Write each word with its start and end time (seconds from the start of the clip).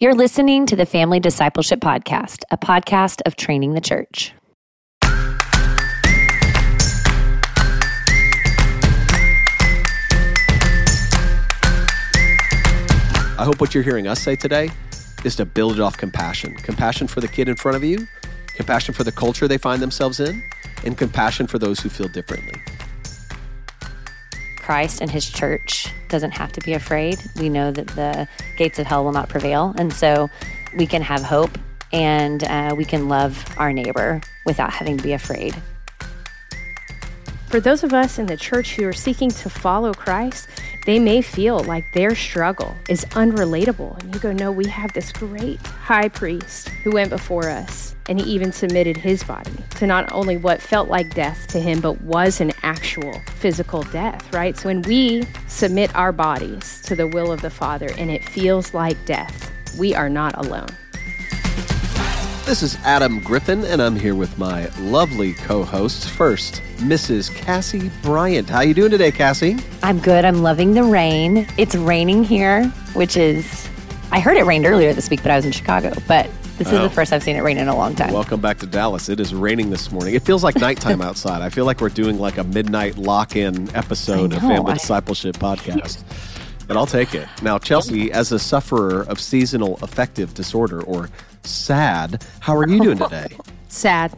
You're 0.00 0.14
listening 0.14 0.64
to 0.66 0.76
the 0.76 0.86
Family 0.86 1.18
Discipleship 1.18 1.80
Podcast, 1.80 2.44
a 2.52 2.56
podcast 2.56 3.20
of 3.26 3.34
training 3.34 3.74
the 3.74 3.80
church. 3.80 4.32
I 13.36 13.42
hope 13.44 13.60
what 13.60 13.74
you're 13.74 13.82
hearing 13.82 14.06
us 14.06 14.20
say 14.20 14.36
today 14.36 14.70
is 15.24 15.34
to 15.34 15.44
build 15.44 15.72
it 15.72 15.80
off 15.80 15.96
compassion 15.96 16.54
compassion 16.54 17.08
for 17.08 17.20
the 17.20 17.26
kid 17.26 17.48
in 17.48 17.56
front 17.56 17.76
of 17.76 17.82
you, 17.82 18.06
compassion 18.54 18.94
for 18.94 19.02
the 19.02 19.10
culture 19.10 19.48
they 19.48 19.58
find 19.58 19.82
themselves 19.82 20.20
in, 20.20 20.44
and 20.84 20.96
compassion 20.96 21.48
for 21.48 21.58
those 21.58 21.80
who 21.80 21.88
feel 21.88 22.06
differently. 22.06 22.54
Christ 24.68 25.00
and 25.00 25.10
his 25.10 25.30
church 25.30 25.86
doesn't 26.10 26.32
have 26.32 26.52
to 26.52 26.60
be 26.60 26.74
afraid. 26.74 27.18
We 27.36 27.48
know 27.48 27.70
that 27.70 27.86
the 27.86 28.28
gates 28.58 28.78
of 28.78 28.86
hell 28.86 29.02
will 29.02 29.12
not 29.12 29.30
prevail. 29.30 29.74
And 29.78 29.90
so 29.90 30.28
we 30.76 30.86
can 30.86 31.00
have 31.00 31.22
hope 31.22 31.56
and 31.90 32.44
uh, 32.44 32.74
we 32.76 32.84
can 32.84 33.08
love 33.08 33.42
our 33.56 33.72
neighbor 33.72 34.20
without 34.44 34.70
having 34.70 34.98
to 34.98 35.02
be 35.02 35.14
afraid. 35.14 35.56
For 37.46 37.60
those 37.60 37.82
of 37.82 37.94
us 37.94 38.18
in 38.18 38.26
the 38.26 38.36
church 38.36 38.74
who 38.74 38.86
are 38.86 38.92
seeking 38.92 39.30
to 39.30 39.48
follow 39.48 39.94
Christ, 39.94 40.50
they 40.88 40.98
may 40.98 41.20
feel 41.20 41.62
like 41.64 41.84
their 41.92 42.14
struggle 42.14 42.74
is 42.88 43.04
unrelatable. 43.10 44.02
And 44.02 44.14
you 44.14 44.18
go, 44.22 44.32
no, 44.32 44.50
we 44.50 44.66
have 44.68 44.90
this 44.94 45.12
great 45.12 45.60
high 45.66 46.08
priest 46.08 46.70
who 46.82 46.92
went 46.92 47.10
before 47.10 47.50
us, 47.50 47.94
and 48.08 48.18
he 48.18 48.24
even 48.30 48.52
submitted 48.52 48.96
his 48.96 49.22
body 49.22 49.52
to 49.76 49.86
not 49.86 50.10
only 50.12 50.38
what 50.38 50.62
felt 50.62 50.88
like 50.88 51.14
death 51.14 51.46
to 51.48 51.60
him, 51.60 51.82
but 51.82 52.00
was 52.00 52.40
an 52.40 52.52
actual 52.62 53.12
physical 53.34 53.82
death, 53.82 54.32
right? 54.32 54.56
So 54.56 54.70
when 54.70 54.80
we 54.80 55.26
submit 55.46 55.94
our 55.94 56.10
bodies 56.10 56.80
to 56.86 56.96
the 56.96 57.06
will 57.06 57.32
of 57.32 57.42
the 57.42 57.50
Father 57.50 57.90
and 57.98 58.10
it 58.10 58.24
feels 58.24 58.72
like 58.72 58.96
death, 59.04 59.52
we 59.78 59.94
are 59.94 60.08
not 60.08 60.42
alone. 60.42 60.68
This 62.48 62.62
is 62.62 62.76
Adam 62.76 63.20
Griffin, 63.20 63.62
and 63.66 63.82
I'm 63.82 63.94
here 63.94 64.14
with 64.14 64.38
my 64.38 64.68
lovely 64.80 65.34
co-hosts. 65.34 66.08
First, 66.08 66.62
Mrs. 66.78 67.32
Cassie 67.34 67.90
Bryant. 68.02 68.48
How 68.48 68.62
you 68.62 68.72
doing 68.72 68.90
today, 68.90 69.12
Cassie? 69.12 69.58
I'm 69.82 69.98
good. 69.98 70.24
I'm 70.24 70.42
loving 70.42 70.72
the 70.72 70.82
rain. 70.82 71.46
It's 71.58 71.74
raining 71.74 72.24
here, 72.24 72.64
which 72.94 73.18
is 73.18 73.68
I 74.12 74.20
heard 74.20 74.38
it 74.38 74.44
rained 74.44 74.64
earlier 74.64 74.94
this 74.94 75.10
week, 75.10 75.22
but 75.22 75.30
I 75.30 75.36
was 75.36 75.44
in 75.44 75.52
Chicago. 75.52 75.92
But 76.08 76.30
this 76.56 76.68
is 76.68 76.72
Oh. 76.74 76.84
the 76.84 76.90
first 76.90 77.12
I've 77.12 77.22
seen 77.22 77.36
it 77.36 77.42
rain 77.42 77.58
in 77.58 77.68
a 77.68 77.76
long 77.76 77.94
time. 77.94 78.14
Welcome 78.14 78.40
back 78.40 78.58
to 78.60 78.66
Dallas. 78.66 79.10
It 79.10 79.20
is 79.20 79.34
raining 79.34 79.68
this 79.68 79.92
morning. 79.92 80.14
It 80.14 80.22
feels 80.22 80.42
like 80.42 80.56
nighttime 80.56 81.02
outside. 81.08 81.42
I 81.42 81.50
feel 81.50 81.66
like 81.66 81.82
we're 81.82 81.90
doing 81.90 82.18
like 82.18 82.38
a 82.38 82.44
midnight 82.44 82.96
lock-in 82.96 83.68
episode 83.76 84.32
of 84.32 84.40
Family 84.40 84.70
I- 84.72 84.74
Discipleship 84.74 85.36
Podcast. 85.36 85.98
But 86.68 86.76
I'll 86.76 86.86
take 86.86 87.14
it. 87.14 87.26
Now, 87.42 87.58
Chelsea, 87.58 88.12
as 88.12 88.30
a 88.30 88.38
sufferer 88.38 89.02
of 89.08 89.18
seasonal 89.20 89.78
affective 89.82 90.34
disorder 90.34 90.82
or 90.82 91.08
SAD, 91.42 92.22
how 92.40 92.54
are 92.56 92.68
you 92.68 92.80
doing 92.80 92.98
today? 92.98 93.28
Sad. 93.68 94.12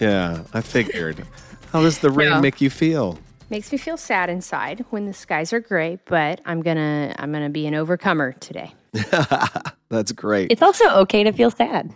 Yeah, 0.00 0.42
I 0.52 0.60
figured. 0.60 1.24
How 1.72 1.80
does 1.82 2.00
the 2.00 2.10
rain 2.10 2.28
Yeah. 2.30 2.40
make 2.40 2.60
you 2.60 2.68
feel? 2.70 3.18
Makes 3.50 3.72
me 3.72 3.78
feel 3.78 3.96
sad 3.96 4.28
inside 4.28 4.84
when 4.90 5.06
the 5.06 5.14
skies 5.14 5.52
are 5.54 5.60
gray, 5.60 5.98
but 6.04 6.40
I'm 6.44 6.60
gonna 6.62 7.14
I'm 7.18 7.32
gonna 7.32 7.48
be 7.48 7.66
an 7.66 7.74
overcomer 7.74 8.32
today. 8.40 8.74
That's 9.88 10.12
great. 10.12 10.50
it's 10.52 10.60
also 10.62 10.86
okay 11.00 11.22
to 11.24 11.32
feel 11.32 11.50
sad. 11.50 11.92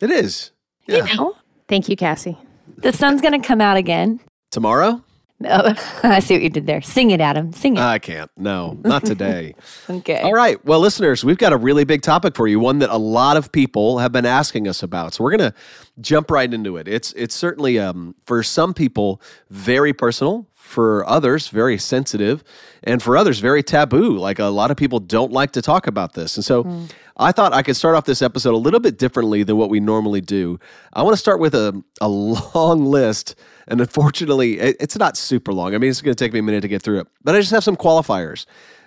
It 0.00 0.10
is. 0.10 0.52
Yeah. 0.88 1.04
You 1.04 1.16
know, 1.16 1.36
Thank 1.68 1.88
you, 1.88 1.96
Cassie. 1.96 2.38
the 2.78 2.92
sun's 2.92 3.20
going 3.20 3.40
to 3.40 3.46
come 3.46 3.60
out 3.60 3.76
again. 3.76 4.20
Tomorrow? 4.52 5.02
Oh, 5.48 5.74
I 6.02 6.20
see 6.20 6.34
what 6.34 6.42
you 6.42 6.48
did 6.48 6.66
there. 6.66 6.80
Sing 6.80 7.10
it, 7.10 7.20
Adam. 7.20 7.52
Sing 7.52 7.76
it. 7.76 7.80
I 7.80 7.98
can't. 7.98 8.30
No, 8.38 8.78
not 8.84 9.04
today. 9.04 9.54
okay. 9.90 10.20
All 10.20 10.32
right. 10.32 10.62
Well, 10.64 10.80
listeners, 10.80 11.24
we've 11.24 11.36
got 11.36 11.52
a 11.52 11.58
really 11.58 11.84
big 11.84 12.00
topic 12.00 12.34
for 12.34 12.46
you, 12.46 12.58
one 12.58 12.78
that 12.78 12.88
a 12.88 12.96
lot 12.96 13.36
of 13.36 13.52
people 13.52 13.98
have 13.98 14.12
been 14.12 14.24
asking 14.24 14.66
us 14.66 14.82
about. 14.82 15.12
So 15.12 15.22
we're 15.22 15.36
going 15.36 15.52
to 15.52 15.54
jump 16.00 16.30
right 16.30 16.52
into 16.52 16.78
it. 16.78 16.88
It's 16.88 17.12
it's 17.12 17.34
certainly 17.34 17.78
um, 17.78 18.14
for 18.24 18.42
some 18.42 18.72
people 18.72 19.20
very 19.50 19.92
personal, 19.92 20.46
for 20.54 21.06
others 21.06 21.48
very 21.48 21.76
sensitive, 21.76 22.42
and 22.82 23.02
for 23.02 23.14
others 23.14 23.38
very 23.38 23.62
taboo. 23.62 24.16
Like 24.16 24.38
a 24.38 24.46
lot 24.46 24.70
of 24.70 24.78
people 24.78 25.00
don't 25.00 25.32
like 25.32 25.52
to 25.52 25.62
talk 25.62 25.86
about 25.86 26.14
this. 26.14 26.36
And 26.36 26.44
so 26.44 26.86
I 27.18 27.32
thought 27.32 27.52
I 27.52 27.62
could 27.62 27.76
start 27.76 27.94
off 27.94 28.04
this 28.06 28.22
episode 28.22 28.54
a 28.54 28.58
little 28.58 28.80
bit 28.80 28.96
differently 28.98 29.42
than 29.42 29.58
what 29.58 29.68
we 29.68 29.80
normally 29.80 30.22
do. 30.22 30.58
I 30.94 31.02
want 31.02 31.12
to 31.12 31.18
start 31.18 31.40
with 31.40 31.54
a, 31.54 31.82
a 32.00 32.08
long 32.54 32.86
list. 32.86 33.34
And 33.68 33.80
unfortunately, 33.80 34.58
it- 34.58 34.76
it's 34.80 34.96
not 34.96 35.16
super 35.16 35.52
long. 35.52 35.74
I 35.74 35.78
mean, 35.78 35.90
it's 35.90 36.00
going 36.02 36.14
to 36.14 36.24
take 36.24 36.32
me 36.32 36.38
a 36.38 36.42
minute 36.42 36.60
to 36.62 36.68
get 36.68 36.82
through 36.82 37.00
it, 37.00 37.06
but 37.24 37.34
I 37.34 37.40
just 37.40 37.50
have 37.52 37.64
some 37.64 37.76
qualifiers. 37.76 38.46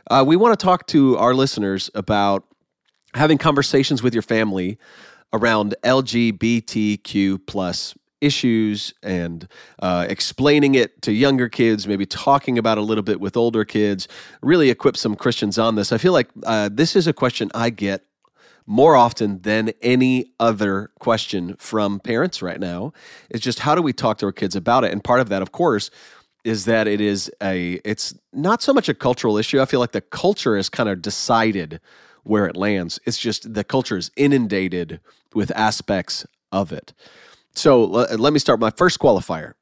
Uh, 0.09 0.23
we 0.25 0.35
want 0.35 0.57
to 0.57 0.63
talk 0.63 0.87
to 0.87 1.17
our 1.17 1.33
listeners 1.33 1.89
about 1.95 2.45
having 3.13 3.37
conversations 3.37 4.01
with 4.01 4.13
your 4.13 4.23
family 4.23 4.77
around 5.33 5.75
LGBTQ 5.83 7.39
plus 7.45 7.95
issues 8.21 8.93
and 9.01 9.47
uh, 9.81 10.05
explaining 10.09 10.75
it 10.75 11.01
to 11.03 11.11
younger 11.13 11.47
kids, 11.47 11.87
maybe 11.87 12.05
talking 12.05 12.57
about 12.57 12.77
a 12.77 12.81
little 12.81 13.01
bit 13.03 13.19
with 13.21 13.37
older 13.37 13.63
kids, 13.63 14.07
really 14.41 14.69
equip 14.69 14.97
some 14.97 15.15
Christians 15.15 15.57
on 15.57 15.75
this. 15.75 15.91
I 15.91 15.97
feel 15.97 16.13
like 16.13 16.29
uh, 16.43 16.69
this 16.71 16.95
is 16.95 17.07
a 17.07 17.13
question 17.13 17.49
I 17.53 17.69
get 17.69 18.03
more 18.69 18.95
often 18.95 19.41
than 19.41 19.71
any 19.81 20.31
other 20.39 20.91
question 20.99 21.55
from 21.57 21.99
parents 21.99 22.39
right 22.39 22.59
now. 22.59 22.93
is 23.31 23.41
just 23.41 23.61
how 23.61 23.73
do 23.73 23.81
we 23.81 23.91
talk 23.91 24.19
to 24.19 24.27
our 24.27 24.31
kids 24.31 24.55
about 24.55 24.83
it? 24.83 24.91
And 24.91 25.03
part 25.03 25.19
of 25.19 25.29
that, 25.29 25.41
of 25.41 25.51
course, 25.51 25.89
is 26.43 26.65
that 26.65 26.87
it 26.87 27.01
is 27.01 27.31
a 27.41 27.81
it's 27.83 28.13
not 28.31 28.61
so 28.61 28.71
much 28.71 28.87
a 28.87 28.93
cultural 28.93 29.37
issue. 29.37 29.59
I 29.59 29.65
feel 29.65 29.79
like 29.79 29.91
the 29.91 30.01
culture 30.01 30.55
has 30.55 30.69
kind 30.69 30.87
of 30.87 31.01
decided 31.01 31.81
where 32.21 32.45
it 32.45 32.55
lands. 32.55 32.99
It's 33.07 33.17
just 33.17 33.55
the 33.55 33.63
culture 33.63 33.97
is 33.97 34.11
inundated 34.15 34.99
with 35.33 35.51
aspects 35.55 36.27
of 36.51 36.71
it. 36.71 36.93
So 37.55 37.81
le- 37.81 38.17
let 38.17 38.33
me 38.33 38.39
start 38.39 38.59
my 38.59 38.69
first 38.69 38.99
qualifier. 38.99 39.53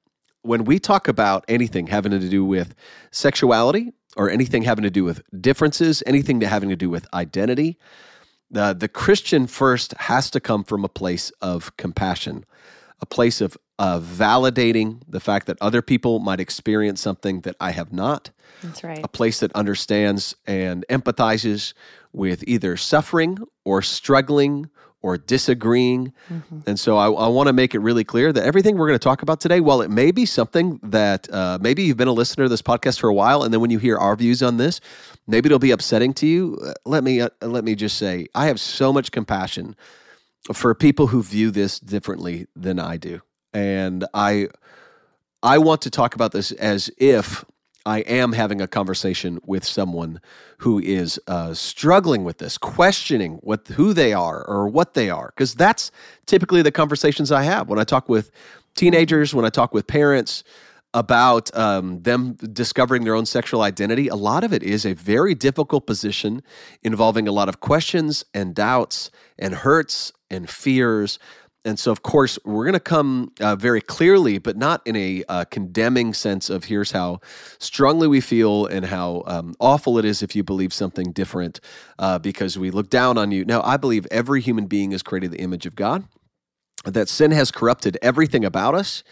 When 0.42 0.66
we 0.66 0.80
talk 0.80 1.08
about 1.08 1.46
anything 1.48 1.88
having 1.88 2.12
to 2.12 2.20
do 2.20 2.44
with 2.44 2.76
sexuality 3.12 3.94
or 4.18 4.30
anything 4.30 4.64
having 4.64 4.84
to 4.84 4.90
do 4.90 5.06
with 5.06 5.24
differences, 5.40 6.04
anything 6.06 6.42
having 6.42 6.68
to 6.68 6.76
do 6.76 6.90
with 6.90 7.08
identity, 7.14 7.78
the, 8.50 8.74
the 8.74 8.88
Christian 8.88 9.48
first 9.48 9.94
has 9.94 10.30
to 10.32 10.40
come 10.40 10.64
from 10.64 10.86
a 10.86 10.90
place 10.90 11.32
of 11.42 11.76
compassion, 11.78 12.46
a 13.02 13.06
place 13.06 13.42
of 13.42 13.58
uh, 13.80 14.00
validating 14.00 15.02
the 15.08 15.20
fact 15.20 15.46
that 15.48 15.58
other 15.62 15.82
people 15.82 16.20
might 16.20 16.40
experience 16.40 17.00
something 17.00 17.42
that 17.42 17.56
I 17.60 17.72
have 17.72 17.94
not, 17.94 18.32
That's 18.64 18.84
right. 18.84 19.00
a 19.04 19.08
place 19.08 19.40
that 19.42 19.52
understands 19.54 20.36
and 20.48 20.86
empathizes 20.90 21.74
with 22.12 22.44
either 22.48 22.78
suffering 22.78 23.38
or 23.64 23.82
struggling 23.82 24.70
or 25.02 25.18
disagreeing. 25.18 26.12
And 26.66 26.80
so 26.80 26.98
I, 26.98 27.06
I 27.06 27.28
want 27.28 27.48
to 27.48 27.54
make 27.54 27.76
it 27.76 27.80
really 27.80 28.04
clear 28.04 28.34
that 28.34 28.44
everything 28.44 28.78
we're 28.78 28.88
going 28.88 29.00
to 29.00 29.04
talk 29.04 29.22
about 29.22 29.40
today, 29.40 29.60
while 29.60 29.82
it 29.82 29.90
may 29.92 30.12
be 30.12 30.26
something 30.26 30.80
that 30.84 31.32
uh, 31.32 31.60
maybe 31.62 31.84
you've 31.84 31.98
been 31.98 32.08
a 32.08 32.14
listener 32.14 32.46
to 32.46 32.50
this 32.50 32.64
podcast 32.64 33.00
for 33.00 33.08
a 33.08 33.14
while, 33.14 33.44
and 33.44 33.54
then 33.54 33.62
when 33.62 33.70
you 33.70 33.80
hear 33.80 33.98
our 33.98 34.16
views 34.16 34.42
on 34.42 34.58
this, 34.58 34.82
maybe 35.28 35.48
it'll 35.48 35.60
be 35.60 35.72
upsetting 35.72 36.14
to 36.16 36.26
you. 36.26 36.58
uh, 36.66 36.74
Let 36.86 37.04
me 37.04 37.22
uh, 37.22 37.30
let 37.42 37.64
me 37.64 37.76
just 37.76 37.98
say, 37.98 38.28
I 38.34 38.48
have 38.48 38.60
so 38.60 38.92
much 38.92 39.12
compassion 39.12 39.76
for 40.52 40.74
people 40.74 41.08
who 41.08 41.22
view 41.22 41.52
this 41.52 41.80
differently 41.80 42.48
than 42.56 42.80
I 42.80 42.98
do, 42.98 43.22
and 43.54 44.04
I 44.14 44.48
I 45.44 45.60
want 45.60 45.82
to 45.84 45.90
talk 45.90 46.16
about 46.16 46.32
this 46.32 46.52
as 46.54 46.90
if 46.98 47.46
I 47.88 48.00
am 48.00 48.34
having 48.34 48.60
a 48.60 48.68
conversation 48.68 49.40
with 49.46 49.64
someone 49.64 50.20
who 50.58 50.78
is 50.80 51.20
uh, 51.26 51.54
struggling 51.54 52.26
with 52.26 52.38
this, 52.38 52.58
questioning 52.58 53.40
what 53.44 53.66
who 53.70 53.94
they 53.94 54.12
are 54.12 54.44
or 54.46 54.68
what 54.68 54.94
they 54.94 55.10
are, 55.10 55.32
because 55.34 55.56
that's 55.56 55.90
typically 56.26 56.62
the 56.62 56.72
conversations 56.72 57.32
I 57.32 57.44
have 57.44 57.70
when 57.70 57.80
I 57.80 57.86
talk 57.86 58.10
with 58.10 58.30
teenagers, 58.76 59.34
when 59.34 59.46
I 59.46 59.50
talk 59.50 59.74
with 59.74 59.88
parents 59.88 60.44
about 60.94 61.56
um, 61.56 62.02
them 62.02 62.34
discovering 62.34 63.06
their 63.06 63.16
own 63.16 63.26
sexual 63.26 63.62
identity. 63.62 64.10
A 64.10 64.16
lot 64.16 64.44
of 64.44 64.52
it 64.52 64.64
is 64.64 64.86
a 64.86 64.94
very 64.94 65.34
difficult 65.34 65.88
position 65.88 66.44
involving 66.84 67.26
a 67.26 67.32
lot 67.32 67.48
of 67.48 67.62
questions 67.62 68.26
and 68.34 68.54
doubts 68.54 69.12
and 69.40 69.56
hurts 69.56 70.12
and 70.30 70.50
fears. 70.50 71.20
And 71.68 71.78
so, 71.78 71.92
of 71.92 72.02
course, 72.02 72.40
we're 72.46 72.64
going 72.64 72.76
to 72.76 72.80
come 72.80 73.34
uh, 73.42 73.58
very 73.58 73.82
clearly, 73.82 74.38
but 74.38 74.56
not 74.56 74.82
in 74.86 74.96
a 74.96 75.26
uh, 75.28 75.44
condemning 75.52 76.14
sense 76.14 76.50
of 76.50 76.64
here's 76.64 76.94
how 76.94 77.20
strongly 77.60 78.08
we 78.08 78.22
feel 78.22 78.66
and 78.68 78.86
how 78.86 79.24
um, 79.28 79.54
awful 79.60 79.98
it 79.98 80.06
is 80.06 80.24
if 80.24 80.34
you 80.34 80.46
believe 80.46 80.72
something 80.72 81.12
different 81.12 81.60
uh, 82.00 82.20
because 82.20 82.58
we 82.58 82.72
look 82.72 82.90
down 82.90 83.18
on 83.18 83.32
you. 83.32 83.44
Now, 83.44 83.62
I 83.64 83.76
believe 83.76 84.08
every 84.10 84.40
human 84.40 84.68
being 84.68 84.94
is 84.94 85.04
created 85.04 85.32
the 85.32 85.42
image 85.42 85.66
of 85.66 85.76
God, 85.76 86.06
that 86.86 87.10
sin 87.10 87.32
has 87.32 87.52
corrupted 87.52 87.98
everything 88.02 88.46
about 88.46 88.74
us. 88.74 89.04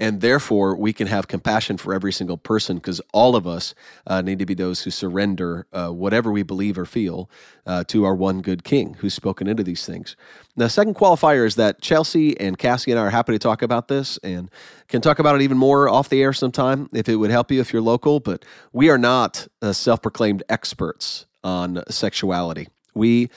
And 0.00 0.22
therefore, 0.22 0.74
we 0.74 0.94
can 0.94 1.08
have 1.08 1.28
compassion 1.28 1.76
for 1.76 1.92
every 1.92 2.10
single 2.10 2.38
person 2.38 2.78
because 2.78 3.02
all 3.12 3.36
of 3.36 3.46
us 3.46 3.74
uh, 4.06 4.22
need 4.22 4.38
to 4.38 4.46
be 4.46 4.54
those 4.54 4.82
who 4.82 4.90
surrender 4.90 5.66
uh, 5.74 5.90
whatever 5.90 6.32
we 6.32 6.42
believe 6.42 6.78
or 6.78 6.86
feel 6.86 7.30
uh, 7.66 7.84
to 7.88 8.04
our 8.06 8.14
one 8.14 8.40
good 8.40 8.64
King 8.64 8.94
who's 9.00 9.12
spoken 9.12 9.46
into 9.46 9.62
these 9.62 9.84
things. 9.84 10.16
Now, 10.56 10.68
second 10.68 10.94
qualifier 10.94 11.44
is 11.44 11.56
that 11.56 11.82
Chelsea 11.82 12.38
and 12.40 12.56
Cassie 12.56 12.90
and 12.90 12.98
I 12.98 13.04
are 13.04 13.10
happy 13.10 13.32
to 13.32 13.38
talk 13.38 13.60
about 13.60 13.88
this 13.88 14.18
and 14.24 14.50
can 14.88 15.02
talk 15.02 15.18
about 15.18 15.36
it 15.36 15.42
even 15.42 15.58
more 15.58 15.86
off 15.86 16.08
the 16.08 16.22
air 16.22 16.32
sometime 16.32 16.88
if 16.94 17.06
it 17.06 17.16
would 17.16 17.30
help 17.30 17.50
you 17.50 17.60
if 17.60 17.70
you're 17.70 17.82
local. 17.82 18.20
But 18.20 18.46
we 18.72 18.88
are 18.88 18.98
not 18.98 19.48
uh, 19.60 19.74
self 19.74 20.00
proclaimed 20.00 20.42
experts 20.48 21.26
on 21.44 21.82
sexuality. 21.90 22.68
We 22.94 23.28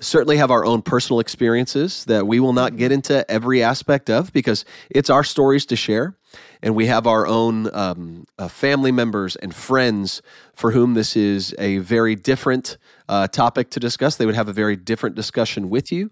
certainly 0.00 0.36
have 0.36 0.50
our 0.50 0.64
own 0.64 0.82
personal 0.82 1.20
experiences 1.20 2.04
that 2.04 2.26
we 2.26 2.40
will 2.40 2.52
not 2.52 2.76
get 2.76 2.92
into 2.92 3.28
every 3.30 3.62
aspect 3.62 4.08
of 4.08 4.32
because 4.32 4.64
it's 4.90 5.10
our 5.10 5.24
stories 5.24 5.66
to 5.66 5.76
share. 5.76 6.16
And 6.62 6.74
we 6.74 6.86
have 6.86 7.06
our 7.06 7.26
own 7.26 7.74
um, 7.74 8.26
uh, 8.38 8.48
family 8.48 8.92
members 8.92 9.36
and 9.36 9.54
friends 9.54 10.22
for 10.54 10.72
whom 10.72 10.94
this 10.94 11.16
is 11.16 11.54
a 11.58 11.78
very 11.78 12.14
different 12.14 12.78
uh, 13.08 13.28
topic 13.28 13.70
to 13.70 13.80
discuss. 13.80 14.16
They 14.16 14.26
would 14.26 14.34
have 14.34 14.48
a 14.48 14.52
very 14.52 14.76
different 14.76 15.16
discussion 15.16 15.70
with 15.70 15.90
you. 15.90 16.10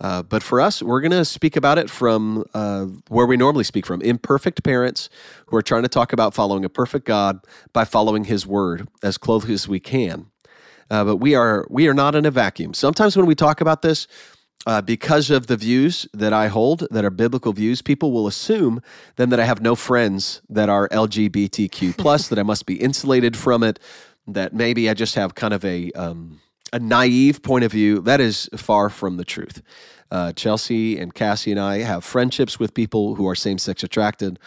Uh, 0.00 0.20
but 0.20 0.42
for 0.42 0.60
us, 0.60 0.82
we're 0.82 1.00
going 1.00 1.12
to 1.12 1.24
speak 1.24 1.56
about 1.56 1.78
it 1.78 1.88
from 1.88 2.44
uh, 2.54 2.86
where 3.08 3.24
we 3.24 3.36
normally 3.36 3.62
speak 3.62 3.86
from 3.86 4.02
imperfect 4.02 4.64
parents 4.64 5.08
who 5.46 5.56
are 5.56 5.62
trying 5.62 5.82
to 5.82 5.88
talk 5.88 6.12
about 6.12 6.34
following 6.34 6.64
a 6.64 6.68
perfect 6.68 7.06
God 7.06 7.38
by 7.72 7.84
following 7.84 8.24
His 8.24 8.44
word 8.44 8.88
as 9.02 9.16
closely 9.16 9.54
as 9.54 9.68
we 9.68 9.78
can. 9.78 10.31
Uh, 10.90 11.04
but 11.04 11.16
we 11.16 11.34
are 11.34 11.66
we 11.70 11.88
are 11.88 11.94
not 11.94 12.14
in 12.14 12.26
a 12.26 12.30
vacuum. 12.30 12.74
Sometimes 12.74 13.16
when 13.16 13.26
we 13.26 13.34
talk 13.34 13.60
about 13.60 13.82
this, 13.82 14.06
uh, 14.66 14.80
because 14.80 15.30
of 15.30 15.46
the 15.46 15.56
views 15.56 16.06
that 16.12 16.32
I 16.32 16.48
hold 16.48 16.86
that 16.90 17.04
are 17.04 17.10
biblical 17.10 17.52
views, 17.52 17.82
people 17.82 18.12
will 18.12 18.26
assume 18.26 18.80
then 19.16 19.30
that 19.30 19.40
I 19.40 19.44
have 19.44 19.60
no 19.60 19.74
friends 19.74 20.42
that 20.48 20.68
are 20.68 20.88
LGBTQ 20.90 21.96
plus, 21.96 22.28
that 22.28 22.38
I 22.38 22.42
must 22.42 22.66
be 22.66 22.74
insulated 22.74 23.36
from 23.36 23.62
it, 23.62 23.78
that 24.26 24.54
maybe 24.54 24.88
I 24.88 24.94
just 24.94 25.14
have 25.16 25.34
kind 25.34 25.52
of 25.54 25.64
a 25.64 25.90
um, 25.92 26.40
a 26.72 26.78
naive 26.78 27.42
point 27.42 27.64
of 27.64 27.72
view. 27.72 28.00
That 28.00 28.20
is 28.20 28.48
far 28.56 28.88
from 28.88 29.16
the 29.16 29.24
truth. 29.24 29.62
Uh, 30.10 30.32
Chelsea 30.32 30.98
and 30.98 31.14
Cassie 31.14 31.50
and 31.50 31.60
I 31.60 31.78
have 31.78 32.04
friendships 32.04 32.58
with 32.58 32.74
people 32.74 33.14
who 33.14 33.26
are 33.26 33.34
same 33.34 33.58
sex 33.58 33.82
attracted. 33.82 34.38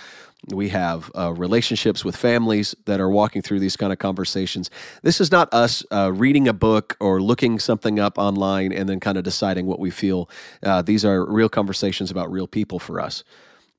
We 0.52 0.70
have 0.70 1.12
uh, 1.18 1.34
relationships 1.34 2.06
with 2.06 2.16
families 2.16 2.76
that 2.86 3.00
are 3.00 3.10
walking 3.10 3.42
through 3.42 3.60
these 3.60 3.76
kind 3.76 3.92
of 3.92 4.00
conversations. 4.00 4.70
This 5.02 5.20
is 5.20 5.32
not 5.32 5.52
us 5.54 5.84
uh, 5.92 6.12
reading 6.14 6.48
a 6.48 6.54
book 6.54 6.96
or 7.00 7.22
looking 7.22 7.58
something 7.60 8.00
up 8.00 8.18
online 8.18 8.72
and 8.72 8.88
then 8.88 9.00
kind 9.00 9.18
of 9.18 9.24
deciding 9.24 9.66
what 9.66 9.80
we 9.80 9.90
feel. 9.90 10.30
Uh, 10.62 10.82
these 10.82 11.04
are 11.04 11.26
real 11.26 11.50
conversations 11.50 12.12
about 12.12 12.32
real 12.32 12.48
people 12.48 12.78
for 12.78 13.00
us. 13.00 13.24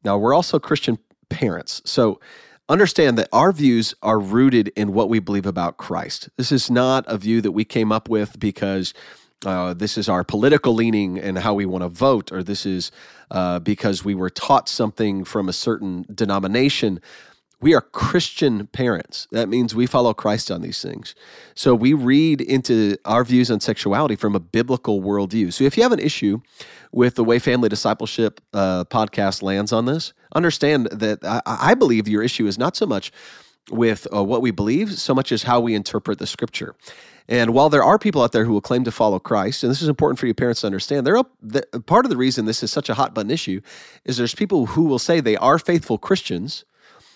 Now, 0.04 0.18
we're 0.18 0.34
also 0.34 0.58
Christian 0.58 0.98
parents. 1.28 1.82
So, 1.84 2.20
understand 2.68 3.16
that 3.16 3.28
our 3.32 3.52
views 3.52 3.94
are 4.02 4.18
rooted 4.18 4.68
in 4.74 4.92
what 4.92 5.08
we 5.08 5.20
believe 5.20 5.46
about 5.46 5.76
Christ. 5.76 6.28
This 6.36 6.50
is 6.50 6.68
not 6.68 7.04
a 7.06 7.16
view 7.16 7.40
that 7.40 7.52
we 7.52 7.64
came 7.64 7.92
up 7.92 8.08
with 8.08 8.40
because 8.40 8.92
uh, 9.44 9.74
this 9.74 9.98
is 9.98 10.08
our 10.08 10.24
political 10.24 10.74
leaning 10.74 11.18
and 11.18 11.38
how 11.38 11.54
we 11.54 11.66
want 11.66 11.82
to 11.82 11.88
vote, 11.88 12.32
or 12.32 12.42
this 12.42 12.64
is 12.64 12.90
uh, 13.30 13.58
because 13.58 14.04
we 14.04 14.14
were 14.14 14.30
taught 14.30 14.68
something 14.68 15.24
from 15.24 15.48
a 15.48 15.52
certain 15.52 16.06
denomination. 16.12 17.00
We 17.60 17.74
are 17.74 17.80
Christian 17.80 18.66
parents. 18.68 19.26
That 19.32 19.48
means 19.48 19.74
we 19.74 19.86
follow 19.86 20.12
Christ 20.14 20.50
on 20.50 20.60
these 20.60 20.82
things. 20.82 21.14
So 21.54 21.74
we 21.74 21.94
read 21.94 22.40
into 22.40 22.96
our 23.04 23.24
views 23.24 23.50
on 23.50 23.60
sexuality 23.60 24.14
from 24.14 24.34
a 24.34 24.40
biblical 24.40 25.00
worldview. 25.00 25.52
So 25.52 25.64
if 25.64 25.76
you 25.76 25.82
have 25.82 25.92
an 25.92 25.98
issue 25.98 26.40
with 26.92 27.14
the 27.14 27.24
way 27.24 27.38
Family 27.38 27.68
Discipleship 27.68 28.40
uh, 28.52 28.84
podcast 28.84 29.42
lands 29.42 29.72
on 29.72 29.86
this, 29.86 30.12
understand 30.34 30.86
that 30.86 31.18
I, 31.24 31.40
I 31.46 31.74
believe 31.74 32.08
your 32.08 32.22
issue 32.22 32.46
is 32.46 32.58
not 32.58 32.76
so 32.76 32.86
much 32.86 33.10
with 33.70 34.06
uh, 34.14 34.22
what 34.22 34.42
we 34.42 34.50
believe, 34.50 34.92
so 34.92 35.14
much 35.14 35.32
as 35.32 35.44
how 35.44 35.60
we 35.60 35.74
interpret 35.74 36.18
the 36.18 36.26
scripture. 36.26 36.74
And 37.28 37.52
while 37.52 37.68
there 37.68 37.82
are 37.82 37.98
people 37.98 38.22
out 38.22 38.32
there 38.32 38.44
who 38.44 38.52
will 38.52 38.60
claim 38.60 38.84
to 38.84 38.92
follow 38.92 39.18
Christ, 39.18 39.64
and 39.64 39.70
this 39.70 39.82
is 39.82 39.88
important 39.88 40.18
for 40.18 40.26
your 40.26 40.34
parents 40.34 40.60
to 40.60 40.68
understand, 40.68 41.06
there 41.06 41.20
the, 41.42 41.62
part 41.86 42.04
of 42.04 42.10
the 42.10 42.16
reason 42.16 42.44
this 42.44 42.62
is 42.62 42.70
such 42.70 42.88
a 42.88 42.94
hot 42.94 43.14
button 43.14 43.30
issue 43.30 43.60
is 44.04 44.16
there's 44.16 44.34
people 44.34 44.66
who 44.66 44.84
will 44.84 44.98
say 44.98 45.20
they 45.20 45.36
are 45.36 45.58
faithful 45.58 45.98
Christians 45.98 46.64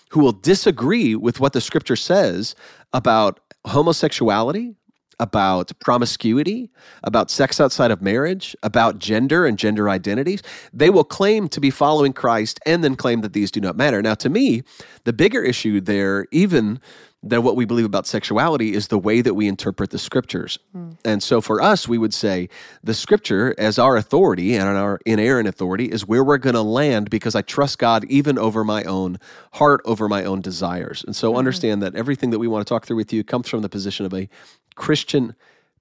who 0.09 0.19
will 0.19 0.33
disagree 0.33 1.15
with 1.15 1.39
what 1.39 1.53
the 1.53 1.61
scripture 1.61 1.95
says 1.95 2.53
about 2.91 3.39
homosexuality, 3.65 4.75
about 5.21 5.71
promiscuity, 5.79 6.69
about 7.03 7.29
sex 7.29 7.61
outside 7.61 7.91
of 7.91 8.01
marriage, 8.01 8.55
about 8.63 8.99
gender 8.99 9.45
and 9.45 9.57
gender 9.57 9.87
identities. 9.89 10.41
They 10.73 10.89
will 10.89 11.03
claim 11.03 11.47
to 11.49 11.61
be 11.61 11.69
following 11.69 12.11
Christ 12.11 12.59
and 12.65 12.83
then 12.83 12.95
claim 12.95 13.21
that 13.21 13.33
these 13.33 13.51
do 13.51 13.61
not 13.61 13.77
matter. 13.77 14.01
Now, 14.01 14.15
to 14.15 14.29
me, 14.29 14.63
the 15.05 15.13
bigger 15.13 15.43
issue 15.43 15.79
there, 15.79 16.25
even 16.31 16.81
than 17.23 17.43
what 17.43 17.55
we 17.55 17.65
believe 17.65 17.85
about 17.85 18.07
sexuality 18.07 18.73
is 18.73 18.87
the 18.87 18.97
way 18.97 19.21
that 19.21 19.35
we 19.35 19.47
interpret 19.47 19.91
the 19.91 19.99
scriptures. 19.99 20.57
Mm. 20.75 20.97
And 21.05 21.21
so 21.21 21.39
for 21.39 21.61
us, 21.61 21.87
we 21.87 21.99
would 21.99 22.13
say 22.13 22.49
the 22.83 22.95
scripture 22.95 23.53
as 23.59 23.77
our 23.77 23.95
authority 23.95 24.55
and 24.55 24.67
our 24.67 24.99
inerrant 25.05 25.47
authority 25.47 25.85
is 25.85 26.07
where 26.07 26.23
we're 26.23 26.39
going 26.39 26.55
to 26.55 26.63
land 26.63 27.11
because 27.11 27.35
I 27.35 27.43
trust 27.43 27.77
God 27.77 28.05
even 28.05 28.39
over 28.39 28.63
my 28.63 28.83
own 28.85 29.19
heart, 29.53 29.81
over 29.85 30.09
my 30.09 30.23
own 30.23 30.41
desires. 30.41 31.03
And 31.05 31.15
so 31.15 31.33
mm. 31.33 31.37
understand 31.37 31.83
that 31.83 31.95
everything 31.95 32.31
that 32.31 32.39
we 32.39 32.47
want 32.47 32.65
to 32.65 32.69
talk 32.69 32.85
through 32.87 32.97
with 32.97 33.13
you 33.13 33.23
comes 33.23 33.47
from 33.47 33.61
the 33.61 33.69
position 33.69 34.05
of 34.05 34.13
a 34.13 34.27
Christian 34.75 35.35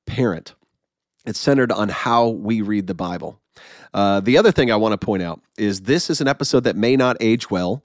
parent. 0.04 0.54
It's 1.24 1.38
centered 1.38 1.72
on 1.72 1.88
how 1.88 2.28
we 2.28 2.60
read 2.60 2.86
the 2.86 2.94
Bible. 2.94 3.40
Uh, 3.92 4.20
the 4.20 4.38
other 4.38 4.52
thing 4.52 4.70
I 4.70 4.76
want 4.76 4.92
to 4.92 5.04
point 5.04 5.22
out 5.22 5.40
is 5.58 5.82
this 5.82 6.10
is 6.10 6.20
an 6.20 6.28
episode 6.28 6.64
that 6.64 6.76
may 6.76 6.96
not 6.96 7.16
age 7.20 7.50
well 7.50 7.82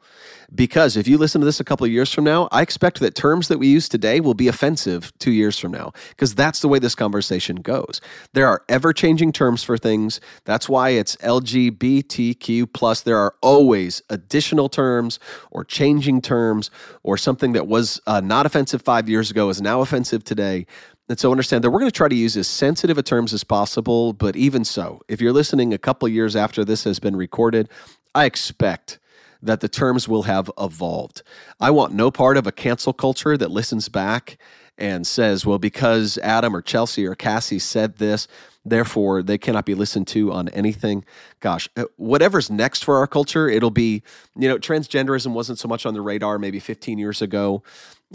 because 0.54 0.96
if 0.96 1.08
you 1.08 1.18
listen 1.18 1.42
to 1.42 1.46
this 1.46 1.60
a 1.60 1.64
couple 1.64 1.86
of 1.86 1.92
years 1.92 2.14
from 2.14 2.24
now, 2.24 2.48
I 2.52 2.62
expect 2.62 3.00
that 3.00 3.16
terms 3.16 3.48
that 3.48 3.58
we 3.58 3.68
use 3.68 3.90
today 3.90 4.20
will 4.20 4.34
be 4.34 4.48
offensive 4.48 5.12
two 5.18 5.32
years 5.32 5.58
from 5.58 5.72
now 5.72 5.92
because 6.10 6.36
that's 6.36 6.60
the 6.60 6.68
way 6.68 6.80
this 6.80 6.96
conversation 6.96 7.58
goes. 7.58 8.02
There 8.34 8.48
are 8.48 8.64
ever 8.70 8.94
changing 8.94 9.32
terms 9.32 9.64
for 9.64 9.78
things. 9.78 10.22
That's 10.44 10.70
why 10.70 10.90
it's 10.90 11.16
LGBTQ 11.18 12.72
plus. 12.74 13.02
There 13.02 13.18
are 13.18 13.36
always 13.42 14.02
additional 14.10 14.70
terms 14.70 15.20
or 15.52 15.64
changing 15.64 16.22
terms 16.22 16.70
or 17.04 17.18
something 17.18 17.54
that 17.54 17.68
was 17.68 18.00
uh, 18.06 18.22
not 18.22 18.46
offensive 18.46 18.82
five 18.82 19.10
years 19.10 19.32
ago 19.32 19.50
is 19.50 19.62
now 19.62 19.82
offensive 19.82 20.24
today. 20.24 20.66
And 21.08 21.20
so 21.20 21.30
understand 21.30 21.64
that 21.64 21.70
we're 21.70 21.80
going 21.80 21.92
to 21.92 21.96
try 21.96 22.08
to 22.08 22.16
use 22.16 22.36
as 22.36 22.48
sensitive 22.48 22.98
a 22.98 23.04
terms 23.04 23.34
as 23.34 23.44
possible, 23.44 24.12
but 24.12 24.36
even 24.36 24.66
so, 24.66 25.02
if 25.08 25.22
you're 25.22 25.34
listening 25.34 25.74
a 25.74 25.78
couple 25.78 26.08
years 26.08 26.36
after 26.36 26.66
this 26.66 26.84
has 26.84 27.00
been 27.00 27.16
recorded, 27.16 27.70
I 28.16 28.26
expect 28.26 28.98
that 29.42 29.60
the 29.60 29.70
terms 29.70 30.08
will 30.08 30.24
have 30.24 30.50
evolved. 30.60 31.22
I 31.60 31.70
want 31.70 31.94
no 31.94 32.10
part 32.10 32.38
of 32.38 32.48
a 32.48 32.52
cancel 32.52 32.94
culture 32.94 33.38
that 33.38 33.52
listens 33.52 33.88
back 33.88 34.38
and 34.78 35.06
says, 35.06 35.46
well, 35.46 35.60
because 35.60 36.18
Adam 36.20 36.56
or 36.56 36.62
Chelsea 36.62 37.06
or 37.06 37.14
Cassie 37.14 37.60
said 37.60 37.98
this, 37.98 38.28
therefore 38.66 39.22
they 39.24 39.38
cannot 39.38 39.66
be 39.66 39.76
listened 39.76 40.08
to 40.08 40.32
on 40.32 40.50
anything. 40.50 41.06
Gosh, 41.40 41.70
uh, 41.78 41.86
whatever's 41.98 42.50
next 42.50 42.84
for 42.84 42.98
our 42.98 43.08
culture, 43.08 43.48
it'll 43.48 43.72
be, 43.72 44.04
you 44.36 44.50
know, 44.50 44.58
transgenderism 44.58 45.34
wasn't 45.34 45.60
so 45.60 45.68
much 45.68 45.86
on 45.86 45.94
the 45.94 46.02
radar 46.02 46.40
maybe 46.40 46.60
15 46.60 46.98
years 46.98 47.22
ago. 47.22 47.64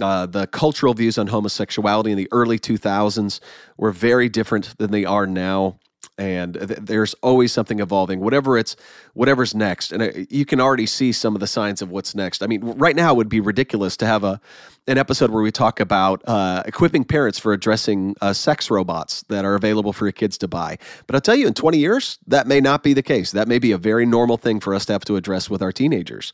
Uh, 0.00 0.26
the 0.26 0.46
cultural 0.46 0.94
views 0.94 1.18
on 1.18 1.28
homosexuality 1.28 2.10
in 2.10 2.16
the 2.16 2.28
early 2.32 2.58
2000s 2.58 3.40
were 3.76 3.90
very 3.90 4.28
different 4.28 4.76
than 4.78 4.90
they 4.90 5.04
are 5.04 5.26
now 5.26 5.78
and 6.20 6.54
th- 6.54 6.80
there's 6.82 7.14
always 7.22 7.50
something 7.50 7.80
evolving 7.80 8.20
whatever 8.20 8.58
it's 8.58 8.76
whatever's 9.14 9.54
next. 9.54 9.90
And 9.90 10.02
uh, 10.02 10.10
you 10.28 10.44
can 10.44 10.60
already 10.60 10.86
see 10.86 11.12
some 11.12 11.34
of 11.34 11.40
the 11.40 11.46
signs 11.46 11.80
of 11.80 11.90
what's 11.90 12.14
next. 12.14 12.42
I 12.42 12.46
mean 12.46 12.60
right 12.62 12.94
now 12.94 13.12
it 13.12 13.16
would 13.16 13.30
be 13.30 13.40
ridiculous 13.40 13.96
to 13.98 14.06
have 14.06 14.22
a 14.22 14.40
an 14.86 14.98
episode 14.98 15.30
where 15.30 15.42
we 15.42 15.52
talk 15.52 15.80
about 15.80 16.22
uh, 16.26 16.62
equipping 16.66 17.04
parents 17.04 17.38
for 17.38 17.52
addressing 17.52 18.16
uh, 18.20 18.32
sex 18.32 18.70
robots 18.70 19.22
that 19.28 19.44
are 19.44 19.54
available 19.54 19.92
for 19.92 20.04
your 20.04 20.12
kids 20.12 20.36
to 20.38 20.48
buy. 20.48 20.78
But 21.06 21.14
i'll 21.14 21.20
tell 21.20 21.36
you 21.36 21.46
in 21.46 21.54
20 21.54 21.78
years 21.78 22.18
that 22.26 22.46
may 22.46 22.60
not 22.60 22.82
be 22.82 22.92
the 22.92 23.02
case. 23.02 23.32
That 23.32 23.48
may 23.48 23.58
be 23.58 23.72
a 23.72 23.78
very 23.78 24.04
normal 24.04 24.36
thing 24.36 24.60
for 24.60 24.74
us 24.74 24.84
to 24.86 24.92
have 24.92 25.04
to 25.06 25.16
address 25.16 25.48
with 25.48 25.62
our 25.62 25.72
teenagers. 25.72 26.32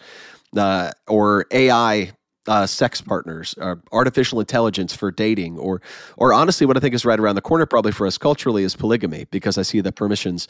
Uh, 0.56 0.90
or 1.06 1.46
ai 1.50 2.12
uh, 2.46 2.66
sex 2.66 3.00
partners, 3.00 3.54
or 3.58 3.80
artificial 3.92 4.40
intelligence 4.40 4.94
for 4.94 5.10
dating, 5.10 5.58
or 5.58 5.80
or 6.16 6.32
honestly, 6.32 6.66
what 6.66 6.76
I 6.76 6.80
think 6.80 6.94
is 6.94 7.04
right 7.04 7.18
around 7.18 7.34
the 7.34 7.42
corner 7.42 7.66
probably 7.66 7.92
for 7.92 8.06
us 8.06 8.18
culturally 8.18 8.64
is 8.64 8.76
polygamy, 8.76 9.26
because 9.30 9.58
I 9.58 9.62
see 9.62 9.80
the 9.80 9.92
permissions 9.92 10.48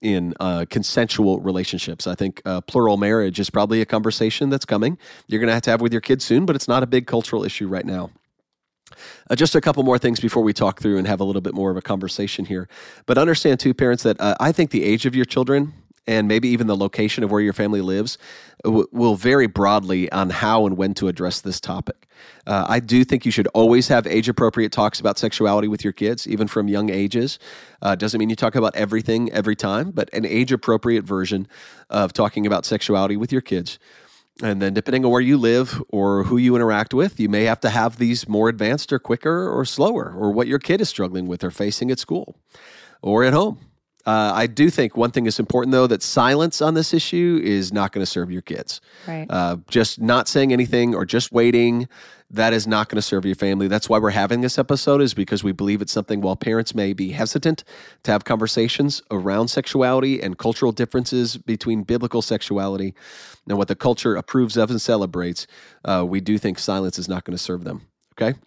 in 0.00 0.34
uh, 0.38 0.66
consensual 0.68 1.40
relationships. 1.40 2.06
I 2.06 2.14
think 2.14 2.42
uh, 2.44 2.60
plural 2.60 2.96
marriage 2.96 3.40
is 3.40 3.48
probably 3.50 3.80
a 3.80 3.86
conversation 3.86 4.50
that's 4.50 4.66
coming. 4.66 4.98
You're 5.28 5.40
going 5.40 5.48
to 5.48 5.54
have 5.54 5.62
to 5.62 5.70
have 5.70 5.80
with 5.80 5.92
your 5.92 6.02
kids 6.02 6.24
soon, 6.24 6.44
but 6.44 6.54
it's 6.54 6.68
not 6.68 6.82
a 6.82 6.86
big 6.86 7.06
cultural 7.06 7.42
issue 7.44 7.68
right 7.68 7.86
now. 7.86 8.10
Uh, 9.30 9.34
just 9.34 9.54
a 9.54 9.60
couple 9.60 9.82
more 9.82 9.98
things 9.98 10.20
before 10.20 10.42
we 10.42 10.52
talk 10.52 10.80
through 10.80 10.98
and 10.98 11.06
have 11.06 11.20
a 11.20 11.24
little 11.24 11.40
bit 11.40 11.54
more 11.54 11.70
of 11.70 11.76
a 11.76 11.82
conversation 11.82 12.44
here. 12.44 12.68
But 13.06 13.16
understand, 13.16 13.60
too, 13.60 13.72
parents, 13.72 14.02
that 14.02 14.20
uh, 14.20 14.34
I 14.38 14.52
think 14.52 14.70
the 14.70 14.84
age 14.84 15.06
of 15.06 15.16
your 15.16 15.24
children 15.24 15.72
and 16.06 16.28
maybe 16.28 16.48
even 16.48 16.66
the 16.66 16.76
location 16.76 17.24
of 17.24 17.30
where 17.30 17.40
your 17.40 17.52
family 17.52 17.80
lives 17.80 18.18
w- 18.62 18.86
will 18.92 19.16
vary 19.16 19.46
broadly 19.46 20.10
on 20.12 20.30
how 20.30 20.66
and 20.66 20.76
when 20.76 20.94
to 20.94 21.08
address 21.08 21.40
this 21.40 21.60
topic. 21.60 22.06
Uh, 22.46 22.66
I 22.68 22.80
do 22.80 23.04
think 23.04 23.24
you 23.24 23.32
should 23.32 23.46
always 23.48 23.88
have 23.88 24.06
age 24.06 24.28
appropriate 24.28 24.72
talks 24.72 25.00
about 25.00 25.18
sexuality 25.18 25.68
with 25.68 25.82
your 25.82 25.92
kids, 25.92 26.26
even 26.26 26.46
from 26.46 26.68
young 26.68 26.90
ages. 26.90 27.38
Uh, 27.80 27.94
doesn't 27.94 28.18
mean 28.18 28.30
you 28.30 28.36
talk 28.36 28.54
about 28.54 28.74
everything 28.76 29.32
every 29.32 29.56
time, 29.56 29.90
but 29.90 30.12
an 30.12 30.24
age 30.24 30.52
appropriate 30.52 31.04
version 31.04 31.48
of 31.90 32.12
talking 32.12 32.46
about 32.46 32.64
sexuality 32.64 33.16
with 33.16 33.32
your 33.32 33.42
kids. 33.42 33.78
And 34.42 34.60
then, 34.60 34.74
depending 34.74 35.04
on 35.04 35.12
where 35.12 35.20
you 35.20 35.38
live 35.38 35.80
or 35.90 36.24
who 36.24 36.36
you 36.38 36.56
interact 36.56 36.92
with, 36.92 37.20
you 37.20 37.28
may 37.28 37.44
have 37.44 37.60
to 37.60 37.70
have 37.70 37.98
these 37.98 38.28
more 38.28 38.48
advanced 38.48 38.92
or 38.92 38.98
quicker 38.98 39.48
or 39.48 39.64
slower, 39.64 40.12
or 40.12 40.32
what 40.32 40.48
your 40.48 40.58
kid 40.58 40.80
is 40.80 40.88
struggling 40.88 41.28
with 41.28 41.44
or 41.44 41.52
facing 41.52 41.90
at 41.92 42.00
school 42.00 42.36
or 43.00 43.22
at 43.22 43.32
home. 43.32 43.60
Uh, 44.06 44.32
I 44.34 44.46
do 44.46 44.68
think 44.68 44.96
one 44.96 45.10
thing 45.10 45.26
is 45.26 45.38
important, 45.38 45.72
though, 45.72 45.86
that 45.86 46.02
silence 46.02 46.60
on 46.60 46.74
this 46.74 46.92
issue 46.92 47.40
is 47.42 47.72
not 47.72 47.92
going 47.92 48.02
to 48.02 48.10
serve 48.10 48.30
your 48.30 48.42
kids. 48.42 48.80
Right. 49.08 49.26
Uh, 49.30 49.56
just 49.68 50.00
not 50.00 50.28
saying 50.28 50.52
anything 50.52 50.94
or 50.94 51.06
just 51.06 51.32
waiting, 51.32 51.88
that 52.30 52.52
is 52.52 52.66
not 52.66 52.88
going 52.88 52.96
to 52.96 53.02
serve 53.02 53.24
your 53.24 53.34
family. 53.34 53.68
That's 53.68 53.88
why 53.88 53.98
we're 53.98 54.10
having 54.10 54.40
this 54.40 54.58
episode 54.58 55.00
is 55.00 55.14
because 55.14 55.42
we 55.42 55.52
believe 55.52 55.80
it's 55.80 55.92
something 55.92 56.20
while 56.20 56.36
parents 56.36 56.74
may 56.74 56.92
be 56.92 57.12
hesitant 57.12 57.64
to 58.02 58.10
have 58.10 58.24
conversations 58.24 59.02
around 59.10 59.48
sexuality 59.48 60.20
and 60.20 60.36
cultural 60.36 60.72
differences 60.72 61.36
between 61.36 61.82
biblical 61.82 62.22
sexuality 62.22 62.94
and 63.48 63.56
what 63.56 63.68
the 63.68 63.76
culture 63.76 64.16
approves 64.16 64.56
of 64.56 64.70
and 64.70 64.80
celebrates, 64.80 65.46
uh, 65.84 66.04
we 66.06 66.20
do 66.20 66.36
think 66.38 66.58
silence 66.58 66.98
is 66.98 67.08
not 67.08 67.24
going 67.24 67.36
to 67.36 67.42
serve 67.42 67.64
them. 67.64 67.86
Okay? 68.12 68.38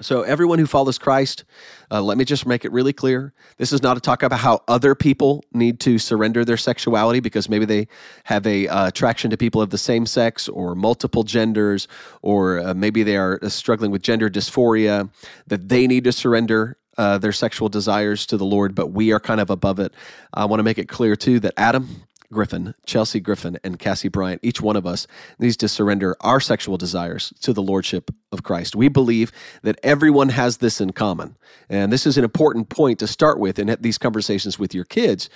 So, 0.00 0.22
everyone 0.22 0.60
who 0.60 0.66
follows 0.66 0.96
Christ, 0.96 1.42
uh, 1.90 2.00
let 2.00 2.18
me 2.18 2.24
just 2.24 2.46
make 2.46 2.64
it 2.64 2.70
really 2.70 2.92
clear. 2.92 3.32
This 3.56 3.72
is 3.72 3.82
not 3.82 3.96
a 3.96 4.00
talk 4.00 4.22
about 4.22 4.38
how 4.38 4.62
other 4.68 4.94
people 4.94 5.44
need 5.52 5.80
to 5.80 5.98
surrender 5.98 6.44
their 6.44 6.56
sexuality 6.56 7.18
because 7.18 7.48
maybe 7.48 7.64
they 7.64 7.88
have 8.22 8.46
a 8.46 8.68
uh, 8.68 8.86
attraction 8.86 9.32
to 9.32 9.36
people 9.36 9.60
of 9.60 9.70
the 9.70 9.78
same 9.78 10.06
sex 10.06 10.48
or 10.48 10.76
multiple 10.76 11.24
genders, 11.24 11.88
or 12.22 12.60
uh, 12.60 12.74
maybe 12.74 13.02
they 13.02 13.16
are 13.16 13.40
uh, 13.42 13.48
struggling 13.48 13.90
with 13.90 14.00
gender 14.02 14.30
dysphoria, 14.30 15.10
that 15.48 15.68
they 15.68 15.88
need 15.88 16.04
to 16.04 16.12
surrender 16.12 16.76
uh, 16.96 17.18
their 17.18 17.32
sexual 17.32 17.68
desires 17.68 18.24
to 18.26 18.36
the 18.36 18.46
Lord, 18.46 18.76
but 18.76 18.92
we 18.92 19.10
are 19.12 19.18
kind 19.18 19.40
of 19.40 19.50
above 19.50 19.80
it. 19.80 19.92
I 20.32 20.44
want 20.44 20.60
to 20.60 20.64
make 20.64 20.78
it 20.78 20.88
clear, 20.88 21.16
too, 21.16 21.40
that 21.40 21.54
Adam 21.56 22.02
Griffin, 22.32 22.74
Chelsea 22.86 23.20
Griffin, 23.20 23.58
and 23.64 23.78
Cassie 23.78 24.08
Bryant, 24.08 24.40
each 24.42 24.60
one 24.60 24.76
of 24.76 24.86
us 24.86 25.06
needs 25.38 25.56
to 25.58 25.68
surrender 25.68 26.16
our 26.20 26.40
sexual 26.40 26.76
desires 26.76 27.32
to 27.40 27.52
the 27.52 27.62
Lordship 27.62 28.10
of 28.30 28.42
Christ. 28.42 28.76
We 28.76 28.88
believe 28.88 29.32
that 29.62 29.78
everyone 29.82 30.30
has 30.30 30.58
this 30.58 30.80
in 30.80 30.92
common. 30.92 31.36
And 31.68 31.92
this 31.92 32.06
is 32.06 32.18
an 32.18 32.24
important 32.24 32.68
point 32.68 32.98
to 32.98 33.06
start 33.06 33.38
with 33.38 33.58
in 33.58 33.74
these 33.80 33.98
conversations 33.98 34.58
with 34.58 34.74
your 34.74 34.84
kids 34.84 35.30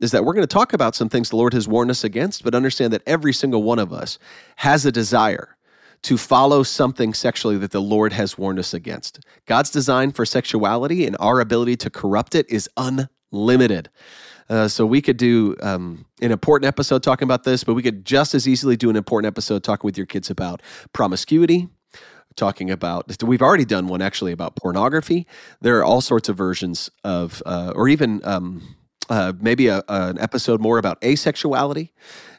is 0.00 0.12
that 0.12 0.24
we're 0.24 0.32
going 0.32 0.46
to 0.46 0.46
talk 0.46 0.72
about 0.72 0.94
some 0.94 1.08
things 1.08 1.30
the 1.30 1.36
Lord 1.36 1.52
has 1.54 1.66
warned 1.66 1.90
us 1.90 2.04
against, 2.04 2.44
but 2.44 2.54
understand 2.54 2.92
that 2.92 3.02
every 3.06 3.32
single 3.32 3.62
one 3.62 3.78
of 3.78 3.92
us 3.92 4.18
has 4.56 4.86
a 4.86 4.92
desire 4.92 5.56
to 6.02 6.16
follow 6.16 6.62
something 6.62 7.12
sexually 7.12 7.58
that 7.58 7.72
the 7.72 7.82
Lord 7.82 8.12
has 8.12 8.38
warned 8.38 8.58
us 8.58 8.72
against. 8.72 9.20
God's 9.46 9.70
design 9.70 10.12
for 10.12 10.24
sexuality 10.24 11.04
and 11.04 11.16
our 11.18 11.40
ability 11.40 11.76
to 11.78 11.90
corrupt 11.90 12.34
it 12.34 12.48
is 12.48 12.70
unlimited. 12.76 13.90
Uh, 14.48 14.66
so 14.68 14.86
we 14.86 15.02
could 15.02 15.16
do 15.16 15.56
um, 15.60 16.06
an 16.22 16.32
important 16.32 16.66
episode 16.66 17.02
talking 17.02 17.26
about 17.26 17.44
this, 17.44 17.64
but 17.64 17.74
we 17.74 17.82
could 17.82 18.04
just 18.04 18.34
as 18.34 18.48
easily 18.48 18.76
do 18.76 18.88
an 18.90 18.96
important 18.96 19.26
episode 19.26 19.62
talking 19.62 19.86
with 19.86 19.96
your 19.96 20.06
kids 20.06 20.30
about 20.30 20.62
promiscuity, 20.92 21.68
talking 22.36 22.70
about 22.70 23.22
we've 23.22 23.42
already 23.42 23.64
done 23.64 23.88
one 23.88 24.00
actually 24.00 24.32
about 24.32 24.56
pornography. 24.56 25.26
There 25.60 25.78
are 25.78 25.84
all 25.84 26.00
sorts 26.00 26.28
of 26.28 26.36
versions 26.36 26.90
of 27.04 27.42
uh, 27.44 27.72
or 27.74 27.88
even 27.88 28.20
um, 28.24 28.76
uh, 29.10 29.32
maybe 29.40 29.68
a, 29.68 29.82
an 29.88 30.18
episode 30.18 30.60
more 30.60 30.78
about 30.78 31.00
asexuality 31.02 31.90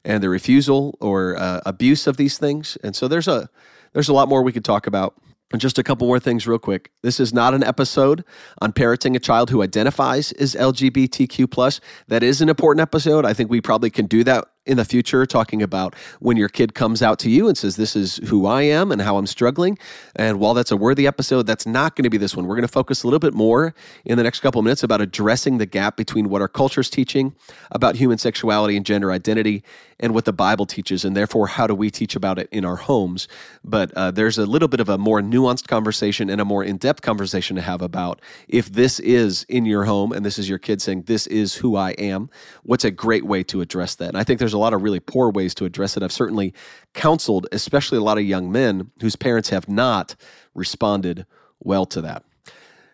and 0.04 0.24
the 0.24 0.30
refusal 0.30 0.98
or 1.00 1.38
uh, 1.38 1.62
abuse 1.66 2.08
of 2.08 2.18
these 2.18 2.38
things. 2.38 2.78
And 2.84 2.96
so 2.96 3.08
there's 3.08 3.28
a 3.28 3.50
there's 3.94 4.10
a 4.10 4.14
lot 4.14 4.30
more 4.30 4.42
we 4.44 4.52
could 4.52 4.66
talk 4.66 4.88
about 4.88 5.16
and 5.52 5.60
just 5.60 5.78
a 5.78 5.84
couple 5.84 6.08
more 6.08 6.20
things, 6.20 6.48
real 6.48 6.60
quick. 6.60 6.92
This 7.02 7.20
is 7.20 7.34
not 7.34 7.54
an 7.54 7.64
episode 7.64 8.24
on 8.62 8.74
parenting 8.74 9.16
a 9.16 9.20
child 9.20 9.50
who 9.50 9.64
identifies 9.64 10.32
as 10.34 10.56
LGBTQ. 10.56 11.82
That 12.08 12.24
is 12.24 12.42
an 12.42 12.50
important 12.50 12.82
episode. 12.82 13.26
I 13.26 13.34
think 13.34 13.50
we 13.50 13.62
probably 13.62 13.90
can 13.90 14.06
do 14.06 14.24
that 14.26 14.48
in 14.66 14.78
the 14.78 14.86
future 14.86 15.26
talking 15.26 15.62
about 15.62 15.96
when 16.20 16.38
your 16.38 16.50
kid 16.50 16.74
comes 16.74 17.02
out 17.02 17.18
to 17.20 17.30
you 17.30 17.48
and 17.48 17.58
says, 17.58 17.76
This 17.76 17.96
is 17.96 18.18
who 18.28 18.46
I 18.46 18.62
am 18.64 18.92
and 18.92 19.02
how 19.02 19.18
I'm 19.18 19.28
struggling. 19.28 19.78
And 20.16 20.40
while 20.40 20.54
that's 20.54 20.72
a 20.72 20.78
worthy 20.78 21.08
episode, 21.08 21.44
that's 21.44 21.66
not 21.66 21.96
going 21.96 22.04
to 22.04 22.10
be 22.10 22.18
this 22.18 22.36
one. 22.36 22.46
We're 22.46 22.56
going 22.56 22.62
to 22.62 22.68
focus 22.68 23.04
a 23.04 23.08
little 23.08 23.20
bit 23.20 23.34
more 23.34 23.74
in 24.06 24.18
the 24.18 24.24
next 24.24 24.42
couple 24.42 24.60
of 24.60 24.66
minutes 24.66 24.84
about 24.84 25.02
addressing 25.02 25.58
the 25.58 25.66
gap 25.66 25.98
between 25.98 26.30
what 26.30 26.42
our 26.42 26.48
culture 26.48 26.82
is 26.82 26.90
teaching 26.90 27.36
about 27.72 27.96
human 27.96 28.18
sexuality 28.18 28.78
and 28.78 28.86
gender 28.86 29.12
identity 29.12 29.64
and 30.00 30.14
what 30.14 30.26
the 30.26 30.34
Bible 30.34 30.66
teaches. 30.66 31.04
And 31.04 31.16
therefore, 31.16 31.48
how 31.48 31.68
do 31.68 31.76
we 31.76 31.90
teach 31.90 32.16
about 32.16 32.40
it 32.40 32.48
in 32.52 32.64
our 32.64 32.78
homes? 32.78 33.28
But 33.64 33.92
uh, 33.94 34.12
there's 34.12 34.38
a 34.38 34.46
little 34.46 34.68
bit 34.68 34.80
of 34.80 34.90
a 34.90 34.98
more 34.98 35.22
nuanced 35.22 35.68
conversation 35.68 36.30
and 36.30 36.40
a 36.40 36.46
more 36.46 36.64
in 36.64 36.78
depth 36.78 37.02
conversation 37.02 37.56
to 37.56 37.62
have 37.62 37.82
about 37.82 38.22
if 38.48 38.72
this 38.72 39.00
is 39.00 39.44
in 39.50 39.66
your 39.66 39.86
home 39.86 40.12
and 40.12 40.26
this 40.26 40.40
is 40.40 40.48
your 40.48 40.58
kid 40.58 40.82
saying, 40.82 41.04
This 41.04 41.28
is 41.28 41.56
who 41.56 41.76
I 41.76 41.92
am, 41.92 42.30
what's 42.64 42.86
a 42.86 42.92
great 42.92 43.26
way 43.26 43.44
to 43.44 43.62
address 43.62 43.96
that? 43.96 44.10
And 44.10 44.18
I 44.18 44.24
think 44.24 44.40
there's 44.40 44.49
a 44.54 44.58
lot 44.58 44.74
of 44.74 44.82
really 44.82 45.00
poor 45.00 45.32
ways 45.32 45.54
to 45.56 45.66
address 45.66 45.98
it. 45.98 46.04
I've 46.04 46.12
certainly 46.12 46.54
counseled, 46.94 47.48
especially 47.52 47.98
a 47.98 48.04
lot 48.04 48.18
of 48.18 48.24
young 48.24 48.52
men 48.52 48.92
whose 49.02 49.16
parents 49.16 49.50
have 49.50 49.70
not 49.70 50.16
responded 50.54 51.26
well 51.60 51.86
to 51.88 52.02
that. 52.02 52.24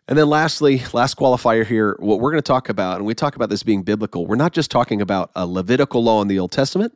And 0.07 0.19
then, 0.19 0.29
lastly, 0.29 0.83
last 0.93 1.17
qualifier 1.17 1.65
here, 1.65 1.95
what 1.99 2.19
we're 2.19 2.29
going 2.29 2.43
to 2.43 2.47
talk 2.47 2.69
about, 2.69 2.97
and 2.97 3.07
we 3.07 3.15
talk 3.15 3.35
about 3.35 3.49
this 3.49 3.63
being 3.63 3.81
biblical, 3.81 4.27
we're 4.27 4.35
not 4.35 4.53
just 4.53 4.69
talking 4.69 5.01
about 5.01 5.31
a 5.35 5.47
Levitical 5.47 6.03
law 6.03 6.21
in 6.21 6.27
the 6.27 6.37
Old 6.37 6.51
Testament. 6.51 6.95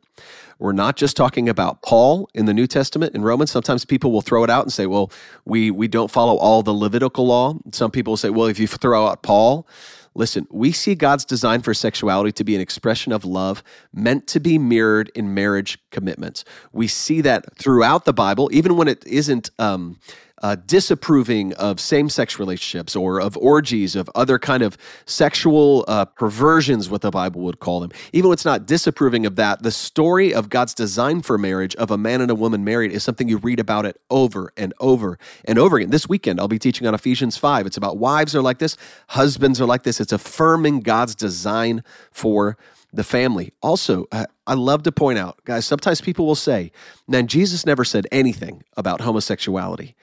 We're 0.60 0.72
not 0.72 0.96
just 0.96 1.16
talking 1.16 1.48
about 1.48 1.82
Paul 1.82 2.28
in 2.34 2.46
the 2.46 2.54
New 2.54 2.68
Testament 2.68 3.14
in 3.16 3.22
Romans. 3.22 3.50
Sometimes 3.50 3.84
people 3.84 4.12
will 4.12 4.20
throw 4.20 4.44
it 4.44 4.50
out 4.50 4.62
and 4.62 4.72
say, 4.72 4.86
well, 4.86 5.10
we, 5.44 5.72
we 5.72 5.88
don't 5.88 6.10
follow 6.10 6.36
all 6.36 6.62
the 6.62 6.72
Levitical 6.72 7.26
law. 7.26 7.54
Some 7.72 7.90
people 7.90 8.16
say, 8.16 8.30
well, 8.30 8.46
if 8.46 8.60
you 8.60 8.68
throw 8.68 9.06
out 9.06 9.22
Paul, 9.22 9.66
Listen, 10.14 10.46
we 10.50 10.72
see 10.72 10.94
God's 10.94 11.24
design 11.24 11.62
for 11.62 11.72
sexuality 11.72 12.32
to 12.32 12.44
be 12.44 12.54
an 12.54 12.60
expression 12.60 13.12
of 13.12 13.24
love 13.24 13.62
meant 13.92 14.26
to 14.28 14.40
be 14.40 14.58
mirrored 14.58 15.10
in 15.14 15.34
marriage 15.34 15.78
commitments. 15.90 16.44
We 16.72 16.88
see 16.88 17.20
that 17.20 17.56
throughout 17.56 18.04
the 18.04 18.12
Bible, 18.12 18.50
even 18.52 18.76
when 18.76 18.88
it 18.88 19.06
isn't 19.06 19.50
um, 19.58 19.98
uh, 20.40 20.56
disapproving 20.66 21.52
of 21.54 21.80
same-sex 21.80 22.38
relationships 22.38 22.96
or 22.96 23.20
of 23.20 23.36
orgies 23.36 23.96
of 23.96 24.10
other 24.14 24.38
kind 24.38 24.62
of 24.62 24.76
sexual 25.06 25.84
uh, 25.88 26.04
perversions 26.04 26.88
what 26.88 27.02
the 27.02 27.10
bible 27.10 27.40
would 27.42 27.60
call 27.60 27.80
them. 27.80 27.90
Even 28.12 28.32
it's 28.32 28.44
not 28.44 28.66
disapproving 28.66 29.26
of 29.26 29.36
that 29.36 29.62
the 29.62 29.70
story 29.70 30.32
of 30.34 30.48
god's 30.48 30.74
design 30.74 31.22
for 31.22 31.38
marriage 31.38 31.74
of 31.76 31.90
a 31.90 31.98
man 31.98 32.20
and 32.20 32.30
a 32.30 32.34
woman 32.34 32.64
married 32.64 32.92
is 32.92 33.02
something 33.02 33.28
you 33.28 33.38
read 33.38 33.60
about 33.60 33.86
it 33.86 34.00
over 34.10 34.52
and 34.56 34.74
over 34.80 35.18
and 35.44 35.58
over 35.58 35.76
again. 35.76 35.90
This 35.90 36.08
weekend 36.08 36.40
i'll 36.40 36.48
be 36.48 36.58
teaching 36.58 36.86
on 36.86 36.94
ephesians 36.94 37.36
5 37.36 37.66
it's 37.66 37.76
about 37.76 37.98
wives 37.98 38.34
are 38.34 38.42
like 38.42 38.58
this 38.58 38.76
husbands 39.08 39.60
are 39.60 39.66
like 39.66 39.82
this. 39.82 40.00
It's 40.00 40.12
affirming 40.12 40.80
god's 40.80 41.14
design 41.14 41.82
for 42.10 42.56
the 42.92 43.04
family. 43.04 43.52
Also, 43.62 44.06
I 44.10 44.54
love 44.54 44.82
to 44.84 44.92
point 44.92 45.18
out, 45.18 45.38
guys, 45.44 45.64
sometimes 45.64 46.00
people 46.00 46.26
will 46.26 46.34
say, 46.34 46.72
man, 47.06 47.28
Jesus 47.28 47.64
never 47.64 47.84
said 47.84 48.06
anything 48.10 48.64
about 48.76 49.00
homosexuality 49.00 49.94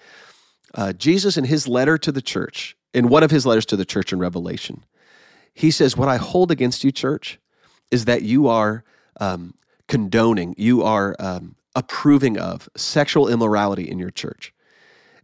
uh, 0.74 0.94
Jesus, 0.94 1.38
in 1.38 1.46
his 1.46 1.68
letter 1.68 1.98
to 1.98 2.12
the 2.12 2.22
church, 2.22 2.76
in 2.94 3.10
one 3.10 3.24
of 3.24 3.32
his 3.32 3.46
letters 3.46 3.66
to 3.68 3.76
the 3.76 3.86
church 3.86 4.12
in 4.12 4.20
Revelation, 4.20 4.86
he 5.54 5.72
says, 5.72 5.98
What 5.98 6.10
I 6.10 6.18
hold 6.18 6.52
against 6.52 6.84
you, 6.84 6.92
church, 6.92 7.40
is 7.92 8.06
that 8.06 8.22
you 8.22 8.48
are 8.48 8.84
um, 9.20 9.54
condoning, 9.88 10.54
you 10.58 10.84
are 10.84 11.16
um, 11.20 11.56
approving 11.76 12.38
of 12.38 12.70
sexual 12.76 13.28
immorality 13.28 13.90
in 13.90 14.00
your 14.00 14.12
church. 14.12 14.54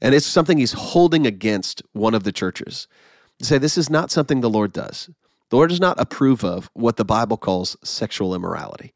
And 0.01 0.13
it's 0.13 0.25
something 0.25 0.57
he's 0.57 0.73
holding 0.73 1.25
against 1.25 1.81
one 1.93 2.13
of 2.13 2.23
the 2.23 2.31
churches. 2.31 2.87
To 3.39 3.45
say 3.45 3.57
this 3.57 3.77
is 3.77 3.89
not 3.89 4.11
something 4.11 4.41
the 4.41 4.49
Lord 4.49 4.73
does. 4.73 5.09
The 5.49 5.55
Lord 5.55 5.69
does 5.69 5.79
not 5.79 5.99
approve 5.99 6.43
of 6.43 6.69
what 6.73 6.97
the 6.97 7.05
Bible 7.05 7.37
calls 7.37 7.77
sexual 7.83 8.35
immorality. 8.35 8.93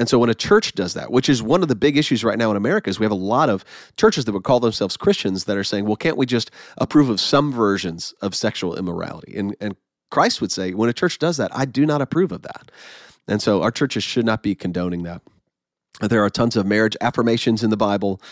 And 0.00 0.08
so 0.08 0.18
when 0.18 0.30
a 0.30 0.34
church 0.34 0.72
does 0.72 0.94
that, 0.94 1.12
which 1.12 1.28
is 1.28 1.42
one 1.42 1.60
of 1.60 1.68
the 1.68 1.76
big 1.76 1.98
issues 1.98 2.24
right 2.24 2.38
now 2.38 2.50
in 2.50 2.56
America, 2.56 2.88
is 2.88 2.98
we 2.98 3.04
have 3.04 3.12
a 3.12 3.14
lot 3.14 3.50
of 3.50 3.66
churches 3.98 4.24
that 4.24 4.32
would 4.32 4.44
call 4.44 4.58
themselves 4.58 4.96
Christians 4.96 5.44
that 5.44 5.58
are 5.58 5.62
saying, 5.62 5.84
well, 5.84 5.94
can't 5.94 6.16
we 6.16 6.24
just 6.24 6.50
approve 6.78 7.10
of 7.10 7.20
some 7.20 7.52
versions 7.52 8.14
of 8.22 8.34
sexual 8.34 8.78
immorality? 8.78 9.36
And, 9.36 9.54
and 9.60 9.76
Christ 10.10 10.40
would 10.40 10.50
say, 10.50 10.72
when 10.72 10.88
a 10.88 10.94
church 10.94 11.18
does 11.18 11.36
that, 11.36 11.54
I 11.54 11.66
do 11.66 11.84
not 11.84 12.00
approve 12.00 12.32
of 12.32 12.40
that. 12.42 12.70
And 13.28 13.42
so 13.42 13.60
our 13.62 13.70
churches 13.70 14.02
should 14.02 14.24
not 14.24 14.42
be 14.42 14.54
condoning 14.54 15.02
that. 15.02 15.20
There 16.00 16.24
are 16.24 16.30
tons 16.30 16.56
of 16.56 16.64
marriage 16.64 16.96
affirmations 17.02 17.62
in 17.62 17.68
the 17.68 17.76
Bible. 17.76 18.22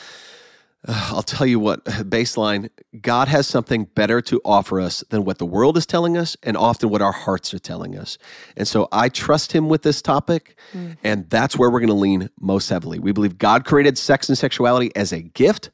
I'll 0.86 1.22
tell 1.22 1.46
you 1.46 1.58
what, 1.58 1.84
baseline, 1.84 2.70
God 3.00 3.28
has 3.28 3.46
something 3.46 3.84
better 3.84 4.20
to 4.22 4.40
offer 4.44 4.80
us 4.80 5.04
than 5.10 5.24
what 5.24 5.38
the 5.38 5.46
world 5.46 5.76
is 5.76 5.86
telling 5.86 6.16
us 6.16 6.36
and 6.42 6.56
often 6.56 6.90
what 6.90 7.02
our 7.02 7.12
hearts 7.12 7.52
are 7.54 7.58
telling 7.58 7.96
us. 7.96 8.18
And 8.56 8.66
so 8.66 8.88
I 8.92 9.08
trust 9.08 9.52
him 9.52 9.68
with 9.68 9.82
this 9.82 10.02
topic, 10.02 10.56
mm. 10.72 10.96
and 11.02 11.28
that's 11.30 11.56
where 11.56 11.70
we're 11.70 11.80
going 11.80 11.88
to 11.88 11.94
lean 11.94 12.30
most 12.40 12.68
heavily. 12.68 12.98
We 12.98 13.12
believe 13.12 13.38
God 13.38 13.64
created 13.64 13.98
sex 13.98 14.28
and 14.28 14.38
sexuality 14.38 14.94
as 14.96 15.12
a 15.12 15.20
gift, 15.20 15.70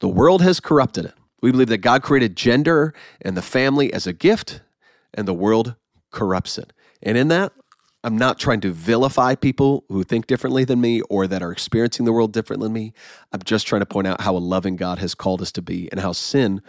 the 0.00 0.08
world 0.08 0.42
has 0.42 0.60
corrupted 0.60 1.06
it. 1.06 1.14
We 1.42 1.50
believe 1.50 1.68
that 1.68 1.78
God 1.78 2.02
created 2.02 2.36
gender 2.36 2.94
and 3.20 3.36
the 3.36 3.42
family 3.42 3.92
as 3.92 4.06
a 4.06 4.12
gift, 4.12 4.60
and 5.14 5.26
the 5.26 5.34
world 5.34 5.74
corrupts 6.10 6.58
it. 6.58 6.72
And 7.02 7.16
in 7.16 7.28
that, 7.28 7.52
I'm 8.08 8.16
not 8.16 8.38
trying 8.38 8.62
to 8.62 8.72
vilify 8.72 9.34
people 9.34 9.84
who 9.90 10.02
think 10.02 10.26
differently 10.26 10.64
than 10.64 10.80
me 10.80 11.02
or 11.10 11.26
that 11.26 11.42
are 11.42 11.52
experiencing 11.52 12.06
the 12.06 12.12
world 12.14 12.32
differently 12.32 12.64
than 12.64 12.72
me. 12.72 12.94
I'm 13.32 13.42
just 13.42 13.66
trying 13.66 13.80
to 13.80 13.86
point 13.86 14.06
out 14.06 14.22
how 14.22 14.34
a 14.34 14.38
loving 14.38 14.76
God 14.76 14.98
has 15.00 15.14
called 15.14 15.42
us 15.42 15.52
to 15.52 15.60
be 15.60 15.90
and 15.92 16.00
how 16.00 16.12
sin 16.12 16.62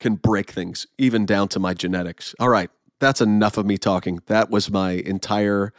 can 0.00 0.16
break 0.16 0.50
things, 0.50 0.86
even 0.98 1.24
down 1.24 1.48
to 1.48 1.58
my 1.58 1.72
genetics. 1.72 2.34
All 2.38 2.50
right, 2.50 2.68
that's 2.98 3.22
enough 3.22 3.56
of 3.56 3.64
me 3.64 3.78
talking. 3.78 4.20
That 4.26 4.50
was 4.50 4.70
my 4.70 4.90
entire 4.90 5.72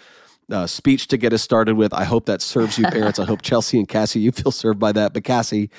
uh, 0.52 0.66
speech 0.66 1.06
to 1.10 1.18
get 1.18 1.32
us 1.32 1.44
started 1.44 1.76
with. 1.76 1.94
I 1.94 2.04
hope 2.04 2.26
that 2.26 2.42
serves 2.42 2.80
you, 2.80 2.86
parents. 2.86 3.20
I 3.20 3.26
hope 3.26 3.44
Chelsea 3.44 3.78
and 3.78 3.88
Cassie, 3.88 4.20
you 4.20 4.32
feel 4.32 4.52
served 4.52 4.80
by 4.80 4.94
that. 4.94 5.14
But 5.14 5.24
Cassie, 5.24 5.70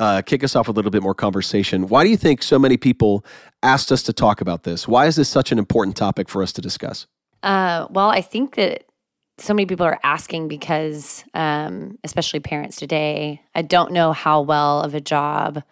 uh, 0.00 0.22
kick 0.22 0.42
us 0.42 0.56
off 0.56 0.68
with 0.68 0.76
a 0.76 0.78
little 0.78 0.90
bit 0.90 1.02
more 1.02 1.14
conversation. 1.14 1.86
Why 1.86 2.02
do 2.02 2.08
you 2.08 2.16
think 2.16 2.42
so 2.42 2.58
many 2.58 2.78
people 2.78 3.26
asked 3.62 3.92
us 3.92 4.02
to 4.04 4.14
talk 4.14 4.40
about 4.40 4.62
this? 4.62 4.88
Why 4.88 5.04
is 5.04 5.16
this 5.16 5.28
such 5.28 5.52
an 5.52 5.58
important 5.58 5.98
topic 5.98 6.30
for 6.30 6.42
us 6.42 6.50
to 6.54 6.62
discuss? 6.62 7.06
Uh, 7.48 7.86
well, 7.88 8.10
I 8.10 8.20
think 8.20 8.56
that 8.56 8.84
so 9.38 9.54
many 9.54 9.64
people 9.64 9.86
are 9.86 9.98
asking 10.02 10.48
because, 10.48 11.24
um, 11.32 11.98
especially 12.04 12.40
parents 12.40 12.76
today, 12.76 13.40
I 13.54 13.62
don't 13.62 13.92
know 13.92 14.12
how 14.12 14.42
well 14.42 14.82
of 14.82 14.94
a 14.94 15.00
job 15.00 15.62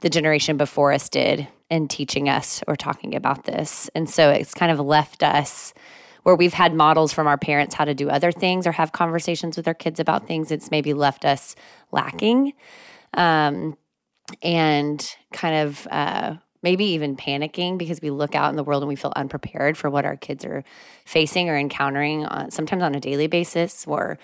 the 0.00 0.10
generation 0.10 0.56
before 0.56 0.92
us 0.92 1.08
did 1.08 1.46
in 1.70 1.86
teaching 1.86 2.28
us 2.28 2.64
or 2.66 2.74
talking 2.74 3.14
about 3.14 3.44
this. 3.44 3.88
And 3.94 4.10
so 4.10 4.30
it's 4.30 4.52
kind 4.52 4.72
of 4.72 4.80
left 4.80 5.22
us 5.22 5.72
where 6.24 6.34
we've 6.34 6.54
had 6.54 6.74
models 6.74 7.12
from 7.12 7.28
our 7.28 7.38
parents 7.38 7.76
how 7.76 7.84
to 7.84 7.94
do 7.94 8.10
other 8.10 8.32
things 8.32 8.66
or 8.66 8.72
have 8.72 8.90
conversations 8.90 9.56
with 9.56 9.68
our 9.68 9.74
kids 9.74 10.00
about 10.00 10.26
things. 10.26 10.50
It's 10.50 10.72
maybe 10.72 10.92
left 10.92 11.24
us 11.24 11.54
lacking 11.92 12.52
um, 13.14 13.76
and 14.42 15.08
kind 15.32 15.68
of 15.68 15.86
uh, 15.88 16.34
maybe 16.62 16.84
even 16.84 17.16
panicking 17.16 17.78
because 17.78 18.00
we 18.00 18.10
look 18.10 18.34
out 18.34 18.50
in 18.50 18.56
the 18.56 18.64
world 18.64 18.82
and 18.82 18.88
we 18.88 18.96
feel 18.96 19.12
unprepared 19.16 19.76
for 19.76 19.90
what 19.90 20.04
our 20.04 20.16
kids 20.16 20.44
are 20.44 20.64
facing 21.04 21.48
or 21.48 21.56
encountering 21.56 22.24
on, 22.24 22.50
sometimes 22.50 22.82
on 22.82 22.94
a 22.94 23.00
daily 23.00 23.26
basis 23.26 23.86
or 23.86 24.18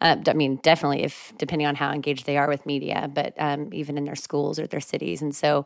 uh, 0.00 0.16
I 0.26 0.32
mean, 0.32 0.56
definitely 0.56 1.04
if 1.04 1.32
depending 1.38 1.66
on 1.66 1.76
how 1.76 1.92
engaged 1.92 2.26
they 2.26 2.36
are 2.36 2.48
with 2.48 2.66
media, 2.66 3.08
but 3.12 3.34
um, 3.38 3.72
even 3.72 3.96
in 3.96 4.04
their 4.04 4.16
schools 4.16 4.58
or 4.58 4.66
their 4.66 4.80
cities. 4.80 5.22
And 5.22 5.34
so 5.34 5.64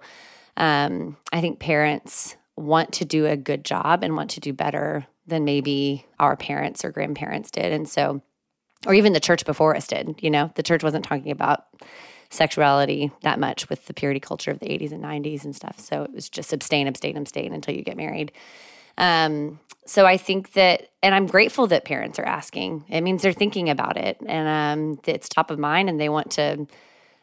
um, 0.59 1.17
I 1.33 1.41
think 1.41 1.59
parents 1.59 2.37
want 2.55 2.93
to 2.93 3.05
do 3.05 3.27
a 3.27 3.37
good 3.37 3.65
job 3.65 4.03
and 4.05 4.15
want 4.15 4.31
to 4.31 4.41
do 4.41 4.53
better 4.53 5.07
than 5.27 5.45
maybe 5.45 6.07
our 6.19 6.37
parents 6.37 6.85
or 6.85 6.91
grandparents 6.91 7.51
did. 7.51 7.73
And 7.73 7.89
so, 7.89 8.23
or 8.87 8.95
even 8.95 9.15
the 9.15 9.21
church 9.21 9.45
before 9.45 9.75
us 9.75 9.87
did, 9.87 10.17
you 10.21 10.31
know, 10.31 10.51
the 10.55 10.63
church 10.63 10.83
wasn't 10.83 11.05
talking 11.05 11.31
about 11.31 11.65
sexuality 12.31 13.11
that 13.23 13.39
much 13.39 13.69
with 13.69 13.87
the 13.87 13.95
purity 13.95 14.21
culture 14.21 14.51
of 14.51 14.59
the 14.59 14.67
80s 14.67 14.93
and 14.93 15.03
90s 15.03 15.45
and 15.45 15.55
stuff. 15.55 15.79
So 15.79 16.03
it 16.03 16.13
was 16.13 16.29
just 16.29 16.53
abstain, 16.53 16.87
abstain, 16.87 17.17
abstain 17.17 17.53
until 17.53 17.75
you 17.75 17.83
get 17.83 17.97
married. 17.97 18.33
Um, 18.99 19.61
so 19.85 20.05
I 20.07 20.17
think 20.17 20.53
that, 20.53 20.89
and 21.03 21.15
I'm 21.15 21.27
grateful 21.27 21.67
that 21.69 21.85
parents 21.85 22.19
are 22.19 22.25
asking. 22.25 22.85
It 22.89 23.03
means 23.03 23.23
they're 23.23 23.33
thinking 23.33 23.71
about 23.71 23.97
it, 23.97 24.19
and 24.27 24.49
um, 24.49 25.01
it's 25.07 25.29
top 25.29 25.51
of 25.51 25.59
mind, 25.59 25.89
and 25.89 26.01
they 26.01 26.09
want 26.09 26.33
to. 26.33 26.67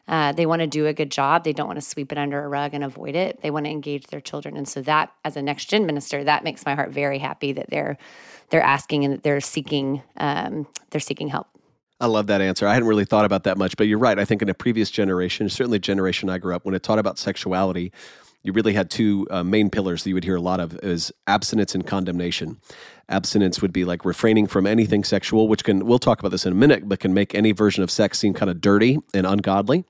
Uh, 0.06 0.32
they 0.32 0.44
want 0.44 0.60
to 0.60 0.66
do 0.66 0.86
a 0.86 0.92
good 0.92 1.10
job. 1.10 1.44
They 1.44 1.54
don't 1.54 1.66
want 1.66 1.78
to 1.78 1.84
sweep 1.84 2.12
it 2.12 2.18
under 2.18 2.44
a 2.44 2.46
rug 2.46 2.74
and 2.74 2.84
avoid 2.84 3.16
it. 3.16 3.40
They 3.40 3.50
want 3.50 3.64
to 3.64 3.70
engage 3.70 4.08
their 4.08 4.20
children, 4.20 4.54
and 4.56 4.68
so 4.68 4.82
that, 4.82 5.10
as 5.24 5.36
a 5.36 5.42
next 5.42 5.66
gen 5.66 5.86
minister, 5.86 6.22
that 6.24 6.44
makes 6.44 6.66
my 6.66 6.74
heart 6.74 6.90
very 6.90 7.18
happy 7.18 7.52
that 7.52 7.70
they're 7.70 7.96
they're 8.50 8.62
asking 8.62 9.04
and 9.04 9.14
that 9.14 9.22
they're 9.22 9.40
seeking 9.40 10.02
um, 10.16 10.66
they're 10.90 11.00
seeking 11.00 11.28
help. 11.28 11.48
I 12.04 12.06
love 12.06 12.26
that 12.26 12.42
answer. 12.42 12.68
I 12.68 12.74
hadn't 12.74 12.86
really 12.86 13.06
thought 13.06 13.24
about 13.24 13.44
that 13.44 13.56
much, 13.56 13.78
but 13.78 13.86
you're 13.86 13.98
right. 13.98 14.18
I 14.18 14.26
think 14.26 14.42
in 14.42 14.50
a 14.50 14.54
previous 14.54 14.90
generation, 14.90 15.48
certainly 15.48 15.78
generation 15.78 16.28
I 16.28 16.36
grew 16.36 16.54
up, 16.54 16.66
when 16.66 16.74
it 16.74 16.82
taught 16.82 16.98
about 16.98 17.18
sexuality, 17.18 17.92
you 18.42 18.52
really 18.52 18.74
had 18.74 18.90
two 18.90 19.26
uh, 19.30 19.42
main 19.42 19.70
pillars 19.70 20.02
that 20.02 20.10
you 20.10 20.14
would 20.14 20.24
hear 20.24 20.36
a 20.36 20.40
lot 20.40 20.60
of 20.60 20.78
is 20.82 21.10
abstinence 21.26 21.74
and 21.74 21.86
condemnation. 21.86 22.60
Abstinence 23.08 23.62
would 23.62 23.72
be 23.72 23.86
like 23.86 24.04
refraining 24.04 24.46
from 24.46 24.66
anything 24.66 25.02
sexual, 25.02 25.48
which 25.48 25.64
can 25.64 25.86
we'll 25.86 25.98
talk 25.98 26.20
about 26.20 26.30
this 26.30 26.44
in 26.44 26.52
a 26.52 26.54
minute, 26.54 26.86
but 26.86 27.00
can 27.00 27.14
make 27.14 27.34
any 27.34 27.52
version 27.52 27.82
of 27.82 27.90
sex 27.90 28.18
seem 28.18 28.34
kind 28.34 28.50
of 28.50 28.60
dirty 28.60 28.98
and 29.14 29.26
ungodly. 29.26 29.86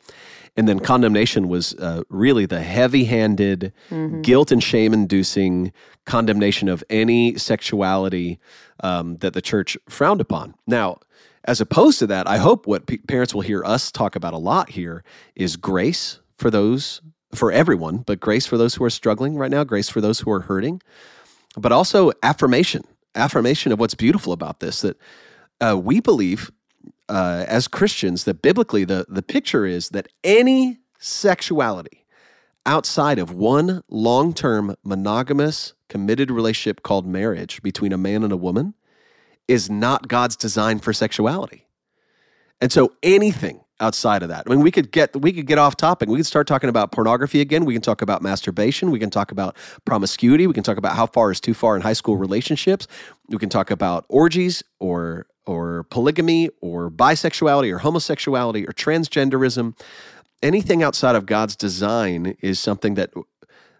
And 0.57 0.69
then 0.69 0.79
condemnation 0.79 1.49
was 1.49 1.75
uh, 1.75 2.05
really 2.11 2.47
the 2.47 2.61
heavy-handed, 2.61 3.73
mm-hmm. 3.91 4.23
guilt 4.23 4.53
and 4.53 4.63
shame-inducing 4.63 5.73
condemnation 6.05 6.69
of 6.69 6.85
any 6.89 7.37
sexuality 7.37 8.39
um, 8.79 9.17
that 9.17 9.33
the 9.33 9.43
church 9.43 9.77
frowned 9.89 10.21
upon. 10.21 10.55
Now, 10.65 10.99
as 11.45 11.61
opposed 11.61 11.99
to 11.99 12.07
that, 12.07 12.27
I 12.27 12.39
hope 12.39 12.67
what 12.67 12.87
p- 12.87 12.99
parents 12.99 13.35
will 13.35 13.43
hear 13.43 13.65
us 13.65 13.93
talk 13.93 14.17
about 14.17 14.33
a 14.33 14.39
lot 14.39 14.71
here 14.71 15.05
is 15.37 15.57
grace 15.57 16.21
for 16.37 16.51
those 16.51 17.01
for 17.35 17.51
everyone, 17.51 17.99
but 17.99 18.21
grace 18.21 18.47
for 18.47 18.57
those 18.57 18.77
who 18.77 18.85
are 18.85 18.91
struggling 18.91 19.37
right 19.37 19.51
now, 19.51 19.65
grace 19.65 19.89
for 19.89 20.01
those 20.01 20.21
who 20.21 20.31
are 20.31 20.41
hurting, 20.41 20.81
but 21.57 21.73
also 21.73 22.13
affirmation, 22.23 22.85
affirmation 23.17 23.73
of 23.73 23.81
what's 23.81 23.95
beautiful 23.95 24.33
about 24.33 24.61
this 24.61 24.83
that 24.83 24.97
uh, 25.61 25.77
we 25.77 26.01
believe 26.01 26.53
uh, 27.09 27.45
as 27.49 27.69
Christians 27.69 28.25
that 28.25 28.41
biblically 28.41 28.85
the, 28.85 29.05
the 29.09 29.23
picture 29.23 29.67
is 29.67 29.91
that 29.91 30.09
any 30.23 30.79
sexuality 30.99 32.07
outside 32.67 33.19
of 33.19 33.31
one 33.33 33.83
long 33.89 34.33
term 34.33 34.75
monogamous 34.85 35.75
committed 35.89 36.31
relationship 36.31 36.83
called 36.83 37.07
marriage 37.07 37.63
between 37.63 37.93
a 37.93 37.99
man 37.99 38.23
and 38.23 38.33
a 38.33 38.37
woman 38.37 38.75
is 39.49 39.71
not 39.71 40.09
God's 40.09 40.37
design 40.37 40.79
for 40.79 40.93
sexuality. 40.93 41.67
And 42.61 42.73
so 42.73 42.93
anything 43.03 43.61
outside 43.81 44.23
of 44.23 44.29
that. 44.29 44.45
I 44.47 44.51
mean, 44.51 44.61
we 44.61 44.71
could 44.71 44.93
get 44.93 45.15
we 45.17 45.33
could 45.33 45.47
get 45.47 45.59
off 45.59 45.77
topic. 45.77 46.09
We 46.09 46.17
could 46.17 46.27
start 46.27 46.47
talking 46.47 46.71
about 46.71 46.93
pornography 46.93 47.41
again. 47.41 47.65
We 47.65 47.75
can 47.75 47.83
talk 47.83 48.03
about 48.03 48.23
masturbation. 48.23 48.91
We 48.91 48.99
can 48.99 49.11
talk 49.11 49.33
about 49.33 49.57
promiscuity. 49.85 50.47
We 50.47 50.55
can 50.55 50.63
talk 50.63 50.79
about 50.79 50.97
how 50.97 51.07
far 51.07 51.31
is 51.31 51.41
too 51.41 51.55
far 51.55 51.77
in 51.77 51.83
high 51.83 51.93
school 51.93 52.17
relationships. 52.17 52.87
We 53.29 53.39
can 53.39 53.49
talk 53.49 53.71
about 53.71 54.07
orgies 54.09 54.63
or 54.81 55.27
or 55.47 55.85
polygamy 55.85 56.51
or 56.61 56.91
bisexuality 56.91 57.73
or 57.73 57.79
homosexuality 57.79 58.67
or 58.67 58.73
transgenderism. 58.73 59.79
Anything 60.43 60.83
outside 60.83 61.17
of 61.17 61.27
God's 61.27 61.57
design 61.57 62.37
is 62.41 62.61
something 62.61 62.95
that 62.95 63.13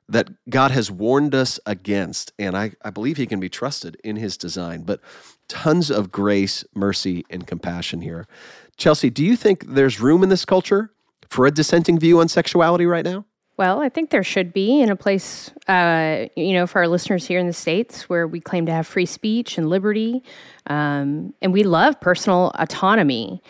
that 0.09 0.29
God 0.49 0.71
has 0.71 0.91
warned 0.91 1.35
us 1.35 1.59
against, 1.65 2.33
and 2.39 2.57
I, 2.57 2.73
I 2.83 2.91
believe 2.91 3.17
He 3.17 3.27
can 3.27 3.41
be 3.41 3.49
trusted 3.49 3.97
in 4.05 4.17
His 4.17 4.37
design. 4.37 4.83
But 4.83 5.01
tons 5.49 5.91
of 5.91 6.13
grace, 6.13 6.65
mercy, 6.75 7.25
and 7.31 7.47
compassion 7.47 8.03
here. 8.03 8.27
Chelsea, 8.77 9.11
do 9.11 9.25
you 9.25 9.37
think 9.37 9.67
there's 9.67 10.01
room 10.01 10.23
in 10.23 10.29
this 10.29 10.45
culture 10.45 10.93
for 11.31 11.47
a 11.47 11.51
dissenting 11.51 11.99
view 11.99 12.21
on 12.21 12.29
sexuality 12.29 12.87
right 12.87 13.05
now? 13.05 13.25
Well, 13.57 13.81
I 13.81 13.89
think 13.89 14.11
there 14.11 14.25
should 14.25 14.53
be 14.53 14.81
in 14.81 14.91
a 14.91 14.97
place, 14.97 15.53
uh, 15.69 16.27
you 16.37 16.55
know, 16.55 16.67
for 16.67 16.81
our 16.81 16.89
listeners 16.89 17.25
here 17.25 17.39
in 17.39 17.47
the 17.47 17.53
States 17.53 18.09
where 18.09 18.27
we 18.27 18.41
claim 18.41 18.67
to 18.67 18.73
have 18.73 18.85
free 18.85 19.07
speech 19.07 19.59
and 19.59 19.71
liberty. 19.71 20.25
Um, 20.67 21.35
and 21.41 21.53
we 21.53 21.63
love 21.63 22.01
personal 22.01 22.51
autonomy. 22.57 23.41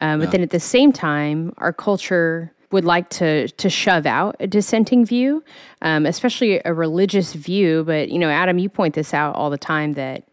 Um, 0.00 0.18
yeah. 0.18 0.26
But 0.26 0.32
then 0.32 0.40
at 0.40 0.50
the 0.50 0.58
same 0.58 0.92
time, 0.92 1.52
our 1.58 1.72
culture 1.72 2.52
would 2.72 2.84
like 2.84 3.08
to 3.10 3.48
to 3.48 3.70
shove 3.70 4.06
out 4.06 4.36
a 4.40 4.46
dissenting 4.46 5.04
view, 5.04 5.44
um, 5.82 6.06
especially 6.06 6.60
a 6.64 6.74
religious 6.74 7.32
view. 7.34 7.84
But 7.84 8.08
you 8.08 8.18
know, 8.18 8.30
Adam, 8.30 8.58
you 8.58 8.68
point 8.68 8.94
this 8.94 9.14
out 9.14 9.34
all 9.36 9.50
the 9.50 9.58
time 9.58 9.92
that 9.94 10.24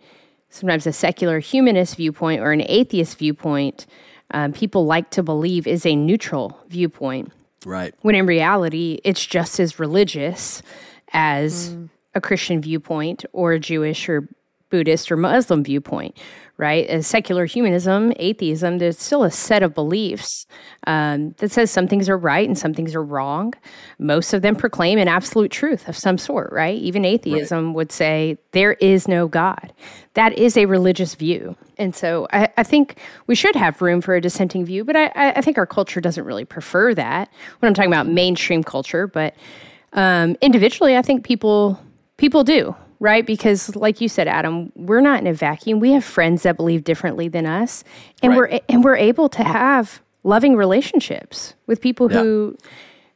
sometimes 0.49 0.87
a 0.87 0.93
secular 0.93 1.39
humanist 1.39 1.95
viewpoint 1.95 2.41
or 2.41 2.51
an 2.51 2.61
atheist 2.61 3.17
viewpoint 3.17 3.85
um, 4.31 4.53
people 4.53 4.85
like 4.85 5.09
to 5.11 5.23
believe 5.23 5.67
is 5.67 5.85
a 5.85 5.95
neutral 5.95 6.59
viewpoint. 6.67 7.31
Right. 7.65 7.93
When 8.01 8.15
in 8.15 8.25
reality, 8.25 8.99
it's 9.03 9.25
just 9.25 9.59
as 9.59 9.79
religious 9.79 10.61
as 11.11 11.71
mm. 11.73 11.89
a 12.15 12.21
Christian 12.21 12.61
viewpoint 12.61 13.25
or 13.33 13.53
a 13.53 13.59
Jewish 13.59 14.07
or 14.07 14.27
Buddhist 14.69 15.11
or 15.11 15.17
Muslim 15.17 15.63
viewpoint, 15.63 16.17
right? 16.57 16.85
As 16.87 17.07
secular 17.07 17.45
humanism, 17.45 18.13
atheism, 18.17 18.77
there's 18.77 18.99
still 18.99 19.23
a 19.23 19.31
set 19.31 19.63
of 19.63 19.73
beliefs 19.73 20.45
um, 20.87 21.31
that 21.37 21.51
says 21.51 21.71
some 21.71 21.87
things 21.87 22.09
are 22.09 22.17
right 22.17 22.47
and 22.47 22.57
some 22.57 22.73
things 22.73 22.95
are 22.95 23.03
wrong. 23.03 23.53
Most 23.97 24.33
of 24.33 24.41
them 24.41 24.55
proclaim 24.55 24.99
an 24.99 25.07
absolute 25.07 25.51
truth 25.51 25.87
of 25.87 25.97
some 25.97 26.17
sort, 26.17 26.51
right? 26.51 26.77
Even 26.77 27.05
atheism 27.05 27.67
right. 27.67 27.75
would 27.75 27.91
say 27.91 28.37
there 28.51 28.73
is 28.73 29.07
no 29.07 29.27
God. 29.27 29.73
That 30.15 30.33
is 30.33 30.57
a 30.57 30.65
religious 30.65 31.15
view. 31.15 31.55
And 31.77 31.95
so 31.95 32.27
I, 32.33 32.49
I 32.57 32.63
think 32.63 32.97
we 33.27 33.35
should 33.35 33.55
have 33.55 33.81
room 33.81 34.01
for 34.01 34.15
a 34.15 34.21
dissenting 34.21 34.65
view, 34.65 34.83
but 34.83 34.95
I, 34.95 35.11
I, 35.15 35.41
think 35.41 35.57
our 35.57 35.65
culture 35.65 36.01
doesn't 36.01 36.25
really 36.25 36.43
prefer 36.43 36.93
that 36.93 37.29
when 37.59 37.69
I'm 37.69 37.73
talking 37.73 37.91
about 37.91 38.07
mainstream 38.07 38.63
culture. 38.63 39.07
But 39.07 39.35
um, 39.93 40.35
individually, 40.41 40.97
I 40.97 41.01
think 41.01 41.23
people 41.23 41.79
people 42.17 42.43
do 42.43 42.75
right? 42.99 43.25
Because, 43.25 43.75
like 43.75 44.01
you 44.01 44.09
said, 44.09 44.27
Adam, 44.27 44.71
we're 44.75 45.01
not 45.01 45.19
in 45.21 45.27
a 45.27 45.33
vacuum. 45.33 45.79
We 45.79 45.91
have 45.91 46.03
friends 46.03 46.43
that 46.43 46.57
believe 46.57 46.83
differently 46.83 47.27
than 47.27 47.45
us, 47.45 47.83
and 48.21 48.31
right. 48.31 48.37
we're 48.37 48.59
and 48.69 48.83
we're 48.83 48.97
able 48.97 49.29
to 49.29 49.43
have 49.43 50.01
loving 50.23 50.55
relationships 50.55 51.53
with 51.65 51.81
people 51.81 52.11
yeah. 52.11 52.21
who 52.21 52.57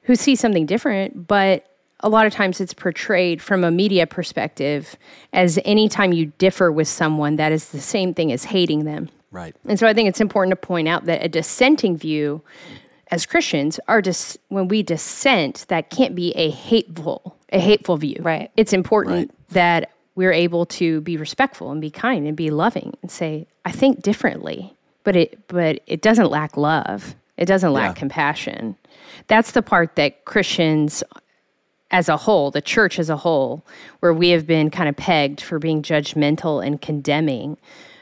who 0.03 0.15
see 0.15 0.35
something 0.35 0.65
different. 0.65 1.27
But 1.27 1.67
a 1.99 2.09
lot 2.09 2.25
of 2.25 2.33
times, 2.33 2.61
it's 2.61 2.73
portrayed 2.73 3.41
from 3.41 3.63
a 3.63 3.71
media 3.71 4.07
perspective 4.07 4.95
as 5.31 5.59
anytime 5.65 6.13
you 6.13 6.27
differ 6.37 6.71
with 6.71 6.87
someone, 6.87 7.35
that 7.37 7.51
is 7.51 7.69
the 7.69 7.81
same 7.81 8.13
thing 8.13 8.31
as 8.31 8.45
hating 8.45 8.85
them. 8.85 9.09
Right. 9.31 9.55
And 9.65 9.79
so, 9.79 9.87
I 9.87 9.93
think 9.93 10.09
it's 10.09 10.21
important 10.21 10.51
to 10.51 10.67
point 10.67 10.87
out 10.87 11.05
that 11.05 11.23
a 11.23 11.27
dissenting 11.27 11.97
view 11.97 12.41
as 13.11 13.25
Christians 13.25 13.79
are 13.87 14.01
dis- 14.01 14.37
when 14.47 14.67
we 14.67 14.81
dissent, 14.81 15.65
that 15.67 15.89
can't 15.89 16.15
be 16.15 16.31
a 16.31 16.49
hateful 16.49 17.37
a 17.51 17.59
hateful 17.59 17.97
view. 17.97 18.17
Right. 18.19 18.51
It's 18.57 18.73
important 18.73 19.29
right. 19.29 19.42
That 19.53 19.91
we're 20.15 20.33
able 20.33 20.65
to 20.65 21.01
be 21.01 21.17
respectful 21.17 21.71
and 21.71 21.81
be 21.81 21.89
kind 21.89 22.27
and 22.27 22.37
be 22.37 22.51
loving 22.51 22.95
and 23.01 23.09
say, 23.09 23.47
I 23.65 23.71
think 23.71 24.01
differently. 24.01 24.75
But 25.03 25.15
it 25.15 25.47
but 25.47 25.81
it 25.87 26.01
doesn't 26.01 26.29
lack 26.29 26.55
love. 26.55 27.15
It 27.37 27.45
doesn't 27.45 27.73
lack 27.73 27.95
yeah. 27.95 27.99
compassion. 27.99 28.77
That's 29.27 29.51
the 29.51 29.61
part 29.61 29.95
that 29.95 30.25
Christians 30.25 31.03
as 31.91 32.09
a 32.09 32.17
whole, 32.17 32.51
the 32.51 32.61
church 32.61 32.99
as 32.99 33.09
a 33.09 33.17
whole, 33.17 33.65
where 33.99 34.13
we 34.13 34.29
have 34.29 34.47
been 34.47 34.69
kind 34.69 34.89
of 34.89 34.95
pegged 34.95 35.41
for 35.41 35.59
being 35.59 35.81
judgmental 35.83 36.65
and 36.65 36.81
condemning. 36.81 37.57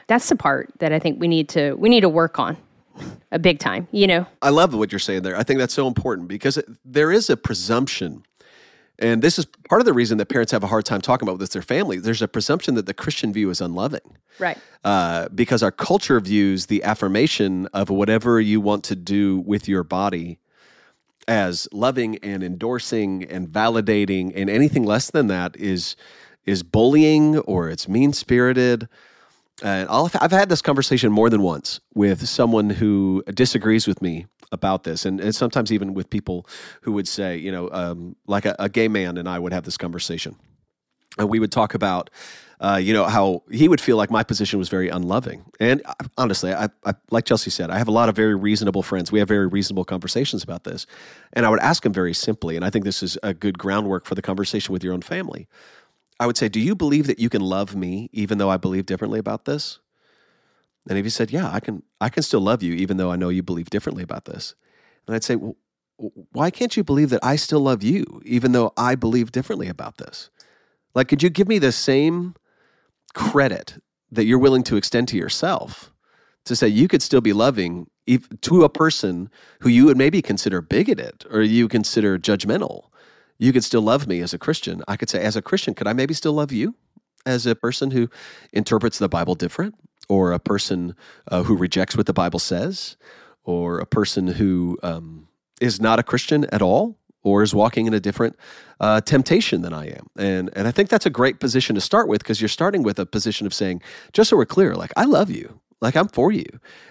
That's 0.06 0.28
the 0.28 0.36
part 0.36 0.72
that 0.78 0.92
I 0.92 0.98
think 0.98 1.20
we 1.20 1.28
need 1.28 1.48
to 1.50 1.74
we 1.74 1.88
need 1.88 2.00
to 2.02 2.08
work 2.08 2.38
on 2.38 2.56
a 3.32 3.38
big 3.38 3.58
time, 3.58 3.88
you 3.90 4.06
know. 4.06 4.26
I 4.40 4.50
love 4.50 4.74
what 4.74 4.92
you're 4.92 4.98
saying 4.98 5.22
there. 5.22 5.36
I 5.36 5.42
think 5.42 5.58
that's 5.58 5.74
so 5.74 5.86
important 5.86 6.28
because 6.28 6.56
it, 6.56 6.68
there 6.84 7.10
is 7.10 7.30
a 7.30 7.36
presumption 7.36 8.24
And 8.98 9.22
this 9.22 9.38
is 9.38 9.46
part 9.68 9.80
of 9.80 9.86
the 9.86 9.92
reason 9.92 10.18
that 10.18 10.26
parents 10.26 10.52
have 10.52 10.62
a 10.62 10.66
hard 10.66 10.84
time 10.84 11.00
talking 11.00 11.26
about 11.26 11.38
this 11.38 11.48
with 11.48 11.52
their 11.52 11.62
family. 11.62 11.98
There's 11.98 12.22
a 12.22 12.28
presumption 12.28 12.74
that 12.74 12.86
the 12.86 12.94
Christian 12.94 13.32
view 13.32 13.50
is 13.50 13.60
unloving. 13.60 14.18
Right. 14.38 14.58
Uh, 14.84 15.28
because 15.34 15.62
our 15.62 15.72
culture 15.72 16.20
views 16.20 16.66
the 16.66 16.82
affirmation 16.84 17.66
of 17.68 17.90
whatever 17.90 18.40
you 18.40 18.60
want 18.60 18.84
to 18.84 18.96
do 18.96 19.38
with 19.40 19.68
your 19.68 19.82
body 19.82 20.38
as 21.28 21.68
loving 21.72 22.18
and 22.18 22.42
endorsing 22.42 23.24
and 23.24 23.48
validating, 23.48 24.32
and 24.34 24.50
anything 24.50 24.84
less 24.84 25.10
than 25.10 25.28
that 25.28 25.56
is 25.56 25.96
is 26.44 26.62
bullying 26.62 27.38
or 27.38 27.70
it's 27.70 27.88
mean 27.88 28.12
spirited. 28.12 28.88
And 29.62 29.88
i 29.88 30.08
have 30.20 30.32
had 30.32 30.48
this 30.48 30.60
conversation 30.60 31.12
more 31.12 31.30
than 31.30 31.40
once 31.40 31.80
with 31.94 32.26
someone 32.28 32.70
who 32.70 33.22
disagrees 33.32 33.86
with 33.86 34.02
me 34.02 34.26
about 34.50 34.84
this, 34.84 35.06
and, 35.06 35.20
and 35.20 35.34
sometimes 35.34 35.72
even 35.72 35.94
with 35.94 36.10
people 36.10 36.46
who 36.82 36.92
would 36.92 37.08
say, 37.08 37.36
you 37.36 37.50
know, 37.50 37.70
um, 37.72 38.16
like 38.26 38.44
a, 38.44 38.54
a 38.58 38.68
gay 38.68 38.88
man 38.88 39.16
and 39.16 39.28
I 39.28 39.38
would 39.38 39.52
have 39.52 39.64
this 39.64 39.78
conversation, 39.78 40.36
and 41.18 41.28
we 41.28 41.38
would 41.38 41.52
talk 41.52 41.74
about 41.74 42.10
uh, 42.62 42.76
you 42.76 42.92
know, 42.92 43.04
how 43.04 43.42
he 43.50 43.66
would 43.66 43.80
feel 43.80 43.96
like 43.96 44.08
my 44.08 44.22
position 44.22 44.56
was 44.56 44.68
very 44.68 44.88
unloving. 44.88 45.44
And 45.58 45.82
I, 45.84 45.94
honestly, 46.16 46.54
I, 46.54 46.68
I, 46.86 46.94
like 47.10 47.24
Chelsea 47.24 47.50
said, 47.50 47.70
I 47.70 47.78
have 47.78 47.88
a 47.88 47.92
lot 47.92 48.08
of 48.08 48.14
very 48.14 48.36
reasonable 48.36 48.84
friends. 48.84 49.10
We 49.10 49.18
have 49.18 49.26
very 49.26 49.48
reasonable 49.48 49.84
conversations 49.84 50.44
about 50.44 50.62
this. 50.62 50.86
And 51.32 51.44
I 51.44 51.50
would 51.50 51.58
ask 51.58 51.84
him 51.84 51.92
very 51.92 52.14
simply, 52.14 52.54
and 52.54 52.64
I 52.64 52.70
think 52.70 52.84
this 52.84 53.02
is 53.02 53.18
a 53.24 53.34
good 53.34 53.58
groundwork 53.58 54.04
for 54.06 54.14
the 54.14 54.22
conversation 54.22 54.72
with 54.72 54.84
your 54.84 54.94
own 54.94 55.02
family. 55.02 55.48
I 56.20 56.26
would 56.26 56.36
say, 56.36 56.48
Do 56.48 56.60
you 56.60 56.74
believe 56.74 57.06
that 57.06 57.18
you 57.18 57.28
can 57.28 57.42
love 57.42 57.74
me 57.74 58.08
even 58.12 58.38
though 58.38 58.50
I 58.50 58.56
believe 58.56 58.86
differently 58.86 59.18
about 59.18 59.44
this? 59.44 59.78
And 60.88 60.98
if 60.98 61.04
you 61.04 61.10
said, 61.10 61.30
Yeah, 61.30 61.50
I 61.50 61.60
can, 61.60 61.82
I 62.00 62.08
can 62.08 62.22
still 62.22 62.40
love 62.40 62.62
you 62.62 62.74
even 62.74 62.96
though 62.96 63.10
I 63.10 63.16
know 63.16 63.28
you 63.28 63.42
believe 63.42 63.70
differently 63.70 64.02
about 64.02 64.24
this. 64.24 64.54
And 65.06 65.14
I'd 65.14 65.24
say, 65.24 65.36
Well, 65.36 65.56
why 66.32 66.50
can't 66.50 66.76
you 66.76 66.82
believe 66.82 67.10
that 67.10 67.24
I 67.24 67.36
still 67.36 67.60
love 67.60 67.82
you 67.82 68.20
even 68.24 68.52
though 68.52 68.72
I 68.76 68.94
believe 68.94 69.32
differently 69.32 69.68
about 69.68 69.98
this? 69.98 70.30
Like, 70.94 71.08
could 71.08 71.22
you 71.22 71.30
give 71.30 71.48
me 71.48 71.58
the 71.58 71.72
same 71.72 72.34
credit 73.14 73.82
that 74.10 74.24
you're 74.24 74.38
willing 74.38 74.62
to 74.64 74.76
extend 74.76 75.08
to 75.08 75.16
yourself 75.16 75.92
to 76.44 76.56
say 76.56 76.68
you 76.68 76.88
could 76.88 77.02
still 77.02 77.20
be 77.20 77.32
loving 77.32 77.88
to 78.40 78.64
a 78.64 78.68
person 78.68 79.30
who 79.60 79.68
you 79.68 79.86
would 79.86 79.96
maybe 79.96 80.20
consider 80.20 80.60
bigoted 80.60 81.24
or 81.30 81.42
you 81.42 81.68
consider 81.68 82.18
judgmental. 82.18 82.86
You 83.38 83.52
could 83.52 83.64
still 83.64 83.82
love 83.82 84.06
me 84.06 84.20
as 84.20 84.32
a 84.32 84.38
Christian. 84.38 84.82
I 84.86 84.96
could 84.96 85.10
say, 85.10 85.22
as 85.22 85.36
a 85.36 85.42
Christian, 85.42 85.74
could 85.74 85.86
I 85.86 85.92
maybe 85.92 86.14
still 86.14 86.32
love 86.32 86.52
you 86.52 86.74
as 87.26 87.46
a 87.46 87.54
person 87.54 87.90
who 87.90 88.08
interprets 88.52 88.98
the 88.98 89.08
Bible 89.08 89.34
different 89.34 89.74
or 90.08 90.32
a 90.32 90.38
person 90.38 90.94
uh, 91.28 91.42
who 91.44 91.56
rejects 91.56 91.96
what 91.96 92.06
the 92.06 92.12
Bible 92.12 92.38
says 92.38 92.96
or 93.44 93.78
a 93.78 93.86
person 93.86 94.26
who 94.26 94.78
um, 94.82 95.28
is 95.60 95.80
not 95.80 95.98
a 95.98 96.02
Christian 96.02 96.44
at 96.52 96.62
all 96.62 96.98
or 97.22 97.42
is 97.42 97.54
walking 97.54 97.86
in 97.86 97.94
a 97.94 98.00
different 98.00 98.36
uh, 98.80 99.00
temptation 99.00 99.62
than 99.62 99.72
I 99.72 99.88
am. 99.88 100.08
And, 100.18 100.50
and 100.54 100.66
I 100.66 100.72
think 100.72 100.88
that's 100.88 101.06
a 101.06 101.10
great 101.10 101.38
position 101.38 101.74
to 101.76 101.80
start 101.80 102.08
with 102.08 102.20
because 102.20 102.40
you're 102.40 102.48
starting 102.48 102.82
with 102.82 102.98
a 102.98 103.06
position 103.06 103.46
of 103.46 103.54
saying, 103.54 103.80
just 104.12 104.30
so 104.30 104.36
we're 104.36 104.44
clear, 104.44 104.74
like, 104.74 104.92
I 104.96 105.04
love 105.04 105.30
you, 105.30 105.60
like, 105.80 105.96
I'm 105.96 106.08
for 106.08 106.32
you. 106.32 106.46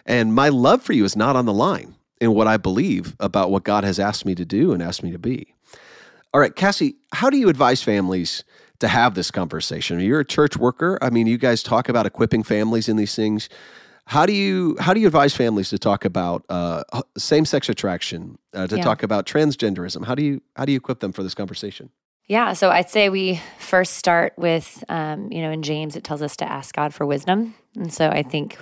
And 0.06 0.34
my 0.34 0.50
love 0.50 0.82
for 0.82 0.94
you 0.94 1.04
is 1.04 1.16
not 1.16 1.36
on 1.36 1.46
the 1.46 1.54
line 1.54 1.96
in 2.22 2.34
what 2.34 2.48
I 2.48 2.58
believe 2.58 3.16
about 3.20 3.52
what 3.52 3.64
God 3.64 3.84
has 3.84 4.00
asked 4.00 4.26
me 4.26 4.36
to 4.36 4.46
do 4.46 4.72
and 4.72 4.82
asked 4.82 5.04
me 5.04 5.12
to 5.12 5.20
be. 5.20 5.54
All 6.34 6.40
right, 6.40 6.56
Cassie, 6.56 6.96
how 7.12 7.30
do 7.30 7.38
you 7.38 7.50
advise 7.50 7.84
families 7.84 8.46
to 8.80 8.88
have 8.88 9.16
this 9.16 9.32
conversation? 9.32 10.00
You're 10.00 10.22
a 10.22 10.26
church 10.26 10.56
worker. 10.56 10.98
I 11.02 11.10
mean, 11.10 11.28
you 11.28 11.38
guys 11.38 11.62
talk 11.62 11.90
about 11.90 12.06
equipping 12.06 12.44
families 12.44 12.88
in 12.88 12.96
these 12.96 13.16
things. 13.16 13.50
How 14.06 14.26
do 14.26 14.34
you 14.34 14.78
how 14.80 14.94
do 14.94 15.00
you 15.00 15.08
advise 15.08 15.36
families 15.36 15.70
to 15.70 15.78
talk 15.78 16.06
about 16.06 16.46
uh, 16.50 16.84
same 17.18 17.46
sex 17.46 17.70
attraction, 17.70 18.38
uh, 18.54 18.66
to 18.68 18.78
yeah. 18.78 18.84
talk 18.84 19.04
about 19.04 19.26
transgenderism? 19.26 20.06
How 20.06 20.16
do 20.16 20.24
you 20.24 20.42
how 20.56 20.66
do 20.66 20.72
you 20.72 20.78
equip 20.78 21.02
them 21.02 21.12
for 21.12 21.22
this 21.22 21.36
conversation? 21.36 21.90
Yeah, 22.28 22.54
so 22.54 22.70
I'd 22.70 22.90
say 22.90 23.10
we 23.10 23.42
first 23.60 23.96
start 23.96 24.34
with, 24.38 24.84
um, 24.88 25.30
you 25.32 25.42
know, 25.42 25.52
in 25.52 25.64
James 25.64 25.98
it 25.98 26.04
tells 26.06 26.22
us 26.22 26.38
to 26.38 26.50
ask 26.50 26.74
God 26.74 26.94
for 26.94 27.06
wisdom, 27.06 27.56
and 27.76 27.94
so 27.94 28.08
I 28.08 28.24
think 28.24 28.58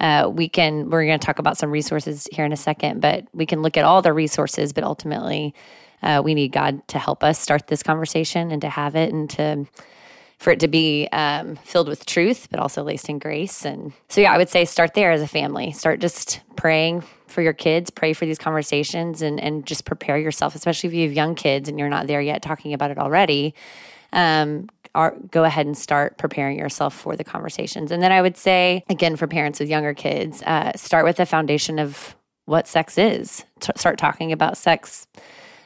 uh, 0.00 0.30
we 0.32 0.48
can. 0.48 0.88
We're 0.88 1.04
going 1.04 1.18
to 1.18 1.24
talk 1.24 1.38
about 1.38 1.58
some 1.58 1.70
resources 1.70 2.26
here 2.32 2.46
in 2.46 2.52
a 2.52 2.56
second, 2.56 3.00
but 3.00 3.26
we 3.34 3.44
can 3.44 3.60
look 3.60 3.76
at 3.76 3.84
all 3.84 4.00
the 4.02 4.12
resources, 4.12 4.72
but 4.72 4.82
ultimately, 4.82 5.54
uh, 6.02 6.22
we 6.24 6.34
need 6.34 6.52
God 6.52 6.86
to 6.88 6.98
help 6.98 7.22
us 7.22 7.38
start 7.38 7.66
this 7.68 7.82
conversation 7.82 8.50
and 8.50 8.60
to 8.62 8.68
have 8.68 8.96
it 8.96 9.12
and 9.12 9.28
to 9.30 9.66
for 10.38 10.50
it 10.50 10.58
to 10.58 10.66
be 10.66 11.08
um, 11.12 11.54
filled 11.64 11.86
with 11.86 12.04
truth, 12.04 12.48
but 12.50 12.58
also 12.58 12.82
laced 12.82 13.08
in 13.08 13.20
grace. 13.20 13.64
And 13.64 13.92
so, 14.08 14.20
yeah, 14.20 14.32
I 14.32 14.38
would 14.38 14.48
say 14.48 14.64
start 14.64 14.92
there 14.94 15.12
as 15.12 15.22
a 15.22 15.28
family. 15.28 15.70
Start 15.70 16.00
just 16.00 16.40
praying 16.56 17.04
for 17.28 17.42
your 17.42 17.52
kids, 17.52 17.90
pray 17.90 18.12
for 18.12 18.26
these 18.26 18.38
conversations, 18.38 19.22
and 19.22 19.40
and 19.40 19.64
just 19.64 19.84
prepare 19.84 20.18
yourself, 20.18 20.54
especially 20.54 20.88
if 20.88 20.94
you 20.94 21.02
have 21.04 21.12
young 21.12 21.36
kids 21.36 21.68
and 21.68 21.78
you're 21.78 21.88
not 21.88 22.08
there 22.08 22.20
yet 22.20 22.42
talking 22.42 22.74
about 22.74 22.90
it 22.90 22.98
already. 22.98 23.54
Um, 24.12 24.68
are, 24.94 25.16
go 25.30 25.44
ahead 25.44 25.64
and 25.64 25.78
start 25.78 26.18
preparing 26.18 26.58
yourself 26.58 26.92
for 26.94 27.16
the 27.16 27.24
conversations. 27.24 27.90
And 27.90 28.02
then 28.02 28.12
I 28.12 28.20
would 28.20 28.36
say, 28.36 28.84
again, 28.90 29.16
for 29.16 29.26
parents 29.26 29.58
with 29.58 29.70
younger 29.70 29.94
kids, 29.94 30.42
uh, 30.42 30.72
start 30.76 31.06
with 31.06 31.16
the 31.16 31.24
foundation 31.24 31.78
of 31.78 32.14
what 32.44 32.68
sex 32.68 32.98
is. 32.98 33.44
T- 33.60 33.72
start 33.76 33.96
talking 33.96 34.32
about 34.32 34.58
sex 34.58 35.06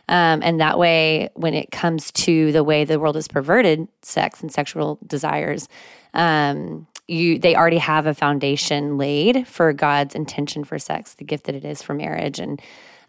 um, 0.08 0.42
and 0.42 0.60
that 0.60 0.78
way, 0.78 1.30
when 1.34 1.54
it 1.54 1.70
comes 1.72 2.12
to 2.12 2.52
the 2.52 2.62
way 2.62 2.84
the 2.84 3.00
world 3.00 3.16
has 3.16 3.26
perverted 3.26 3.88
sex 4.02 4.40
and 4.40 4.52
sexual 4.52 4.98
desires, 5.06 5.68
um, 6.14 6.86
you 7.08 7.38
they 7.38 7.56
already 7.56 7.78
have 7.78 8.06
a 8.06 8.14
foundation 8.14 8.98
laid 8.98 9.46
for 9.48 9.72
God's 9.72 10.14
intention 10.14 10.64
for 10.64 10.78
sex, 10.78 11.14
the 11.14 11.24
gift 11.24 11.46
that 11.46 11.54
it 11.54 11.64
is 11.64 11.82
for 11.82 11.94
marriage, 11.94 12.38
and 12.38 12.60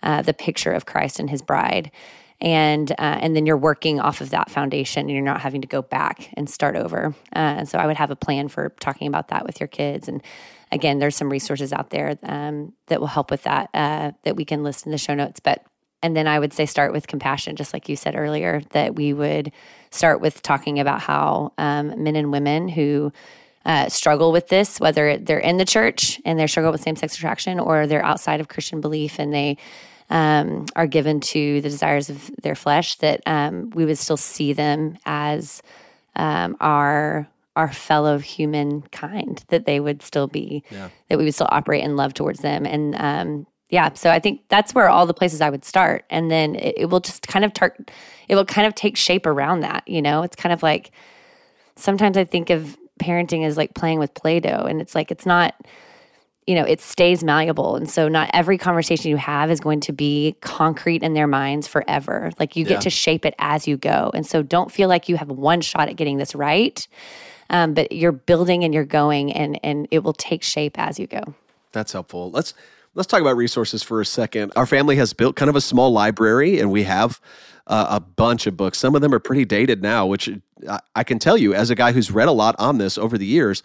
uh, 0.01 0.21
the 0.21 0.33
picture 0.33 0.71
of 0.71 0.85
Christ 0.85 1.19
and 1.19 1.29
His 1.29 1.41
bride. 1.41 1.91
And 2.39 2.91
uh, 2.91 2.95
and 2.99 3.35
then 3.35 3.47
you're 3.47 3.57
working 3.57 3.99
off 3.99 4.21
of 4.21 4.29
that 4.31 4.49
foundation, 4.49 5.01
and 5.01 5.11
you're 5.11 5.21
not 5.21 5.41
having 5.41 5.61
to 5.61 5.67
go 5.67 5.81
back 5.81 6.29
and 6.35 6.49
start 6.49 6.75
over. 6.75 7.15
Uh, 7.35 7.39
and 7.39 7.69
so 7.69 7.79
I 7.79 7.87
would 7.87 7.97
have 7.97 8.11
a 8.11 8.15
plan 8.15 8.47
for 8.47 8.69
talking 8.79 9.07
about 9.07 9.29
that 9.29 9.43
with 9.43 9.59
your 9.59 9.67
kids. 9.67 10.07
And 10.07 10.21
again, 10.71 10.99
there's 10.99 11.15
some 11.15 11.31
resources 11.31 11.73
out 11.73 11.89
there 11.89 12.17
um, 12.23 12.73
that 12.87 12.99
will 12.99 13.07
help 13.07 13.31
with 13.31 13.43
that 13.43 13.69
uh, 13.73 14.11
that 14.23 14.35
we 14.35 14.45
can 14.45 14.63
list 14.63 14.85
in 14.85 14.91
the 14.91 14.99
show 14.99 15.15
notes. 15.15 15.39
But 15.39 15.63
and 16.03 16.15
then 16.15 16.27
I 16.27 16.39
would 16.39 16.53
say 16.53 16.65
start 16.65 16.93
with 16.93 17.07
compassion, 17.07 17.55
just 17.55 17.73
like 17.73 17.89
you 17.89 17.95
said 17.95 18.15
earlier, 18.15 18.61
that 18.71 18.95
we 18.95 19.13
would 19.13 19.51
start 19.89 20.21
with 20.21 20.41
talking 20.41 20.79
about 20.79 21.01
how 21.01 21.53
um, 21.57 22.03
men 22.03 22.15
and 22.15 22.31
women 22.31 22.67
who 22.67 23.11
uh, 23.65 23.89
struggle 23.89 24.31
with 24.31 24.47
this, 24.47 24.79
whether 24.79 25.17
they're 25.17 25.39
in 25.39 25.57
the 25.57 25.65
church 25.65 26.21
and 26.23 26.39
they 26.39 26.47
struggle 26.47 26.71
with 26.71 26.81
same 26.81 26.95
sex 26.95 27.15
attraction 27.15 27.59
or 27.59 27.87
they're 27.87 28.05
outside 28.05 28.39
of 28.39 28.47
Christian 28.47 28.79
belief 28.79 29.19
and 29.19 29.33
they 29.33 29.57
um, 30.09 30.65
are 30.75 30.87
given 30.87 31.19
to 31.19 31.61
the 31.61 31.69
desires 31.69 32.09
of 32.09 32.31
their 32.41 32.55
flesh, 32.55 32.95
that 32.95 33.21
um, 33.25 33.71
we 33.71 33.85
would 33.85 33.97
still 33.97 34.17
see 34.17 34.53
them 34.53 34.97
as 35.05 35.61
um, 36.15 36.55
our 36.59 37.27
our 37.57 37.73
fellow 37.73 38.19
humankind, 38.19 39.43
that 39.47 39.65
they 39.65 39.79
would 39.79 40.03
still 40.03 40.27
be, 40.27 40.63
yeah. 40.69 40.89
that 41.09 41.17
we 41.17 41.23
would 41.23 41.33
still 41.33 41.47
operate 41.49 41.83
in 41.83 41.95
love 41.95 42.13
towards 42.13 42.39
them, 42.39 42.67
and 42.67 42.95
um, 42.95 43.47
yeah, 43.69 43.93
so 43.93 44.09
I 44.09 44.19
think 44.19 44.43
that's 44.47 44.73
where 44.73 44.89
all 44.89 45.05
the 45.05 45.13
places 45.13 45.41
I 45.41 45.49
would 45.49 45.65
start, 45.65 46.05
and 46.09 46.31
then 46.31 46.55
it, 46.55 46.75
it 46.77 46.85
will 46.85 47.01
just 47.01 47.27
kind 47.27 47.43
of 47.43 47.53
tar- 47.53 47.75
it 48.29 48.35
will 48.35 48.45
kind 48.45 48.65
of 48.65 48.75
take 48.75 48.95
shape 48.95 49.25
around 49.25 49.59
that. 49.61 49.85
You 49.87 50.01
know, 50.01 50.23
it's 50.23 50.35
kind 50.35 50.53
of 50.53 50.63
like 50.63 50.91
sometimes 51.75 52.17
I 52.17 52.23
think 52.23 52.49
of 52.49 52.77
parenting 52.99 53.45
as 53.45 53.57
like 53.57 53.73
playing 53.73 53.99
with 53.99 54.13
Play-Doh, 54.13 54.65
and 54.65 54.81
it's 54.81 54.95
like 54.95 55.11
it's 55.11 55.25
not. 55.25 55.55
You 56.49 56.55
know, 56.55 56.63
it 56.63 56.79
stays 56.79 57.25
malleable. 57.25 57.75
And 57.75 57.89
so, 57.89 58.07
not 58.07 58.29
every 58.33 58.57
conversation 58.57 59.11
you 59.11 59.17
have 59.17 59.51
is 59.51 59.59
going 59.59 59.81
to 59.81 59.91
be 59.91 60.37
concrete 60.39 61.03
in 61.03 61.13
their 61.13 61.27
minds 61.27 61.67
forever. 61.67 62.31
Like, 62.39 62.55
you 62.55 62.63
yeah. 62.63 62.69
get 62.69 62.81
to 62.83 62.89
shape 62.89 63.25
it 63.25 63.35
as 63.37 63.67
you 63.67 63.75
go. 63.75 64.11
And 64.13 64.25
so, 64.25 64.43
don't 64.43 64.71
feel 64.71 64.87
like 64.87 65.09
you 65.09 65.17
have 65.17 65.29
one 65.29 65.59
shot 65.59 65.89
at 65.89 65.97
getting 65.97 66.19
this 66.19 66.33
right, 66.33 66.87
um, 67.49 67.73
but 67.73 67.91
you're 67.91 68.13
building 68.13 68.63
and 68.63 68.73
you're 68.73 68.85
going, 68.85 69.33
and, 69.33 69.59
and 69.61 69.89
it 69.91 70.05
will 70.05 70.13
take 70.13 70.41
shape 70.41 70.79
as 70.79 70.97
you 70.97 71.05
go. 71.05 71.35
That's 71.73 71.91
helpful. 71.91 72.31
Let's 72.31 72.53
let's 72.97 73.07
talk 73.07 73.21
about 73.21 73.37
resources 73.37 73.83
for 73.83 74.01
a 74.01 74.05
second. 74.05 74.51
Our 74.55 74.65
family 74.65 74.95
has 74.95 75.13
built 75.13 75.35
kind 75.35 75.49
of 75.49 75.55
a 75.55 75.61
small 75.61 75.91
library, 75.91 76.59
and 76.59 76.71
we 76.71 76.83
have 76.83 77.21
uh, 77.67 77.85
a 77.89 77.99
bunch 77.99 78.47
of 78.47 78.57
books. 78.57 78.79
Some 78.79 78.95
of 78.95 79.01
them 79.01 79.13
are 79.13 79.19
pretty 79.19 79.45
dated 79.45 79.83
now, 79.83 80.07
which 80.07 80.29
I, 80.67 80.79
I 80.95 81.03
can 81.03 81.19
tell 81.19 81.37
you, 81.37 81.53
as 81.53 81.69
a 81.69 81.75
guy 81.75 81.91
who's 81.91 82.09
read 82.11 82.27
a 82.27 82.31
lot 82.31 82.55
on 82.57 82.79
this 82.79 82.97
over 82.97 83.17
the 83.17 83.25
years, 83.25 83.61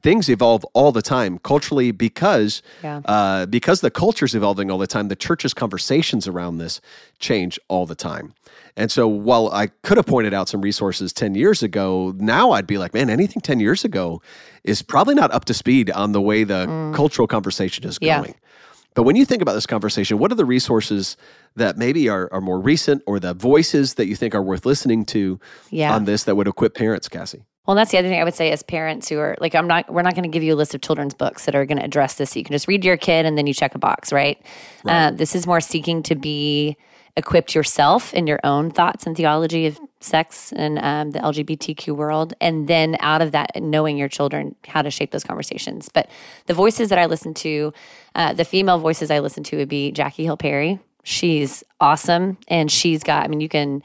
things 0.00 0.28
evolve 0.28 0.64
all 0.72 0.92
the 0.92 1.02
time 1.02 1.38
culturally 1.38 1.90
because 1.90 2.62
yeah. 2.84 3.00
uh, 3.06 3.44
because 3.46 3.80
the 3.80 3.90
culture's 3.90 4.36
evolving 4.36 4.70
all 4.70 4.78
the 4.78 4.86
time 4.86 5.08
the 5.08 5.16
church's 5.16 5.52
conversations 5.52 6.28
around 6.28 6.58
this 6.58 6.80
change 7.18 7.58
all 7.66 7.86
the 7.86 7.96
time 7.96 8.32
and 8.76 8.92
so 8.92 9.08
while 9.08 9.50
i 9.50 9.66
could 9.82 9.96
have 9.96 10.06
pointed 10.06 10.32
out 10.32 10.48
some 10.48 10.60
resources 10.60 11.12
10 11.12 11.34
years 11.34 11.64
ago 11.64 12.14
now 12.18 12.52
i'd 12.52 12.68
be 12.68 12.78
like 12.78 12.94
man 12.94 13.10
anything 13.10 13.42
10 13.42 13.58
years 13.58 13.84
ago 13.84 14.22
is 14.62 14.80
probably 14.80 15.16
not 15.16 15.32
up 15.32 15.44
to 15.44 15.52
speed 15.52 15.90
on 15.90 16.12
the 16.12 16.20
way 16.20 16.44
the 16.44 16.66
mm. 16.66 16.94
cultural 16.94 17.26
conversation 17.26 17.82
is 17.82 17.98
going 17.98 18.08
yeah. 18.26 18.49
But 18.94 19.04
when 19.04 19.16
you 19.16 19.24
think 19.24 19.40
about 19.40 19.54
this 19.54 19.66
conversation, 19.66 20.18
what 20.18 20.32
are 20.32 20.36
the 20.36 20.44
resources 20.44 21.16
that 21.56 21.76
maybe 21.76 22.08
are, 22.08 22.28
are 22.32 22.40
more 22.40 22.60
recent 22.60 23.02
or 23.06 23.20
the 23.20 23.34
voices 23.34 23.94
that 23.94 24.06
you 24.06 24.16
think 24.16 24.34
are 24.34 24.42
worth 24.42 24.66
listening 24.66 25.04
to 25.06 25.38
yeah. 25.70 25.94
on 25.94 26.04
this 26.04 26.24
that 26.24 26.34
would 26.34 26.48
equip 26.48 26.74
parents, 26.74 27.08
Cassie? 27.08 27.44
Well, 27.66 27.76
that's 27.76 27.92
the 27.92 27.98
other 27.98 28.08
thing 28.08 28.20
I 28.20 28.24
would 28.24 28.34
say 28.34 28.50
as 28.50 28.64
parents 28.64 29.08
who 29.08 29.18
are 29.18 29.36
like, 29.40 29.54
I'm 29.54 29.68
not, 29.68 29.92
we're 29.92 30.02
not 30.02 30.14
going 30.14 30.24
to 30.24 30.28
give 30.28 30.42
you 30.42 30.54
a 30.54 30.56
list 30.56 30.74
of 30.74 30.80
children's 30.80 31.14
books 31.14 31.44
that 31.44 31.54
are 31.54 31.64
going 31.64 31.78
to 31.78 31.84
address 31.84 32.14
this. 32.14 32.30
So 32.30 32.40
you 32.40 32.44
can 32.44 32.52
just 32.52 32.66
read 32.66 32.84
your 32.84 32.96
kid 32.96 33.26
and 33.26 33.38
then 33.38 33.46
you 33.46 33.54
check 33.54 33.74
a 33.76 33.78
box, 33.78 34.12
right? 34.12 34.44
right. 34.82 35.06
Uh, 35.06 35.10
this 35.12 35.36
is 35.36 35.46
more 35.46 35.60
seeking 35.60 36.02
to 36.04 36.16
be 36.16 36.76
equipped 37.20 37.54
yourself 37.54 38.12
in 38.14 38.26
your 38.26 38.40
own 38.42 38.70
thoughts 38.70 39.06
and 39.06 39.16
theology 39.16 39.66
of 39.66 39.78
sex 40.00 40.52
and 40.52 40.78
um, 40.78 41.10
the 41.10 41.18
LGBTQ 41.20 41.94
world, 41.94 42.34
and 42.40 42.66
then 42.66 42.96
out 43.00 43.22
of 43.22 43.32
that, 43.32 43.50
knowing 43.62 43.96
your 43.98 44.08
children 44.08 44.56
how 44.66 44.82
to 44.82 44.90
shape 44.90 45.10
those 45.10 45.22
conversations. 45.22 45.88
But 45.92 46.10
the 46.46 46.54
voices 46.54 46.88
that 46.88 46.98
I 46.98 47.06
listen 47.06 47.34
to, 47.34 47.72
uh, 48.14 48.32
the 48.32 48.44
female 48.44 48.78
voices 48.78 49.10
I 49.10 49.18
listen 49.18 49.44
to 49.44 49.58
would 49.58 49.68
be 49.68 49.92
Jackie 49.92 50.24
Hill 50.24 50.38
Perry. 50.38 50.80
She's 51.04 51.62
awesome, 51.80 52.38
and 52.48 52.70
she's 52.70 53.02
got. 53.02 53.24
I 53.24 53.28
mean, 53.28 53.40
you 53.40 53.48
can 53.48 53.82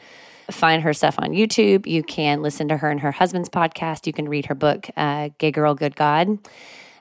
find 0.50 0.82
her 0.84 0.94
stuff 0.94 1.16
on 1.20 1.32
YouTube. 1.32 1.86
You 1.86 2.04
can 2.04 2.42
listen 2.42 2.70
to 2.70 2.78
her 2.78 2.90
and 2.90 3.00
her 3.02 3.12
husband's 3.12 3.50
podcast. 3.50 4.08
You 4.08 4.14
can 4.14 4.30
read 4.30 4.46
her 4.46 4.56
book, 4.56 4.90
uh, 4.96 5.30
Gay 5.38 5.52
Girl, 5.52 5.76
Good 5.76 5.96
God. 5.96 6.40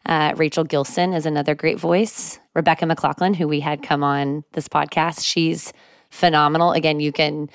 Uh, 0.07 0.35
Rachel 0.37 0.65
Gilson 0.65 1.13
is 1.13 1.25
another 1.25 1.55
great 1.55 1.79
voice. 1.79 2.39
Rebecca 2.55 2.87
McLaughlin, 2.87 3.35
who 3.35 3.49
we 3.49 3.61
had 3.61 3.83
come 3.83 4.03
on 4.03 4.45
this 4.53 4.69
podcast, 4.69 5.25
she's 5.25 5.73
phenomenal. 6.15 6.73
Again, 6.73 7.01
you 7.01 7.13
can, 7.13 7.51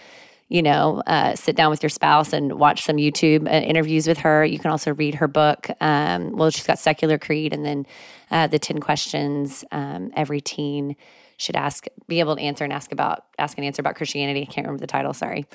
you 0.49 0.61
know, 0.61 1.01
uh, 1.07 1.35
sit 1.35 1.55
down 1.55 1.71
with 1.71 1.81
your 1.81 1.89
spouse 1.89 2.33
and 2.33 2.59
watch 2.59 2.83
some 2.83 2.97
YouTube 2.97 3.47
uh, 3.47 3.51
interviews 3.51 4.05
with 4.05 4.19
her. 4.19 4.43
You 4.43 4.59
can 4.59 4.69
also 4.69 4.93
read 4.93 5.15
her 5.15 5.27
book. 5.27 5.69
Um, 5.79 6.35
well, 6.35 6.49
she's 6.49 6.67
got 6.67 6.77
Secular 6.77 7.17
Creed 7.17 7.53
and 7.53 7.65
then 7.65 7.87
uh, 8.31 8.47
the 8.47 8.59
10 8.59 8.79
questions 8.79 9.63
um, 9.71 10.11
every 10.15 10.41
teen 10.41 10.95
should 11.37 11.55
ask, 11.55 11.85
be 12.09 12.19
able 12.19 12.35
to 12.35 12.41
answer 12.41 12.65
and 12.65 12.73
ask 12.73 12.91
about, 12.91 13.23
ask 13.37 13.57
and 13.57 13.65
answer 13.65 13.81
about 13.81 13.95
Christianity. 13.95 14.41
I 14.41 14.45
can't 14.45 14.67
remember 14.67 14.81
the 14.81 14.87
title, 14.87 15.13
sorry. 15.13 15.45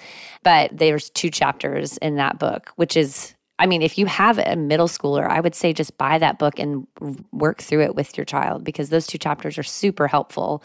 But 0.42 0.70
there's 0.72 1.10
two 1.10 1.28
chapters 1.28 1.98
in 1.98 2.16
that 2.16 2.38
book, 2.38 2.72
which 2.76 2.96
is 2.96 3.34
I 3.56 3.66
mean, 3.66 3.82
if 3.82 3.98
you 3.98 4.06
have 4.06 4.38
a 4.38 4.56
middle 4.56 4.88
schooler, 4.88 5.28
I 5.28 5.38
would 5.38 5.54
say 5.54 5.72
just 5.72 5.96
buy 5.96 6.18
that 6.18 6.40
book 6.40 6.58
and 6.58 6.88
work 7.30 7.62
through 7.62 7.82
it 7.82 7.94
with 7.94 8.16
your 8.18 8.24
child 8.24 8.64
because 8.64 8.88
those 8.88 9.06
two 9.06 9.18
chapters 9.18 9.58
are 9.58 9.62
super 9.62 10.08
helpful 10.08 10.60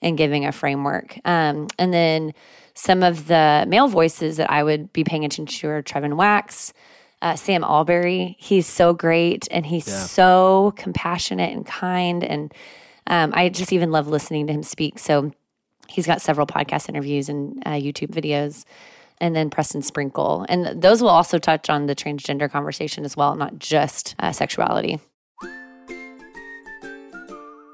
in 0.00 0.16
giving 0.16 0.44
a 0.44 0.52
framework. 0.52 1.18
Um, 1.24 1.68
and 1.78 1.92
then 1.92 2.34
some 2.74 3.02
of 3.02 3.26
the 3.26 3.64
male 3.68 3.88
voices 3.88 4.36
that 4.36 4.50
I 4.50 4.62
would 4.62 4.92
be 4.92 5.04
paying 5.04 5.24
attention 5.24 5.46
to 5.46 5.68
are 5.68 5.82
Trevin 5.82 6.16
Wax, 6.16 6.72
uh, 7.22 7.34
Sam 7.34 7.62
Allberry. 7.62 8.36
He's 8.38 8.66
so 8.66 8.92
great 8.92 9.48
and 9.50 9.64
he's 9.64 9.88
yeah. 9.88 10.04
so 10.04 10.74
compassionate 10.76 11.52
and 11.52 11.66
kind. 11.66 12.22
And 12.22 12.52
um, 13.06 13.32
I 13.34 13.48
just 13.48 13.72
even 13.72 13.90
love 13.90 14.08
listening 14.08 14.46
to 14.48 14.52
him 14.52 14.62
speak. 14.62 14.98
So 14.98 15.32
he's 15.88 16.06
got 16.06 16.20
several 16.20 16.46
podcast 16.46 16.88
interviews 16.88 17.28
and 17.28 17.62
uh, 17.64 17.70
YouTube 17.72 18.10
videos 18.10 18.64
and 19.18 19.34
then 19.34 19.48
Preston 19.48 19.82
Sprinkle. 19.82 20.44
And 20.48 20.82
those 20.82 21.00
will 21.00 21.08
also 21.08 21.38
touch 21.38 21.70
on 21.70 21.86
the 21.86 21.96
transgender 21.96 22.50
conversation 22.50 23.04
as 23.04 23.16
well, 23.16 23.34
not 23.34 23.58
just 23.58 24.14
uh, 24.18 24.32
sexuality. 24.32 25.00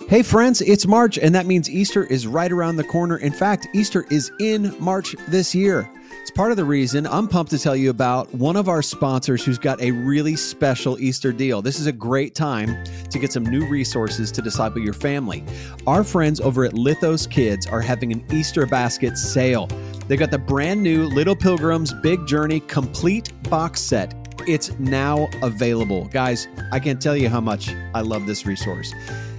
Hey, 0.09 0.23
friends, 0.23 0.61
it's 0.61 0.87
March, 0.87 1.17
and 1.17 1.35
that 1.35 1.47
means 1.47 1.71
Easter 1.71 2.05
is 2.05 2.27
right 2.27 2.53
around 2.53 2.77
the 2.77 2.85
corner. 2.85 3.17
In 3.17 3.33
fact, 3.33 3.67
Easter 3.73 4.05
is 4.11 4.31
in 4.41 4.75
March 4.79 5.17
this 5.29 5.55
year. 5.55 5.91
It's 6.21 6.31
part 6.31 6.51
of 6.51 6.59
the 6.59 6.65
reason 6.65 7.07
I'm 7.07 7.27
pumped 7.27 7.51
to 7.53 7.59
tell 7.59 7.75
you 7.75 7.89
about 7.89 8.33
one 8.35 8.57
of 8.57 8.69
our 8.69 8.83
sponsors 8.83 9.43
who's 9.43 9.59
got 9.59 9.81
a 9.81 9.91
really 9.91 10.37
special 10.37 10.99
Easter 11.01 11.33
deal. 11.33 11.63
This 11.63 11.81
is 11.81 11.87
a 11.87 11.93
great 11.93 12.35
time 12.35 12.85
to 13.11 13.19
get 13.19 13.33
some 13.33 13.45
new 13.45 13.67
resources 13.67 14.31
to 14.33 14.43
disciple 14.43 14.83
your 14.83 14.93
family. 14.93 15.45
Our 15.87 16.05
friends 16.05 16.41
over 16.41 16.65
at 16.67 16.75
Lithos 16.75 17.29
Kids 17.29 17.67
are 17.67 17.81
having 17.81 18.13
an 18.13 18.23
Easter 18.31 18.67
basket 18.67 19.17
sale. 19.17 19.67
They 20.09 20.17
got 20.17 20.31
the 20.31 20.39
brand 20.39 20.83
new 20.83 21.07
Little 21.07 21.37
Pilgrims 21.37 21.95
Big 22.03 22.27
Journey 22.27 22.61
complete 22.61 23.33
box 23.49 23.81
set. 23.81 24.15
It's 24.47 24.79
now 24.79 25.29
available. 25.43 26.05
Guys, 26.07 26.49
I 26.71 26.81
can't 26.81 27.01
tell 27.01 27.17
you 27.17 27.31
how 27.31 27.41
much 27.41 27.71
I 27.95 28.03
love 28.03 28.27
this 28.27 28.45
resource. 28.45 28.93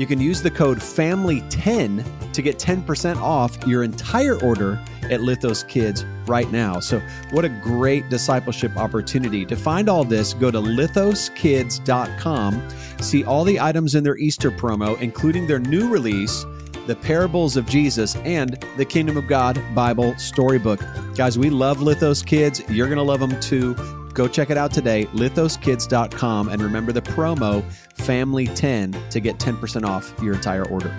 You 0.00 0.06
can 0.06 0.18
use 0.18 0.40
the 0.40 0.50
code 0.50 0.78
FAMILY10 0.78 2.32
to 2.32 2.40
get 2.40 2.58
10% 2.58 3.20
off 3.20 3.58
your 3.66 3.82
entire 3.82 4.42
order 4.42 4.82
at 5.02 5.20
Lithos 5.20 5.68
Kids 5.68 6.06
right 6.26 6.50
now. 6.50 6.80
So, 6.80 7.02
what 7.32 7.44
a 7.44 7.50
great 7.50 8.08
discipleship 8.08 8.78
opportunity. 8.78 9.44
To 9.44 9.56
find 9.56 9.90
all 9.90 10.04
this, 10.04 10.32
go 10.32 10.50
to 10.50 10.58
lithoskids.com, 10.58 12.68
see 13.02 13.24
all 13.24 13.44
the 13.44 13.60
items 13.60 13.94
in 13.94 14.02
their 14.02 14.16
Easter 14.16 14.50
promo, 14.50 14.98
including 15.02 15.46
their 15.46 15.58
new 15.58 15.90
release, 15.90 16.46
The 16.86 16.96
Parables 16.96 17.58
of 17.58 17.66
Jesus, 17.66 18.16
and 18.16 18.58
the 18.78 18.86
Kingdom 18.86 19.18
of 19.18 19.26
God 19.26 19.62
Bible 19.74 20.16
Storybook. 20.16 20.80
Guys, 21.14 21.38
we 21.38 21.50
love 21.50 21.80
Lithos 21.80 22.24
Kids. 22.24 22.62
You're 22.70 22.88
going 22.88 22.96
to 22.96 23.02
love 23.02 23.20
them 23.20 23.38
too. 23.38 23.74
Go 24.14 24.28
check 24.28 24.50
it 24.50 24.56
out 24.56 24.72
today, 24.72 25.04
lithoskids.com, 25.12 26.48
and 26.48 26.62
remember 26.62 26.92
the 26.92 27.02
promo 27.02 27.62
FAMILY10 28.00 29.10
to 29.10 29.20
get 29.20 29.38
10% 29.38 29.84
off 29.84 30.12
your 30.22 30.34
entire 30.34 30.66
order. 30.68 30.94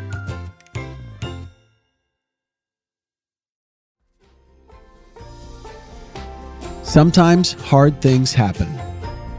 Sometimes 6.83 7.53
hard 7.53 8.01
things 8.01 8.33
happen. 8.33 8.67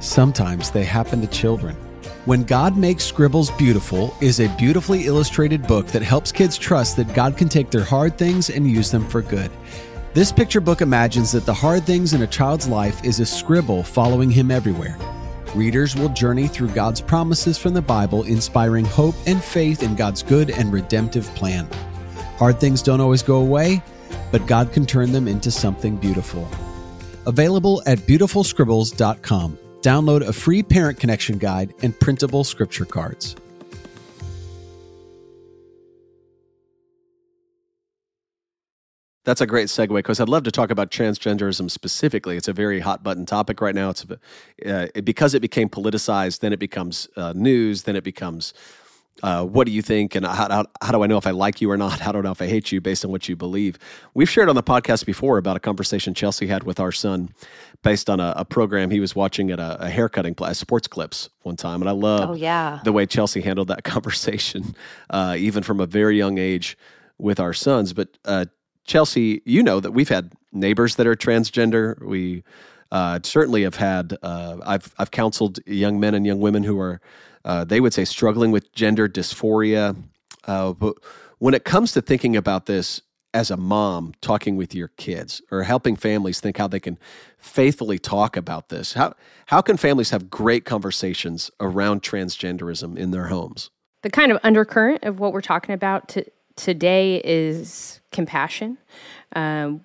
Sometimes 0.00 0.70
they 0.70 0.84
happen 0.84 1.20
to 1.20 1.26
children. 1.26 1.76
When 2.24 2.44
God 2.44 2.78
Makes 2.78 3.04
Scribbles 3.04 3.50
Beautiful 3.50 4.14
is 4.20 4.40
a 4.40 4.48
beautifully 4.56 5.06
illustrated 5.06 5.66
book 5.66 5.88
that 5.88 6.02
helps 6.02 6.32
kids 6.32 6.56
trust 6.56 6.96
that 6.96 7.12
God 7.14 7.36
can 7.36 7.48
take 7.48 7.70
their 7.70 7.84
hard 7.84 8.16
things 8.16 8.48
and 8.48 8.70
use 8.70 8.90
them 8.90 9.06
for 9.06 9.22
good. 9.22 9.50
This 10.14 10.32
picture 10.32 10.60
book 10.60 10.80
imagines 10.82 11.32
that 11.32 11.44
the 11.44 11.52
hard 11.52 11.84
things 11.84 12.14
in 12.14 12.22
a 12.22 12.26
child's 12.26 12.68
life 12.68 13.04
is 13.04 13.20
a 13.20 13.26
scribble 13.26 13.82
following 13.82 14.30
him 14.30 14.50
everywhere. 14.50 14.96
Readers 15.54 15.94
will 15.94 16.08
journey 16.08 16.48
through 16.48 16.68
God's 16.68 17.02
promises 17.02 17.58
from 17.58 17.74
the 17.74 17.82
Bible, 17.82 18.22
inspiring 18.22 18.86
hope 18.86 19.14
and 19.26 19.44
faith 19.44 19.82
in 19.82 19.94
God's 19.94 20.22
good 20.22 20.50
and 20.50 20.72
redemptive 20.72 21.26
plan. 21.34 21.68
Hard 22.38 22.58
things 22.58 22.80
don't 22.80 23.02
always 23.02 23.22
go 23.22 23.36
away, 23.36 23.82
but 24.30 24.46
God 24.46 24.72
can 24.72 24.86
turn 24.86 25.12
them 25.12 25.28
into 25.28 25.50
something 25.50 25.96
beautiful. 25.96 26.48
Available 27.26 27.82
at 27.84 27.98
beautifulscribbles.com. 27.98 29.58
Download 29.82 30.22
a 30.22 30.32
free 30.32 30.62
parent 30.62 30.98
connection 30.98 31.36
guide 31.36 31.74
and 31.82 31.98
printable 32.00 32.44
scripture 32.44 32.86
cards. 32.86 33.36
That's 39.24 39.40
a 39.40 39.46
great 39.46 39.68
segue 39.68 39.94
because 39.94 40.18
I'd 40.18 40.28
love 40.28 40.42
to 40.44 40.50
talk 40.50 40.70
about 40.70 40.90
transgenderism 40.90 41.70
specifically. 41.70 42.36
It's 42.36 42.48
a 42.48 42.52
very 42.52 42.80
hot 42.80 43.04
button 43.04 43.24
topic 43.24 43.60
right 43.60 43.74
now. 43.74 43.90
It's 43.90 44.04
uh, 44.66 44.88
because 45.04 45.34
it 45.34 45.40
became 45.40 45.68
politicized, 45.68 46.40
then 46.40 46.52
it 46.52 46.58
becomes 46.58 47.08
uh, 47.16 47.32
news, 47.34 47.84
then 47.84 47.94
it 47.94 48.02
becomes 48.02 48.52
uh, 49.22 49.44
what 49.44 49.66
do 49.66 49.72
you 49.72 49.82
think, 49.82 50.14
and 50.14 50.26
how, 50.26 50.48
how, 50.48 50.64
how, 50.80 50.90
do 50.90 51.02
I 51.02 51.06
know 51.06 51.18
if 51.18 51.26
I 51.26 51.30
like 51.30 51.60
you 51.60 51.70
or 51.70 51.76
not? 51.76 52.00
How 52.00 52.10
do 52.12 52.18
I 52.18 52.22
know 52.22 52.32
if 52.32 52.42
I 52.42 52.46
hate 52.46 52.72
you 52.72 52.80
based 52.80 53.04
on 53.04 53.10
what 53.10 53.28
you 53.28 53.36
believe? 53.36 53.78
We've 54.14 54.28
shared 54.28 54.48
on 54.48 54.56
the 54.56 54.62
podcast 54.62 55.06
before 55.06 55.38
about 55.38 55.56
a 55.56 55.60
conversation 55.60 56.14
Chelsea 56.14 56.46
had 56.46 56.64
with 56.64 56.80
our 56.80 56.90
son 56.90 57.30
based 57.82 58.10
on 58.10 58.18
a, 58.18 58.32
a 58.36 58.44
program 58.44 58.90
he 58.90 59.00
was 59.00 59.14
watching 59.14 59.50
at 59.50 59.60
a, 59.60 59.84
a 59.84 59.90
haircutting 59.90 60.34
place, 60.34 60.58
sports 60.58 60.88
clips 60.88 61.28
one 61.42 61.56
time, 61.56 61.82
and 61.82 61.88
I 61.88 61.92
love 61.92 62.30
oh, 62.30 62.34
yeah. 62.34 62.80
the 62.84 62.92
way 62.92 63.06
Chelsea 63.06 63.42
handled 63.42 63.68
that 63.68 63.84
conversation, 63.84 64.74
uh, 65.10 65.36
even 65.38 65.62
from 65.62 65.78
a 65.78 65.86
very 65.86 66.16
young 66.16 66.38
age 66.38 66.76
with 67.18 67.38
our 67.38 67.52
sons. 67.52 67.92
But 67.92 68.18
uh, 68.24 68.46
Chelsea, 68.84 69.42
you 69.44 69.62
know 69.62 69.80
that 69.80 69.92
we've 69.92 70.08
had 70.08 70.32
neighbors 70.52 70.96
that 70.96 71.06
are 71.06 71.16
transgender. 71.16 72.02
We 72.04 72.42
uh, 72.90 73.20
certainly 73.22 73.62
have 73.62 73.76
had. 73.76 74.16
Uh, 74.22 74.58
I've 74.64 74.94
I've 74.98 75.10
counseled 75.10 75.58
young 75.66 75.98
men 75.98 76.14
and 76.14 76.26
young 76.26 76.40
women 76.40 76.62
who 76.62 76.78
are, 76.78 77.00
uh, 77.44 77.64
they 77.64 77.80
would 77.80 77.94
say, 77.94 78.04
struggling 78.04 78.50
with 78.50 78.72
gender 78.72 79.08
dysphoria. 79.08 79.96
Uh, 80.44 80.72
but 80.72 80.96
when 81.38 81.54
it 81.54 81.64
comes 81.64 81.92
to 81.92 82.02
thinking 82.02 82.36
about 82.36 82.66
this 82.66 83.02
as 83.34 83.50
a 83.50 83.56
mom, 83.56 84.12
talking 84.20 84.56
with 84.56 84.74
your 84.74 84.88
kids 84.88 85.40
or 85.50 85.62
helping 85.62 85.96
families 85.96 86.38
think 86.38 86.58
how 86.58 86.68
they 86.68 86.80
can 86.80 86.98
faithfully 87.38 87.98
talk 87.98 88.36
about 88.36 88.68
this, 88.68 88.92
how 88.92 89.14
how 89.46 89.62
can 89.62 89.76
families 89.76 90.10
have 90.10 90.28
great 90.28 90.64
conversations 90.64 91.50
around 91.60 92.02
transgenderism 92.02 92.98
in 92.98 93.10
their 93.10 93.28
homes? 93.28 93.70
The 94.02 94.10
kind 94.10 94.32
of 94.32 94.38
undercurrent 94.42 95.04
of 95.04 95.18
what 95.18 95.32
we're 95.32 95.40
talking 95.40 95.74
about 95.74 96.08
to, 96.08 96.24
today 96.62 97.20
is 97.24 98.00
compassion. 98.10 98.78
Um, 99.34 99.80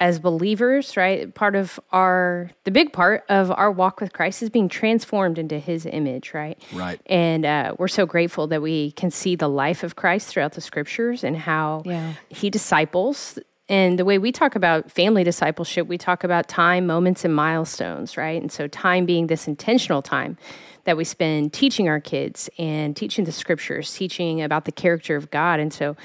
as 0.00 0.18
believers, 0.18 0.96
right? 0.96 1.32
Part 1.34 1.54
of 1.54 1.78
our, 1.92 2.50
the 2.64 2.70
big 2.70 2.90
part 2.90 3.22
of 3.28 3.50
our 3.50 3.70
walk 3.70 4.00
with 4.00 4.14
Christ 4.14 4.42
is 4.42 4.48
being 4.48 4.70
transformed 4.70 5.36
into 5.36 5.58
his 5.58 5.84
image, 5.84 6.32
right? 6.32 6.58
Right. 6.72 6.98
And 7.04 7.44
uh, 7.44 7.74
we're 7.78 7.88
so 7.88 8.06
grateful 8.06 8.46
that 8.46 8.62
we 8.62 8.92
can 8.92 9.10
see 9.10 9.36
the 9.36 9.48
life 9.48 9.82
of 9.82 9.96
Christ 9.96 10.28
throughout 10.28 10.54
the 10.54 10.62
scriptures 10.62 11.22
and 11.22 11.36
how 11.36 11.82
yeah. 11.84 12.14
he 12.30 12.48
disciples. 12.48 13.38
And 13.68 13.98
the 13.98 14.06
way 14.06 14.16
we 14.16 14.32
talk 14.32 14.56
about 14.56 14.90
family 14.90 15.22
discipleship, 15.22 15.86
we 15.86 15.98
talk 15.98 16.24
about 16.24 16.48
time, 16.48 16.86
moments, 16.86 17.22
and 17.22 17.34
milestones, 17.34 18.16
right? 18.16 18.40
And 18.40 18.50
so, 18.50 18.66
time 18.68 19.04
being 19.04 19.26
this 19.26 19.46
intentional 19.46 20.00
time 20.00 20.38
that 20.84 20.96
we 20.96 21.04
spend 21.04 21.52
teaching 21.52 21.88
our 21.88 22.00
kids 22.00 22.48
and 22.58 22.96
teaching 22.96 23.24
the 23.24 23.32
scriptures, 23.32 23.92
teaching 23.94 24.42
about 24.42 24.64
the 24.64 24.72
character 24.72 25.16
of 25.16 25.30
God. 25.30 25.60
And 25.60 25.72
so, 25.72 25.96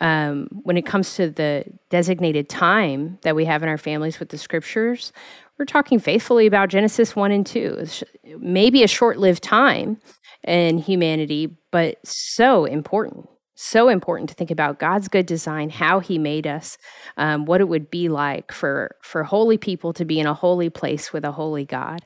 um, 0.00 0.48
when 0.62 0.76
it 0.76 0.86
comes 0.86 1.14
to 1.16 1.30
the 1.30 1.64
designated 1.90 2.48
time 2.48 3.18
that 3.22 3.36
we 3.36 3.44
have 3.44 3.62
in 3.62 3.68
our 3.68 3.78
families 3.78 4.18
with 4.18 4.30
the 4.30 4.38
scriptures, 4.38 5.12
we're 5.58 5.64
talking 5.64 5.98
faithfully 5.98 6.46
about 6.46 6.68
Genesis 6.68 7.14
1 7.14 7.30
and 7.30 7.46
2. 7.46 7.76
It's 7.80 8.04
maybe 8.38 8.82
a 8.82 8.88
short 8.88 9.18
lived 9.18 9.42
time 9.42 9.98
in 10.42 10.78
humanity, 10.78 11.56
but 11.70 11.98
so 12.04 12.64
important 12.64 13.28
so 13.54 13.88
important 13.88 14.28
to 14.28 14.34
think 14.34 14.50
about 14.50 14.78
God's 14.78 15.08
good 15.08 15.26
design, 15.26 15.70
how 15.70 16.00
He 16.00 16.18
made 16.18 16.46
us, 16.46 16.76
um, 17.16 17.44
what 17.46 17.60
it 17.60 17.68
would 17.68 17.90
be 17.90 18.08
like 18.08 18.52
for 18.52 18.96
for 19.00 19.22
holy 19.22 19.58
people 19.58 19.92
to 19.94 20.04
be 20.04 20.18
in 20.18 20.26
a 20.26 20.34
holy 20.34 20.70
place 20.70 21.12
with 21.12 21.24
a 21.24 21.32
holy 21.32 21.64
God, 21.64 22.04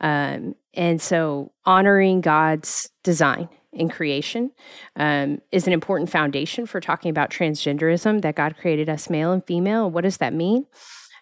um, 0.00 0.54
and 0.78 1.02
so 1.02 1.50
honoring 1.66 2.20
God's 2.20 2.88
design 3.02 3.48
in 3.72 3.88
creation 3.88 4.52
um, 4.96 5.42
is 5.50 5.66
an 5.66 5.72
important 5.72 6.08
foundation 6.08 6.66
for 6.66 6.80
talking 6.80 7.10
about 7.10 7.30
transgenderism. 7.30 8.22
That 8.22 8.36
God 8.36 8.56
created 8.56 8.88
us 8.88 9.10
male 9.10 9.32
and 9.32 9.44
female. 9.44 9.90
What 9.90 10.04
does 10.04 10.18
that 10.18 10.32
mean? 10.32 10.66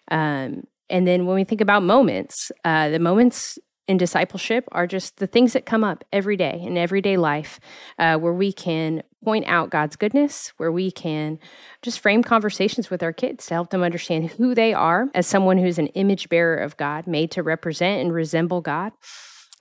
Um, 0.09 0.67
and 0.89 1.05
then 1.07 1.25
when 1.25 1.35
we 1.35 1.43
think 1.43 1.59
about 1.59 1.83
moments, 1.83 2.51
uh, 2.63 2.89
the 2.89 2.99
moments 2.99 3.57
in 3.87 3.97
discipleship 3.97 4.65
are 4.73 4.85
just 4.85 5.17
the 5.17 5.27
things 5.27 5.53
that 5.53 5.65
come 5.65 5.83
up 5.83 6.03
every 6.13 6.37
day 6.37 6.61
in 6.61 6.77
everyday 6.77 7.17
life 7.17 7.59
uh, 7.97 8.17
where 8.17 8.33
we 8.33 8.53
can 8.53 9.01
point 9.23 9.45
out 9.47 9.71
God's 9.71 9.95
goodness, 9.95 10.53
where 10.57 10.71
we 10.71 10.91
can 10.91 11.39
just 11.81 11.99
frame 11.99 12.21
conversations 12.21 12.89
with 12.89 13.01
our 13.01 13.13
kids 13.13 13.47
to 13.47 13.55
help 13.55 13.71
them 13.71 13.83
understand 13.83 14.31
who 14.31 14.53
they 14.53 14.73
are 14.73 15.09
as 15.15 15.25
someone 15.25 15.57
who's 15.57 15.79
an 15.79 15.87
image 15.87 16.29
bearer 16.29 16.57
of 16.57 16.77
God, 16.77 17.07
made 17.07 17.31
to 17.31 17.41
represent 17.41 18.01
and 18.01 18.13
resemble 18.13 18.61
God. 18.61 18.91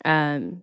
Um, 0.06 0.62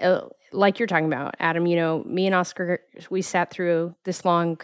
uh, 0.00 0.22
like 0.52 0.78
you're 0.78 0.86
talking 0.86 1.06
about, 1.06 1.34
Adam, 1.40 1.66
you 1.66 1.76
know, 1.76 2.04
me 2.04 2.26
and 2.26 2.34
Oscar, 2.34 2.80
we 3.10 3.22
sat 3.22 3.50
through 3.50 3.94
this 4.04 4.24
long 4.24 4.60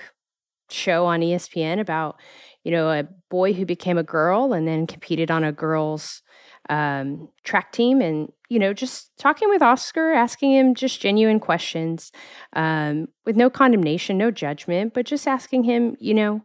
show 0.70 1.06
on 1.06 1.20
ESPN 1.20 1.80
about, 1.80 2.20
you 2.62 2.70
know, 2.70 2.90
a 2.90 3.08
boy 3.30 3.52
who 3.52 3.64
became 3.64 3.98
a 3.98 4.02
girl 4.02 4.52
and 4.52 4.68
then 4.68 4.86
competed 4.86 5.30
on 5.30 5.44
a 5.44 5.52
girls' 5.52 6.22
um, 6.68 7.28
track 7.44 7.72
team 7.72 8.02
and 8.02 8.30
you 8.50 8.58
know 8.58 8.74
just 8.74 9.10
talking 9.18 9.48
with 9.48 9.62
oscar 9.62 10.12
asking 10.12 10.52
him 10.52 10.74
just 10.74 11.00
genuine 11.00 11.40
questions 11.40 12.12
um, 12.54 13.08
with 13.24 13.36
no 13.36 13.48
condemnation 13.48 14.18
no 14.18 14.30
judgment 14.30 14.92
but 14.92 15.06
just 15.06 15.26
asking 15.26 15.64
him 15.64 15.96
you 15.98 16.12
know 16.12 16.42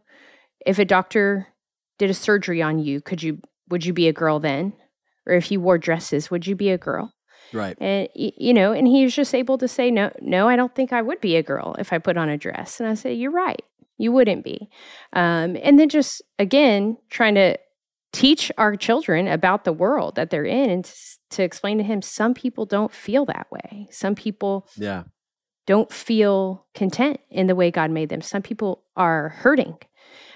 if 0.64 0.78
a 0.78 0.84
doctor 0.86 1.48
did 1.98 2.08
a 2.08 2.14
surgery 2.14 2.62
on 2.62 2.78
you 2.78 3.02
could 3.02 3.22
you 3.22 3.38
would 3.68 3.84
you 3.84 3.92
be 3.92 4.08
a 4.08 4.12
girl 4.12 4.40
then? 4.40 4.74
Or 5.26 5.34
if 5.34 5.50
you 5.50 5.60
wore 5.60 5.78
dresses 5.78 6.30
would 6.30 6.46
you 6.46 6.54
be 6.54 6.70
a 6.70 6.78
girl 6.78 7.13
right 7.54 7.76
and 7.80 8.08
you 8.14 8.52
know 8.52 8.72
and 8.72 8.86
he 8.86 9.04
was 9.04 9.14
just 9.14 9.34
able 9.34 9.56
to 9.56 9.68
say 9.68 9.90
no 9.90 10.10
no 10.20 10.48
i 10.48 10.56
don't 10.56 10.74
think 10.74 10.92
i 10.92 11.00
would 11.00 11.20
be 11.20 11.36
a 11.36 11.42
girl 11.42 11.74
if 11.78 11.92
i 11.92 11.98
put 11.98 12.16
on 12.16 12.28
a 12.28 12.36
dress 12.36 12.80
and 12.80 12.88
i 12.88 12.94
said 12.94 13.16
you're 13.16 13.30
right 13.30 13.62
you 13.96 14.10
wouldn't 14.10 14.44
be 14.44 14.68
um, 15.12 15.56
and 15.62 15.78
then 15.78 15.88
just 15.88 16.20
again 16.38 16.96
trying 17.10 17.34
to 17.34 17.56
teach 18.14 18.52
our 18.56 18.76
children 18.76 19.26
about 19.26 19.64
the 19.64 19.72
world 19.72 20.14
that 20.14 20.30
they're 20.30 20.44
in 20.44 20.70
and 20.70 20.84
to, 20.84 20.94
to 21.30 21.42
explain 21.42 21.78
to 21.78 21.84
him 21.84 22.00
some 22.00 22.32
people 22.32 22.64
don't 22.64 22.92
feel 22.92 23.24
that 23.24 23.48
way. 23.50 23.88
Some 23.90 24.14
people 24.14 24.68
yeah. 24.76 25.02
don't 25.66 25.92
feel 25.92 26.64
content 26.74 27.18
in 27.28 27.48
the 27.48 27.56
way 27.56 27.72
God 27.72 27.90
made 27.90 28.10
them. 28.10 28.22
Some 28.22 28.40
people 28.40 28.84
are 28.96 29.30
hurting. 29.30 29.76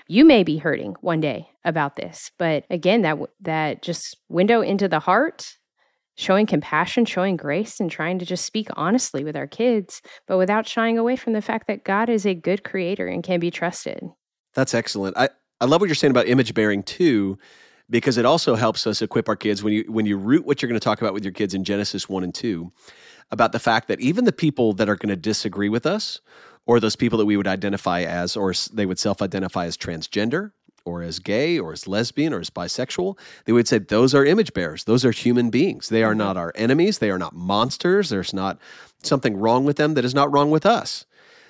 You 0.09 0.25
may 0.25 0.43
be 0.43 0.59
hurting 0.59 0.97
one 1.03 1.21
day 1.21 1.51
about 1.65 1.95
this, 1.95 2.33
but 2.37 2.65
again, 2.69 3.03
that 3.03 3.19
that 3.43 3.83
just 3.83 4.17
window 4.29 4.61
into 4.61 4.89
the 4.89 5.01
heart, 5.01 5.58
showing 6.19 6.47
compassion, 6.47 7.05
showing 7.05 7.37
grace, 7.37 7.79
and 7.79 7.89
trying 7.91 8.19
to 8.19 8.27
just 8.27 8.45
speak 8.45 8.69
honestly 8.75 9.23
with 9.23 9.37
our 9.37 9.47
kids, 9.47 10.03
but 10.27 10.37
without 10.37 10.67
shying 10.67 10.99
away 10.99 11.15
from 11.15 11.33
the 11.33 11.41
fact 11.41 11.69
that 11.69 11.85
God 11.85 12.09
is 12.11 12.27
a 12.27 12.35
good 12.35 12.65
creator 12.65 13.07
and 13.07 13.23
can 13.23 13.39
be 13.39 13.53
trusted. 13.53 14.03
That's 14.53 14.75
excellent. 14.75 15.17
I, 15.17 15.29
I 15.61 15.67
love 15.67 15.81
what 15.81 15.89
you're 15.89 15.95
saying 15.95 16.11
about 16.11 16.27
image 16.27 16.55
bearing 16.55 16.83
too, 16.83 17.39
because 17.89 18.19
it 18.19 18.25
also 18.25 18.57
helps 18.57 18.85
us 18.85 19.01
equip 19.01 19.29
our 19.29 19.37
kids 19.37 19.63
when 19.63 19.73
you 19.73 19.85
when 19.89 20.07
you 20.07 20.17
root 20.17 20.45
what 20.45 20.61
you're 20.61 20.69
going 20.69 20.79
to 20.79 20.85
talk 20.85 21.01
about 21.01 21.15
with 21.15 21.25
your 21.25 21.33
kids 21.33 21.55
in 21.55 21.63
Genesis 21.63 22.09
1 22.09 22.25
and 22.25 22.35
2 22.35 22.73
about 23.31 23.53
the 23.53 23.61
fact 23.61 23.89
that 23.89 24.01
even 24.01 24.25
the 24.25 24.33
people 24.33 24.73
that 24.73 24.89
are 24.89 24.97
going 24.97 25.11
to 25.11 25.17
disagree 25.17 25.69
with 25.69 25.87
us 25.87 26.21
or 26.67 26.81
those 26.81 26.97
people 26.97 27.19
that 27.19 27.27
we 27.27 27.37
would 27.37 27.47
identify 27.47 28.01
as 28.01 28.37
or 28.37 28.53
they 28.73 28.87
would 28.87 28.99
self-identify 28.99 29.67
as 29.67 29.77
transgender 29.77 30.51
or 30.89 31.03
as 31.03 31.19
gay 31.19 31.59
or 31.59 31.73
as 31.73 31.87
lesbian 31.87 32.33
or 32.33 32.41
as 32.41 32.51
bisexual, 32.51 33.19
they 33.45 33.53
would 33.53 33.69
say 33.69 33.79
those 33.79 34.15
are 34.15 34.25
image 34.25 34.53
bearers. 34.55 34.85
Those 34.85 35.05
are 35.05 35.11
human 35.11 35.51
beings. 35.51 35.89
They 35.89 36.03
are 36.03 36.11
mm-hmm. 36.11 36.19
not 36.19 36.37
our 36.37 36.53
enemies. 36.55 36.99
They 36.99 37.11
are 37.11 37.19
not 37.19 37.35
monsters. 37.35 38.09
There's 38.09 38.33
not 38.33 38.59
something 39.03 39.37
wrong 39.37 39.65
with 39.65 39.77
them 39.77 39.95
that 39.95 40.05
is 40.05 40.15
not 40.15 40.33
wrong 40.33 40.51
with 40.51 40.65
us. 40.65 41.07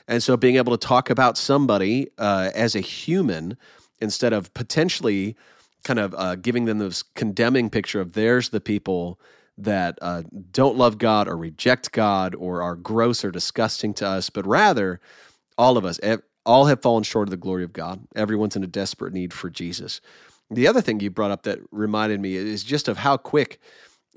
And 0.08 0.22
so 0.22 0.36
being 0.36 0.56
able 0.56 0.76
to 0.76 0.86
talk 0.86 1.10
about 1.10 1.38
somebody 1.38 2.08
uh, 2.18 2.50
as 2.54 2.74
a 2.74 2.80
human 2.80 3.56
instead 4.00 4.32
of 4.32 4.52
potentially 4.54 5.36
kind 5.84 5.98
of 5.98 6.14
uh, 6.16 6.34
giving 6.36 6.64
them 6.64 6.78
this 6.78 7.02
condemning 7.02 7.70
picture 7.70 8.00
of 8.00 8.14
there's 8.14 8.48
the 8.48 8.60
people 8.60 9.20
that 9.56 9.98
uh, 10.00 10.22
don't 10.50 10.76
love 10.76 10.98
God 10.98 11.28
or 11.28 11.36
reject 11.36 11.92
God 11.92 12.34
or 12.34 12.62
are 12.62 12.76
gross 12.76 13.24
or 13.24 13.30
disgusting 13.30 13.92
to 13.94 14.06
us, 14.06 14.30
but 14.30 14.46
rather 14.46 15.00
all 15.56 15.76
of 15.76 15.84
us, 15.84 15.98
all 16.48 16.64
have 16.64 16.80
fallen 16.80 17.04
short 17.04 17.28
of 17.28 17.30
the 17.30 17.36
glory 17.36 17.62
of 17.62 17.74
God. 17.74 18.08
Everyone's 18.16 18.56
in 18.56 18.64
a 18.64 18.66
desperate 18.66 19.12
need 19.12 19.34
for 19.34 19.50
Jesus. 19.50 20.00
The 20.50 20.66
other 20.66 20.80
thing 20.80 20.98
you 20.98 21.10
brought 21.10 21.30
up 21.30 21.42
that 21.42 21.58
reminded 21.70 22.20
me 22.20 22.36
is 22.36 22.64
just 22.64 22.88
of 22.88 22.96
how 22.96 23.18
quick 23.18 23.60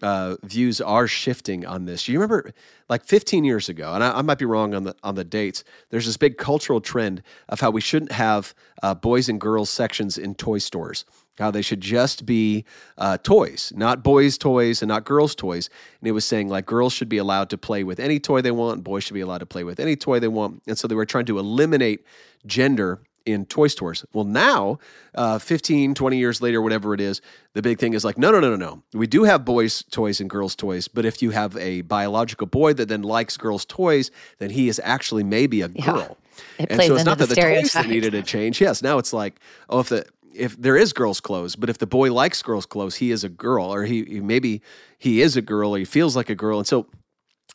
uh, 0.02 0.38
views 0.42 0.80
are 0.80 1.08
shifting 1.08 1.66
on 1.66 1.86
this. 1.86 2.08
You 2.08 2.20
remember, 2.20 2.54
like 2.88 3.04
15 3.04 3.44
years 3.44 3.68
ago, 3.68 3.94
and 3.94 4.04
I, 4.04 4.20
I, 4.20 4.22
might 4.22 4.40
be 4.40 4.46
wrong 4.46 4.74
on 4.74 4.84
the 4.84 4.96
on 5.04 5.16
the 5.16 5.26
dates. 5.26 5.64
There's 5.90 6.06
this 6.06 6.18
big 6.18 6.38
cultural 6.38 6.82
trend 6.82 7.22
of 7.50 7.60
how 7.60 7.70
we 7.70 7.82
shouldn't 7.82 8.14
have 8.14 8.56
uh, 8.82 8.96
boys 8.96 9.30
and 9.30 9.40
girls 9.40 9.70
sections 9.70 10.18
in 10.18 10.34
toy 10.34 10.58
stores. 10.58 11.06
How 11.38 11.50
they 11.50 11.62
should 11.62 11.82
just 11.82 12.26
be 12.26 12.66
uh, 12.98 13.18
toys, 13.18 13.72
not 13.76 14.04
boys' 14.04 14.38
toys 14.38 14.82
and 14.82 14.90
not 14.90 15.06
girls' 15.06 15.34
toys. 15.34 15.70
And 16.00 16.08
it 16.08 16.12
was 16.12 16.26
saying 16.26 16.50
like 16.50 16.66
girls 16.66 16.94
should 16.94 17.10
be 17.10 17.18
allowed 17.18 17.50
to 17.52 17.58
play 17.58 17.84
with 17.84 18.00
any 18.00 18.20
toy 18.20 18.42
they 18.42 18.52
want, 18.52 18.76
and 18.76 18.84
boys 18.84 19.04
should 19.04 19.14
be 19.14 19.22
allowed 19.22 19.40
to 19.40 19.46
play 19.46 19.64
with 19.64 19.80
any 19.80 19.96
toy 19.96 20.20
they 20.20 20.28
want. 20.28 20.62
And 20.68 20.78
so 20.78 20.88
they 20.88 20.96
were 20.96 21.06
trying 21.06 21.26
to 21.26 21.40
eliminate 21.40 22.06
gender 22.46 23.00
in 23.26 23.46
toy 23.46 23.68
stores. 23.68 24.06
Well, 24.14 24.26
now, 24.26 24.80
uh, 25.16 25.40
15, 25.40 25.94
20 25.94 26.18
years 26.18 26.42
later, 26.42 26.62
whatever 26.62 26.94
it 26.94 27.02
is, 27.02 27.22
the 27.54 27.62
big 27.62 27.80
thing 27.80 27.94
is 27.94 28.04
like, 28.04 28.18
no, 28.18 28.32
no, 28.32 28.40
no, 28.40 28.50
no, 28.50 28.56
no. 28.56 28.84
We 28.94 29.08
do 29.08 29.24
have 29.24 29.46
boys' 29.46 29.84
toys 29.84 30.20
and 30.20 30.30
girls' 30.30 30.56
toys, 30.56 30.88
but 30.88 31.06
if 31.06 31.22
you 31.22 31.32
have 31.32 31.56
a 31.58 31.82
biological 31.82 32.48
boy 32.48 32.74
that 32.74 32.88
then 32.88 33.04
likes 33.04 33.38
girls' 33.38 33.66
toys, 33.66 34.12
then 34.40 34.50
he 34.50 34.68
is 34.68 34.82
actually 34.84 35.24
maybe 35.24 35.62
a 35.62 35.70
girl. 35.70 36.18
Yeah. 36.18 36.64
It 36.64 36.72
and 36.72 36.82
so 36.82 36.96
it's 36.96 37.06
not 37.06 37.18
that 37.20 37.30
the 37.30 37.36
toys 37.36 37.72
that 37.74 37.88
needed 37.88 38.16
a 38.16 38.24
change. 38.24 38.62
Yes, 38.62 38.82
now 38.82 38.98
it's 38.98 39.14
like, 39.14 39.40
oh, 39.70 39.80
if 39.82 39.90
the 39.90 40.06
if 40.34 40.60
there 40.60 40.78
is 40.78 40.94
girls' 40.94 41.20
clothes, 41.20 41.56
but 41.56 41.70
if 41.70 41.78
the 41.78 41.88
boy 41.88 42.14
likes 42.14 42.42
girls' 42.42 42.66
clothes, 42.66 42.96
he 42.96 43.12
is 43.12 43.24
a 43.24 43.30
girl, 43.30 43.74
or 43.74 43.84
he, 43.84 44.04
he 44.06 44.20
maybe 44.20 44.62
he 44.98 45.22
is 45.22 45.36
a 45.36 45.42
girl, 45.42 45.76
or 45.76 45.80
he 45.80 45.86
feels 45.86 46.16
like 46.16 46.30
a 46.30 46.36
girl, 46.36 46.58
and 46.58 46.68
so 46.68 46.88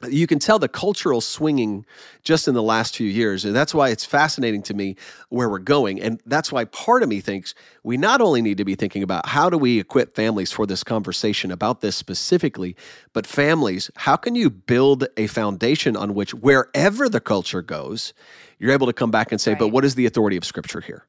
you 0.08 0.26
can 0.26 0.38
tell 0.38 0.58
the 0.58 0.68
cultural 0.68 1.22
swinging 1.22 1.86
just 2.22 2.48
in 2.48 2.54
the 2.54 2.62
last 2.62 2.96
few 2.96 3.08
years. 3.08 3.44
And 3.46 3.56
that's 3.56 3.74
why 3.74 3.88
it's 3.88 4.04
fascinating 4.04 4.62
to 4.64 4.74
me 4.74 4.96
where 5.30 5.48
we're 5.48 5.58
going. 5.58 6.00
And 6.00 6.20
that's 6.26 6.52
why 6.52 6.66
part 6.66 7.02
of 7.02 7.08
me 7.08 7.20
thinks 7.20 7.54
we 7.82 7.96
not 7.96 8.20
only 8.20 8.42
need 8.42 8.58
to 8.58 8.64
be 8.64 8.74
thinking 8.74 9.02
about 9.02 9.26
how 9.26 9.48
do 9.48 9.56
we 9.56 9.80
equip 9.80 10.14
families 10.14 10.52
for 10.52 10.66
this 10.66 10.84
conversation 10.84 11.50
about 11.50 11.80
this 11.80 11.96
specifically, 11.96 12.76
but 13.14 13.26
families, 13.26 13.90
how 13.96 14.16
can 14.16 14.34
you 14.34 14.50
build 14.50 15.06
a 15.16 15.28
foundation 15.28 15.96
on 15.96 16.12
which 16.12 16.34
wherever 16.34 17.08
the 17.08 17.20
culture 17.20 17.62
goes, 17.62 18.12
you're 18.58 18.72
able 18.72 18.86
to 18.86 18.92
come 18.92 19.10
back 19.10 19.32
and 19.32 19.40
say, 19.40 19.52
right. 19.52 19.60
but 19.60 19.68
what 19.68 19.84
is 19.84 19.94
the 19.94 20.04
authority 20.04 20.36
of 20.36 20.44
Scripture 20.44 20.82
here? 20.82 21.06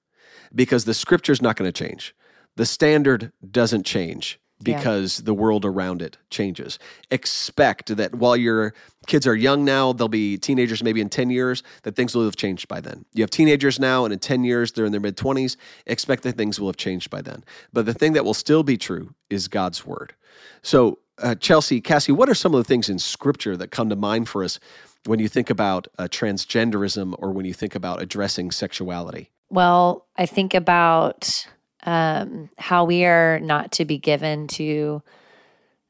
Because 0.53 0.85
the 0.85 0.93
Scripture 0.93 1.31
is 1.31 1.41
not 1.41 1.55
going 1.55 1.71
to 1.71 1.87
change, 1.87 2.15
the 2.55 2.65
standard 2.65 3.31
doesn't 3.51 3.85
change 3.85 4.39
because 4.61 5.19
yeah. 5.19 5.25
the 5.25 5.33
world 5.33 5.65
around 5.65 6.01
it 6.01 6.17
changes. 6.29 6.79
Expect 7.11 7.95
that 7.95 8.15
while 8.15 8.35
your 8.35 8.73
kids 9.05 9.27
are 9.27 9.35
young 9.35 9.63
now, 9.63 9.93
they'll 9.93 10.07
be 10.07 10.37
teenagers 10.37 10.83
maybe 10.83 11.01
in 11.01 11.09
10 11.09 11.29
years, 11.29 11.63
that 11.83 11.95
things 11.95 12.15
will 12.15 12.25
have 12.25 12.35
changed 12.35 12.67
by 12.67 12.81
then. 12.81 13.05
You 13.13 13.23
have 13.23 13.29
teenagers 13.29 13.79
now, 13.79 14.03
and 14.03 14.13
in 14.13 14.19
10 14.19 14.43
years, 14.43 14.71
they're 14.71 14.85
in 14.85 14.91
their 14.91 15.01
mid 15.01 15.17
20s. 15.17 15.57
Expect 15.85 16.23
that 16.23 16.37
things 16.37 16.59
will 16.59 16.67
have 16.67 16.77
changed 16.77 17.09
by 17.09 17.21
then. 17.21 17.43
But 17.71 17.85
the 17.85 17.93
thing 17.93 18.13
that 18.13 18.25
will 18.25 18.33
still 18.33 18.63
be 18.63 18.77
true 18.77 19.13
is 19.29 19.47
God's 19.47 19.85
word. 19.85 20.13
So, 20.61 20.99
uh, 21.19 21.35
Chelsea, 21.35 21.81
Cassie, 21.81 22.11
what 22.11 22.29
are 22.29 22.35
some 22.35 22.53
of 22.53 22.59
the 22.59 22.63
things 22.63 22.89
in 22.89 22.99
scripture 22.99 23.57
that 23.57 23.71
come 23.71 23.89
to 23.89 23.95
mind 23.95 24.29
for 24.29 24.43
us 24.43 24.59
when 25.05 25.19
you 25.19 25.27
think 25.27 25.49
about 25.49 25.87
uh, 25.97 26.03
transgenderism 26.03 27.15
or 27.17 27.31
when 27.31 27.45
you 27.45 27.53
think 27.53 27.73
about 27.73 28.01
addressing 28.01 28.51
sexuality? 28.51 29.31
Well, 29.49 30.05
I 30.17 30.25
think 30.25 30.53
about 30.53 31.47
um, 31.83 32.49
how 32.57 32.85
we 32.85 33.05
are 33.05 33.39
not 33.39 33.71
to 33.73 33.85
be 33.85 33.97
given 33.97 34.47
to 34.49 35.01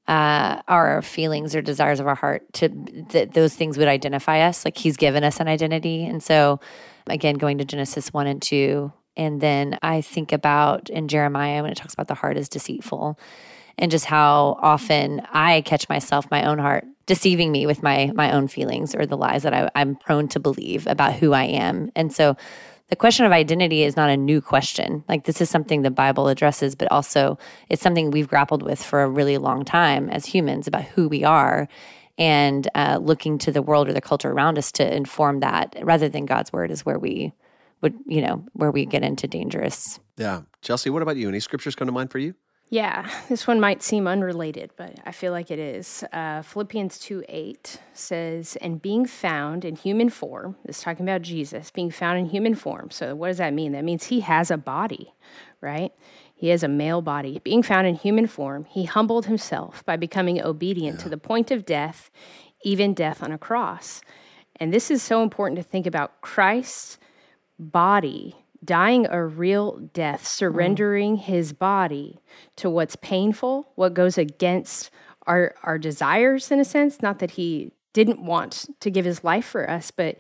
uh, 0.08 0.62
our 0.68 1.02
feelings 1.02 1.56
or 1.56 1.62
desires 1.62 2.00
of 2.00 2.08
our 2.08 2.16
heart 2.16 2.42
to 2.54 2.70
that 3.12 3.34
those 3.34 3.54
things 3.56 3.78
would 3.78 3.90
identify 3.90 4.42
us 4.42 4.64
like 4.64 4.78
he's 4.78 4.96
given 4.96 5.22
us 5.22 5.42
an 5.42 5.50
identity 5.50 6.06
and 6.06 6.24
so 6.24 6.62
again 7.08 7.36
going 7.36 7.58
to 7.58 7.66
genesis 7.66 8.14
1 8.14 8.26
and 8.26 8.42
2 8.42 8.90
and 9.18 9.42
then 9.42 9.78
i 9.82 10.00
think 10.00 10.32
about 10.32 10.90
in 10.90 11.10
jeremiah 11.10 11.62
when 11.62 11.74
it 11.74 11.76
talks 11.76 11.94
about 11.94 12.08
the 12.08 12.14
heart 12.14 12.38
is 12.38 12.48
deceitful 12.48 13.20
and 13.78 13.92
just 13.92 14.06
how 14.06 14.58
often 14.62 15.22
I 15.32 15.62
catch 15.62 15.88
myself, 15.88 16.30
my 16.32 16.44
own 16.44 16.58
heart, 16.58 16.86
deceiving 17.06 17.52
me 17.52 17.66
with 17.66 17.84
my 17.84 18.12
my 18.16 18.32
own 18.32 18.48
feelings 18.48 18.96
or 18.96 19.06
the 19.06 19.18
lies 19.18 19.44
that 19.44 19.54
I, 19.54 19.70
I'm 19.76 19.96
prone 19.96 20.28
to 20.30 20.40
believe 20.40 20.88
about 20.88 21.14
who 21.14 21.34
I 21.34 21.44
am. 21.44 21.92
And 21.96 22.14
so 22.14 22.36
the 22.90 22.96
question 22.96 23.26
of 23.26 23.32
identity 23.32 23.84
is 23.84 23.96
not 23.96 24.10
a 24.10 24.18
new 24.18 24.42
question. 24.42 25.04
Like 25.10 25.26
this 25.26 25.42
is 25.42 25.50
something 25.50 25.82
the 25.82 25.92
Bible 25.92 26.28
addresses, 26.28 26.76
but 26.76 26.92
also 26.92 27.38
it's 27.70 27.82
something 27.82 28.12
we've 28.12 28.30
grappled 28.30 28.64
with 28.64 28.82
for 28.82 29.04
a 29.04 29.10
really 29.10 29.38
long 29.38 29.66
time 29.66 30.10
as 30.10 30.26
humans 30.26 30.68
about 30.68 30.84
who 30.84 31.10
we 31.10 31.24
are 31.24 31.68
and 32.18 32.68
uh, 32.74 32.98
looking 33.02 33.38
to 33.40 33.52
the 33.52 33.62
world 33.62 33.90
or 33.90 33.94
the 33.94 34.02
culture 34.02 34.32
around 34.32 34.58
us 34.58 34.72
to 34.74 34.96
inform 34.96 35.40
that 35.40 35.76
rather 35.82 36.10
than 36.10 36.26
God's 36.26 36.52
word 36.52 36.72
is 36.72 36.86
where 36.86 36.98
we 36.98 37.34
would, 37.82 37.94
you 38.08 38.22
know, 38.22 38.44
where 38.54 38.72
we 38.72 38.86
get 38.86 39.04
into 39.04 39.28
dangerous. 39.28 40.00
Yeah. 40.16 40.42
Chelsea, 40.62 40.90
what 40.90 41.04
about 41.04 41.18
you? 41.18 41.28
Any 41.28 41.40
scriptures 41.40 41.76
come 41.76 41.86
to 41.88 41.92
mind 41.92 42.12
for 42.12 42.20
you? 42.20 42.34
Yeah, 42.70 43.10
this 43.30 43.48
one 43.48 43.60
might 43.60 43.82
seem 43.82 44.08
unrelated, 44.08 44.72
but 44.76 44.96
I 45.06 45.12
feel 45.12 45.32
like 45.32 45.52
it 45.52 45.60
is. 45.60 46.04
Uh, 46.12 46.42
Philippians 46.42 47.00
2 47.00 47.24
8 47.30 47.82
says, 47.94 48.58
And 48.58 48.82
being 48.82 49.06
found 49.06 49.64
in 49.64 49.76
human 49.76 50.10
form, 50.10 50.58
this 50.66 50.82
talking 50.82 51.06
about 51.06 51.22
Jesus, 51.22 51.72
being 51.72 51.92
found 51.92 52.20
in 52.20 52.26
human 52.26 52.56
form. 52.56 52.92
So, 52.92 53.16
what 53.16 53.28
does 53.28 53.38
that 53.38 53.54
mean? 53.54 53.72
That 53.72 53.86
means 53.86 54.06
he 54.06 54.20
has 54.22 54.52
a 54.52 54.58
body, 54.58 55.14
right? 55.62 55.94
He 56.36 56.50
has 56.50 56.62
a 56.62 56.68
male 56.68 57.02
body. 57.02 57.40
Being 57.44 57.64
found 57.64 57.88
in 57.88 57.96
human 57.96 58.28
form, 58.28 58.66
he 58.66 58.84
humbled 58.84 59.26
himself 59.26 59.84
by 59.86 59.96
becoming 59.96 60.42
obedient 60.42 60.98
yeah. 60.98 61.04
to 61.04 61.10
the 61.10 61.18
point 61.18 61.52
of 61.52 61.66
death, 61.66 62.12
even 62.64 62.94
death 62.94 63.24
on 63.24 63.32
a 63.32 63.38
cross. 63.38 64.02
And 64.58 64.74
this 64.74 64.92
is 64.92 65.02
so 65.02 65.24
important 65.24 65.58
to 65.58 65.64
think 65.64 65.88
about 65.88 66.22
Christ's 66.22 66.98
body 67.58 68.36
dying 68.64 69.08
a 69.10 69.26
real 69.26 69.78
death, 69.94 70.26
surrendering 70.26 71.18
mm. 71.18 71.22
his 71.22 71.54
body 71.54 72.20
to 72.58 72.70
what's 72.70 72.96
painful, 72.98 73.72
what 73.76 73.94
goes 73.94 74.18
against 74.18 74.92
our 75.26 75.56
our 75.64 75.78
desires 75.78 76.52
in 76.52 76.60
a 76.60 76.66
sense. 76.66 77.02
Not 77.02 77.20
that 77.20 77.32
he 77.32 77.72
didn't 77.94 78.24
want 78.24 78.68
to 78.80 78.90
give 78.90 79.06
his 79.06 79.24
life 79.24 79.46
for 79.46 79.70
us, 79.70 79.92
but 79.92 80.18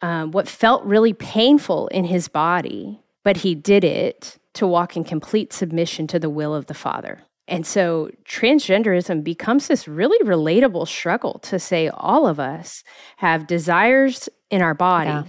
um, 0.00 0.32
what 0.32 0.48
felt 0.48 0.84
really 0.84 1.12
painful 1.12 1.88
in 1.88 2.04
his 2.04 2.28
body, 2.28 3.00
but 3.22 3.38
he 3.38 3.54
did 3.54 3.84
it 3.84 4.38
to 4.54 4.66
walk 4.66 4.96
in 4.96 5.04
complete 5.04 5.52
submission 5.52 6.06
to 6.08 6.18
the 6.18 6.30
will 6.30 6.54
of 6.54 6.66
the 6.66 6.74
Father. 6.74 7.22
And 7.48 7.66
so 7.66 8.10
transgenderism 8.24 9.22
becomes 9.22 9.68
this 9.68 9.86
really 9.86 10.18
relatable 10.26 10.86
struggle 10.88 11.38
to 11.40 11.58
say 11.58 11.88
all 11.88 12.26
of 12.26 12.40
us 12.40 12.82
have 13.18 13.46
desires 13.46 14.28
in 14.50 14.62
our 14.62 14.74
body 14.74 15.10
yeah 15.10 15.24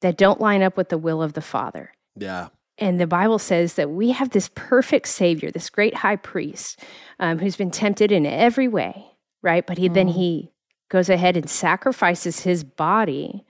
that 0.00 0.16
don't 0.16 0.40
line 0.40 0.62
up 0.62 0.76
with 0.76 0.88
the 0.88 0.98
will 0.98 1.22
of 1.22 1.32
the 1.32 1.40
Father. 1.40 1.92
Yeah. 2.16 2.48
And 2.78 3.00
the 3.00 3.06
Bible 3.06 3.38
says 3.38 3.74
that 3.74 3.90
we 3.90 4.12
have 4.12 4.30
this 4.30 4.50
perfect 4.54 5.08
Savior, 5.08 5.50
this 5.50 5.68
great 5.68 5.96
high 5.96 6.16
priest, 6.16 6.80
um, 7.18 7.38
who's 7.38 7.56
been 7.56 7.72
tempted 7.72 8.12
in 8.12 8.24
every 8.24 8.68
way, 8.68 9.04
right? 9.42 9.66
But 9.66 9.78
he, 9.78 9.88
mm. 9.88 9.94
then 9.94 10.08
he 10.08 10.52
goes 10.88 11.08
ahead 11.08 11.36
and 11.36 11.50
sacrifices 11.50 12.40
his 12.40 12.62
body 12.62 13.44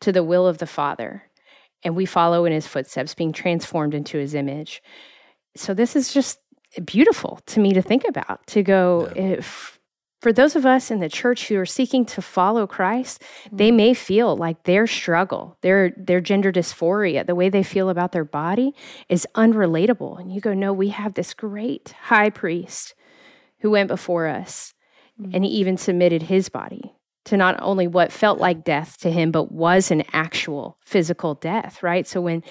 to 0.00 0.12
the 0.12 0.24
will 0.24 0.46
of 0.46 0.58
the 0.58 0.66
Father. 0.66 1.24
And 1.82 1.94
we 1.94 2.06
follow 2.06 2.44
in 2.44 2.52
his 2.52 2.66
footsteps, 2.66 3.14
being 3.14 3.32
transformed 3.32 3.94
into 3.94 4.18
his 4.18 4.34
image. 4.34 4.82
So 5.56 5.74
this 5.74 5.94
is 5.94 6.12
just 6.12 6.38
beautiful 6.84 7.40
to 7.46 7.60
me 7.60 7.72
to 7.72 7.82
think 7.82 8.04
about, 8.08 8.46
to 8.48 8.62
go, 8.62 9.10
yeah. 9.14 9.22
if 9.22 9.79
for 10.20 10.32
those 10.32 10.54
of 10.54 10.66
us 10.66 10.90
in 10.90 11.00
the 11.00 11.08
church 11.08 11.48
who 11.48 11.58
are 11.58 11.66
seeking 11.66 12.04
to 12.06 12.20
follow 12.20 12.66
Christ, 12.66 13.22
they 13.50 13.68
mm-hmm. 13.68 13.76
may 13.76 13.94
feel 13.94 14.36
like 14.36 14.64
their 14.64 14.86
struggle, 14.86 15.56
their 15.62 15.92
their 15.96 16.20
gender 16.20 16.52
dysphoria, 16.52 17.26
the 17.26 17.34
way 17.34 17.48
they 17.48 17.62
feel 17.62 17.88
about 17.88 18.12
their 18.12 18.24
body 18.24 18.74
is 19.08 19.26
unrelatable. 19.34 20.20
And 20.20 20.32
you 20.32 20.40
go, 20.40 20.52
no, 20.52 20.72
we 20.72 20.90
have 20.90 21.14
this 21.14 21.32
great 21.32 21.94
high 22.02 22.30
priest 22.30 22.94
who 23.60 23.70
went 23.70 23.88
before 23.88 24.26
us, 24.26 24.74
mm-hmm. 25.20 25.34
and 25.34 25.44
he 25.44 25.50
even 25.52 25.76
submitted 25.76 26.22
his 26.22 26.48
body 26.48 26.94
to 27.24 27.36
not 27.36 27.56
only 27.60 27.86
what 27.86 28.12
felt 28.12 28.38
like 28.38 28.64
death 28.64 28.98
to 28.98 29.10
him, 29.10 29.30
but 29.30 29.52
was 29.52 29.90
an 29.90 30.02
actual 30.12 30.78
physical 30.84 31.34
death, 31.34 31.82
right? 31.82 32.06
So 32.06 32.20
when 32.20 32.42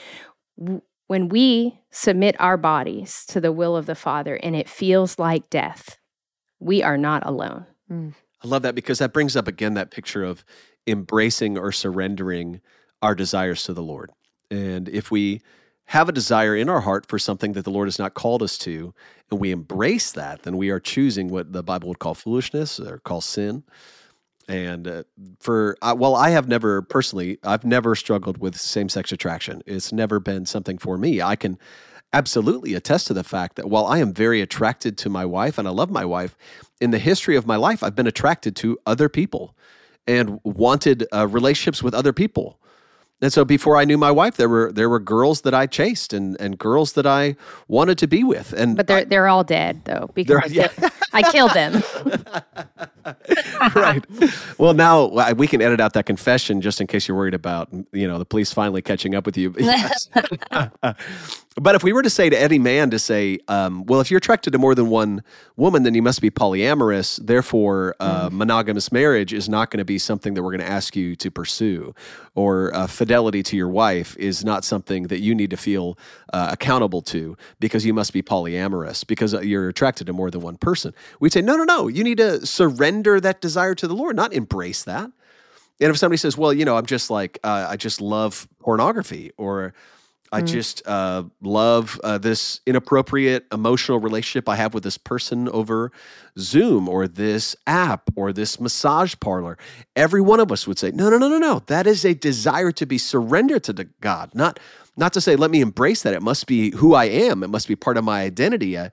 when 1.05 1.29
we 1.29 1.79
submit 1.91 2.35
our 2.39 2.57
bodies 2.57 3.25
to 3.27 3.39
the 3.39 3.51
will 3.51 3.75
of 3.75 3.85
the 3.85 3.95
Father 3.95 4.35
and 4.35 4.55
it 4.55 4.67
feels 4.67 5.19
like 5.19 5.49
death, 5.51 5.98
we 6.59 6.83
are 6.83 6.97
not 6.97 7.25
alone. 7.25 7.65
Mm. 7.91 8.13
I 8.43 8.47
love 8.47 8.61
that 8.61 8.75
because 8.75 8.99
that 8.99 9.13
brings 9.13 9.35
up 9.35 9.47
again 9.47 9.73
that 9.73 9.91
picture 9.91 10.23
of 10.23 10.45
embracing 10.87 11.57
or 11.57 11.71
surrendering 11.71 12.61
our 13.01 13.15
desires 13.15 13.63
to 13.63 13.73
the 13.73 13.83
Lord. 13.83 14.11
And 14.49 14.89
if 14.89 15.11
we 15.11 15.41
have 15.85 16.07
a 16.07 16.11
desire 16.13 16.55
in 16.55 16.69
our 16.69 16.81
heart 16.81 17.07
for 17.07 17.17
something 17.17 17.53
that 17.53 17.63
the 17.65 17.71
Lord 17.71 17.87
has 17.87 17.99
not 17.99 18.13
called 18.13 18.43
us 18.43 18.57
to, 18.59 18.93
and 19.31 19.39
we 19.39 19.51
embrace 19.51 20.11
that, 20.11 20.43
then 20.43 20.57
we 20.57 20.69
are 20.69 20.79
choosing 20.79 21.29
what 21.29 21.51
the 21.51 21.63
Bible 21.63 21.89
would 21.89 21.99
call 21.99 22.13
foolishness 22.13 22.79
or 22.79 22.99
call 22.99 23.21
sin. 23.21 23.63
And 24.47 24.87
uh, 24.87 25.03
for, 25.39 25.77
uh, 25.81 25.95
well, 25.97 26.15
I 26.15 26.29
have 26.31 26.47
never 26.47 26.81
personally, 26.81 27.37
I've 27.43 27.65
never 27.65 27.95
struggled 27.95 28.39
with 28.39 28.59
same 28.59 28.89
sex 28.89 29.11
attraction. 29.11 29.61
It's 29.65 29.91
never 29.91 30.19
been 30.19 30.45
something 30.45 30.77
for 30.77 30.97
me. 30.97 31.21
I 31.21 31.35
can 31.35 31.59
absolutely 32.13 32.73
attest 32.73 33.07
to 33.07 33.13
the 33.13 33.23
fact 33.23 33.55
that 33.55 33.69
while 33.69 33.85
I 33.85 33.99
am 33.99 34.13
very 34.13 34.41
attracted 34.41 34.97
to 34.99 35.09
my 35.09 35.25
wife 35.25 35.57
and 35.57 35.67
I 35.67 35.71
love 35.71 35.89
my 35.89 36.05
wife, 36.05 36.35
in 36.81 36.91
the 36.91 36.99
history 36.99 37.35
of 37.35 37.45
my 37.45 37.55
life, 37.55 37.83
I've 37.83 37.95
been 37.95 38.07
attracted 38.07 38.55
to 38.57 38.77
other 38.85 39.09
people 39.09 39.55
and 40.07 40.39
wanted 40.43 41.05
uh, 41.13 41.27
relationships 41.27 41.83
with 41.83 41.93
other 41.93 42.13
people. 42.13 42.59
And 43.21 43.33
so 43.33 43.43
before 43.43 43.75
I 43.75 43.83
knew 43.83 43.97
my 43.97 44.11
wife, 44.11 44.37
there 44.37 44.47
were 44.47 44.71
there 44.71 44.87
were 44.87 44.99
girls 44.99 45.41
that 45.41 45.53
I 45.53 45.65
chased 45.65 46.13
and, 46.13 46.39
and 46.39 46.57
girls 46.57 46.93
that 46.93 47.05
I 47.05 47.35
wanted 47.67 47.97
to 47.97 48.07
be 48.07 48.23
with. 48.23 48.53
And 48.53 48.77
but 48.77 48.87
they're 48.87 48.99
I, 48.99 49.03
they're 49.03 49.27
all 49.27 49.43
dead 49.43 49.81
though 49.83 50.09
because 50.13 50.51
yeah. 50.53 50.69
I 51.11 51.29
killed 51.29 51.51
them. 51.51 51.83
right. 53.75 54.05
Well, 54.57 54.73
now 54.73 55.33
we 55.33 55.47
can 55.47 55.61
edit 55.61 55.81
out 55.81 55.93
that 55.93 56.05
confession 56.05 56.61
just 56.61 56.79
in 56.79 56.87
case 56.87 57.09
you're 57.09 57.17
worried 57.17 57.33
about 57.33 57.67
you 57.91 58.07
know 58.07 58.19
the 58.19 58.25
police 58.25 58.53
finally 58.53 58.81
catching 58.81 59.15
up 59.15 59.25
with 59.25 59.35
you. 59.35 59.53
but 61.59 61.75
if 61.75 61.83
we 61.83 61.93
were 61.93 62.01
to 62.01 62.09
say 62.09 62.29
to 62.29 62.39
any 62.39 62.59
man 62.59 62.89
to 62.91 62.99
say, 62.99 63.39
um, 63.47 63.85
well, 63.85 64.01
if 64.01 64.09
you're 64.09 64.17
attracted 64.17 64.51
to 64.51 64.57
more 64.57 64.75
than 64.75 64.89
one 64.89 65.23
woman, 65.55 65.83
then 65.83 65.93
you 65.93 66.01
must 66.01 66.21
be 66.21 66.29
polyamorous. 66.29 67.19
Therefore, 67.25 67.95
uh, 67.99 68.29
mm. 68.29 68.33
monogamous 68.33 68.91
marriage 68.91 69.33
is 69.33 69.49
not 69.49 69.69
going 69.69 69.79
to 69.79 69.85
be 69.85 69.97
something 69.97 70.33
that 70.33 70.43
we're 70.43 70.51
going 70.51 70.67
to 70.67 70.69
ask 70.69 70.95
you 70.95 71.15
to 71.15 71.31
pursue, 71.31 71.93
or 72.35 72.73
uh, 72.75 72.87
fidelity 72.87 73.43
to 73.43 73.57
your 73.57 73.69
wife 73.69 74.15
is 74.17 74.45
not 74.45 74.63
something 74.63 75.03
that 75.03 75.19
you 75.19 75.35
need 75.35 75.49
to 75.49 75.57
feel 75.57 75.97
uh, 76.33 76.49
accountable 76.51 77.01
to 77.01 77.37
because 77.59 77.85
you 77.85 77.93
must 77.93 78.13
be 78.13 78.21
polyamorous 78.21 79.05
because 79.05 79.33
uh, 79.33 79.41
you're 79.41 79.69
attracted 79.69 80.07
to 80.07 80.13
more 80.13 80.31
than 80.31 80.41
one 80.41 80.57
person. 80.57 80.93
We'd 81.19 81.33
say, 81.33 81.41
no, 81.41 81.55
no, 81.57 81.63
no. 81.63 81.87
You 81.87 82.03
need 82.03 82.17
to 82.17 82.45
surrender 82.45 83.19
that 83.21 83.41
desire 83.41 83.75
to 83.75 83.87
the 83.87 83.95
Lord, 83.95 84.15
not 84.15 84.33
embrace 84.33 84.83
that. 84.83 85.11
And 85.81 85.89
if 85.89 85.97
somebody 85.97 86.17
says, 86.17 86.37
well, 86.37 86.53
you 86.53 86.65
know, 86.65 86.75
I'm 86.75 86.85
just 86.85 87.09
like, 87.09 87.39
uh, 87.43 87.67
I 87.69 87.77
just 87.77 88.01
love 88.01 88.47
pornography 88.59 89.31
or 89.37 89.73
I 90.31 90.41
mm. 90.41 90.47
just 90.47 90.85
uh, 90.87 91.23
love 91.41 91.99
uh, 92.03 92.17
this 92.17 92.61
inappropriate 92.65 93.45
emotional 93.51 93.99
relationship 93.99 94.47
I 94.47 94.55
have 94.55 94.73
with 94.73 94.83
this 94.83 94.97
person 94.97 95.49
over 95.49 95.91
Zoom 96.37 96.87
or 96.87 97.07
this 97.07 97.55
app 97.65 98.09
or 98.15 98.31
this 98.31 98.59
massage 98.59 99.15
parlor. 99.19 99.57
Every 99.95 100.21
one 100.21 100.39
of 100.39 100.51
us 100.51 100.67
would 100.67 100.77
say, 100.77 100.91
no, 100.91 101.09
no, 101.09 101.17
no, 101.17 101.27
no, 101.27 101.39
no. 101.39 101.63
That 101.67 101.87
is 101.87 102.05
a 102.05 102.13
desire 102.13 102.71
to 102.73 102.85
be 102.85 102.97
surrendered 102.97 103.63
to 103.65 103.73
God, 104.01 104.31
not 104.33 104.59
not 104.97 105.13
to 105.13 105.21
say 105.21 105.35
let 105.35 105.49
me 105.49 105.61
embrace 105.61 106.03
that. 106.03 106.13
It 106.13 106.21
must 106.21 106.45
be 106.45 106.71
who 106.71 106.93
I 106.93 107.05
am. 107.05 107.41
It 107.41 107.49
must 107.49 107.67
be 107.67 107.75
part 107.75 107.97
of 107.97 108.03
my 108.03 108.21
identity. 108.21 108.77
I, 108.77 108.91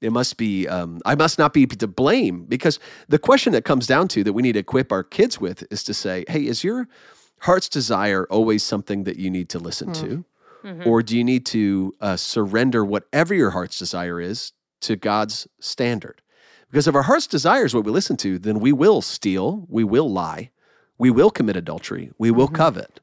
it 0.00 0.12
must 0.12 0.36
be 0.36 0.66
um, 0.66 1.00
I 1.04 1.14
must 1.14 1.38
not 1.38 1.52
be 1.52 1.66
to 1.66 1.86
blame 1.86 2.44
because 2.44 2.78
the 3.08 3.18
question 3.18 3.52
that 3.52 3.64
comes 3.64 3.86
down 3.86 4.08
to 4.08 4.24
that 4.24 4.32
we 4.32 4.42
need 4.42 4.52
to 4.52 4.60
equip 4.60 4.92
our 4.92 5.02
kids 5.02 5.40
with 5.40 5.64
is 5.70 5.82
to 5.84 5.94
say, 5.94 6.24
hey, 6.28 6.46
is 6.46 6.64
your 6.64 6.88
heart's 7.40 7.68
desire 7.68 8.26
always 8.30 8.62
something 8.62 9.04
that 9.04 9.16
you 9.16 9.30
need 9.30 9.48
to 9.50 9.58
listen 9.58 9.90
mm. 9.90 10.00
to? 10.00 10.24
Mm-hmm. 10.64 10.88
Or 10.88 11.02
do 11.02 11.16
you 11.16 11.24
need 11.24 11.46
to 11.46 11.94
uh, 12.00 12.16
surrender 12.16 12.84
whatever 12.84 13.34
your 13.34 13.50
heart's 13.50 13.78
desire 13.78 14.20
is 14.20 14.52
to 14.82 14.96
God's 14.96 15.48
standard? 15.58 16.22
Because 16.70 16.86
if 16.86 16.94
our 16.94 17.02
heart's 17.02 17.26
desire 17.26 17.64
is 17.64 17.74
what 17.74 17.84
we 17.84 17.90
listen 17.90 18.16
to, 18.18 18.38
then 18.38 18.60
we 18.60 18.72
will 18.72 19.02
steal, 19.02 19.66
we 19.68 19.84
will 19.84 20.10
lie, 20.10 20.50
we 20.98 21.10
will 21.10 21.30
commit 21.30 21.56
adultery, 21.56 22.12
we 22.18 22.30
will 22.30 22.46
mm-hmm. 22.46 22.56
covet, 22.56 23.00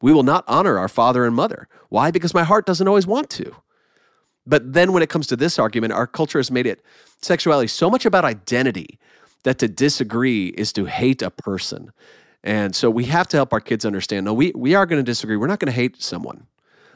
we 0.00 0.12
will 0.12 0.22
not 0.22 0.44
honor 0.48 0.78
our 0.78 0.88
father 0.88 1.26
and 1.26 1.34
mother. 1.34 1.68
Why? 1.88 2.10
Because 2.10 2.32
my 2.32 2.44
heart 2.44 2.64
doesn't 2.64 2.88
always 2.88 3.06
want 3.06 3.28
to. 3.30 3.54
But 4.46 4.72
then 4.72 4.92
when 4.92 5.02
it 5.02 5.10
comes 5.10 5.26
to 5.28 5.36
this 5.36 5.58
argument, 5.58 5.92
our 5.92 6.06
culture 6.06 6.38
has 6.38 6.50
made 6.50 6.66
it 6.66 6.80
sexuality 7.20 7.68
so 7.68 7.90
much 7.90 8.06
about 8.06 8.24
identity 8.24 8.98
that 9.42 9.58
to 9.58 9.68
disagree 9.68 10.48
is 10.48 10.72
to 10.72 10.86
hate 10.86 11.20
a 11.20 11.30
person. 11.30 11.92
And 12.42 12.74
so 12.74 12.88
we 12.88 13.04
have 13.04 13.28
to 13.28 13.36
help 13.36 13.52
our 13.52 13.60
kids 13.60 13.84
understand 13.84 14.24
no, 14.24 14.32
we, 14.32 14.52
we 14.54 14.74
are 14.74 14.86
going 14.86 14.98
to 14.98 15.04
disagree. 15.04 15.36
We're 15.36 15.46
not 15.46 15.58
going 15.58 15.72
to 15.72 15.76
hate 15.76 16.02
someone 16.02 16.46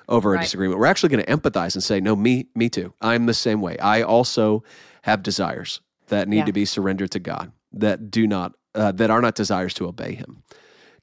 over 0.09 0.30
right. 0.30 0.40
a 0.40 0.42
disagreement. 0.42 0.78
We're 0.78 0.86
actually 0.86 1.11
going 1.11 1.24
to 1.24 1.30
empathize 1.30 1.74
and 1.74 1.82
say, 1.82 2.00
no, 2.00 2.14
me, 2.16 2.46
me 2.55 2.68
too. 2.68 2.92
I'm 3.00 3.26
the 3.26 3.34
same 3.34 3.61
way. 3.61 3.78
I 3.78 4.02
also 4.02 4.62
have 5.02 5.22
desires 5.22 5.80
that 6.09 6.28
need 6.28 6.38
yeah. 6.38 6.44
to 6.46 6.52
be 6.52 6.64
surrendered 6.64 7.11
to 7.12 7.18
God 7.18 7.52
that 7.72 8.11
do 8.11 8.26
not, 8.26 8.55
uh, 8.74 8.92
that 8.92 9.11
are 9.11 9.20
not 9.20 9.34
desires 9.34 9.74
to 9.74 9.86
obey 9.86 10.14
Him. 10.14 10.42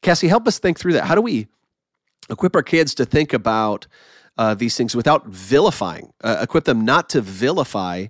Cassie, 0.02 0.28
help 0.28 0.47
us 0.47 0.60
think 0.60 0.80
through 0.80 0.93
that. 0.93 1.06
How 1.06 1.16
do 1.16 1.22
we 1.22 1.47
equip 2.30 2.56
our 2.56 2.64
kids 2.64 2.95
to 2.95 3.06
think 3.06 3.34
about 3.34 3.88
uh, 4.38 4.54
these 4.54 4.76
things 4.78 4.95
without 4.95 5.28
vilifying? 5.28 6.14
Uh, 6.24 6.38
equip 6.41 6.64
them 6.64 6.86
not 6.86 7.10
to 7.10 7.22
vilify 7.22 8.08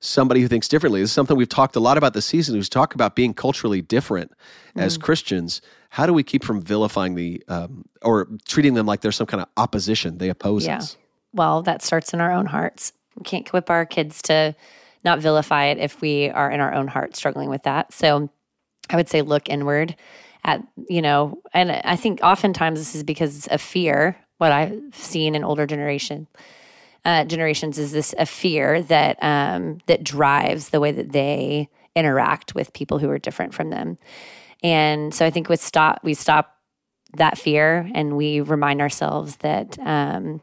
somebody 0.00 0.42
who 0.42 0.48
thinks 0.48 0.68
differently. 0.68 1.00
This 1.00 1.10
is 1.10 1.14
something 1.14 1.36
we've 1.36 1.48
talked 1.48 1.76
a 1.76 1.80
lot 1.80 1.96
about 1.96 2.12
this 2.12 2.26
season. 2.26 2.54
We've 2.54 2.68
talked 2.68 2.94
about 2.94 3.16
being 3.16 3.32
culturally 3.32 3.80
different 3.80 4.32
as 4.76 4.98
Christians. 4.98 5.62
How 5.94 6.06
do 6.06 6.12
we 6.12 6.24
keep 6.24 6.42
from 6.42 6.60
vilifying 6.60 7.14
the 7.14 7.40
um, 7.46 7.84
or 8.02 8.26
treating 8.46 8.74
them 8.74 8.84
like 8.84 9.00
there's 9.02 9.14
some 9.14 9.28
kind 9.28 9.40
of 9.40 9.48
opposition? 9.56 10.18
They 10.18 10.28
oppose 10.28 10.66
Yeah. 10.66 10.78
us. 10.78 10.96
Well, 11.32 11.62
that 11.62 11.82
starts 11.82 12.12
in 12.12 12.20
our 12.20 12.32
own 12.32 12.46
hearts. 12.46 12.92
We 13.16 13.22
can't 13.22 13.46
equip 13.46 13.70
our 13.70 13.86
kids 13.86 14.20
to 14.22 14.56
not 15.04 15.20
vilify 15.20 15.66
it 15.66 15.78
if 15.78 16.00
we 16.00 16.30
are 16.30 16.50
in 16.50 16.58
our 16.58 16.74
own 16.74 16.88
heart 16.88 17.14
struggling 17.14 17.48
with 17.48 17.62
that. 17.62 17.92
So 17.92 18.28
I 18.90 18.96
would 18.96 19.08
say 19.08 19.22
look 19.22 19.48
inward 19.48 19.94
at, 20.42 20.66
you 20.88 21.00
know, 21.00 21.40
and 21.52 21.70
I 21.70 21.94
think 21.94 22.18
oftentimes 22.24 22.80
this 22.80 22.96
is 22.96 23.04
because 23.04 23.46
of 23.46 23.60
fear. 23.60 24.16
What 24.38 24.50
I've 24.50 24.76
seen 24.94 25.36
in 25.36 25.44
older 25.44 25.64
generation 25.64 26.26
uh, 27.04 27.24
generations 27.24 27.78
is 27.78 27.92
this 27.92 28.16
a 28.18 28.26
fear 28.26 28.82
that 28.82 29.16
um, 29.22 29.78
that 29.86 30.02
drives 30.02 30.70
the 30.70 30.80
way 30.80 30.90
that 30.90 31.12
they 31.12 31.68
interact 31.94 32.52
with 32.56 32.72
people 32.72 32.98
who 32.98 33.08
are 33.10 33.18
different 33.20 33.54
from 33.54 33.70
them. 33.70 33.96
And 34.64 35.14
so 35.14 35.24
I 35.24 35.30
think 35.30 35.48
with 35.48 35.60
stop 35.60 36.00
we 36.02 36.14
stop 36.14 36.56
that 37.16 37.38
fear 37.38 37.88
and 37.94 38.16
we 38.16 38.40
remind 38.40 38.80
ourselves 38.80 39.36
that 39.36 39.78
um, 39.78 40.40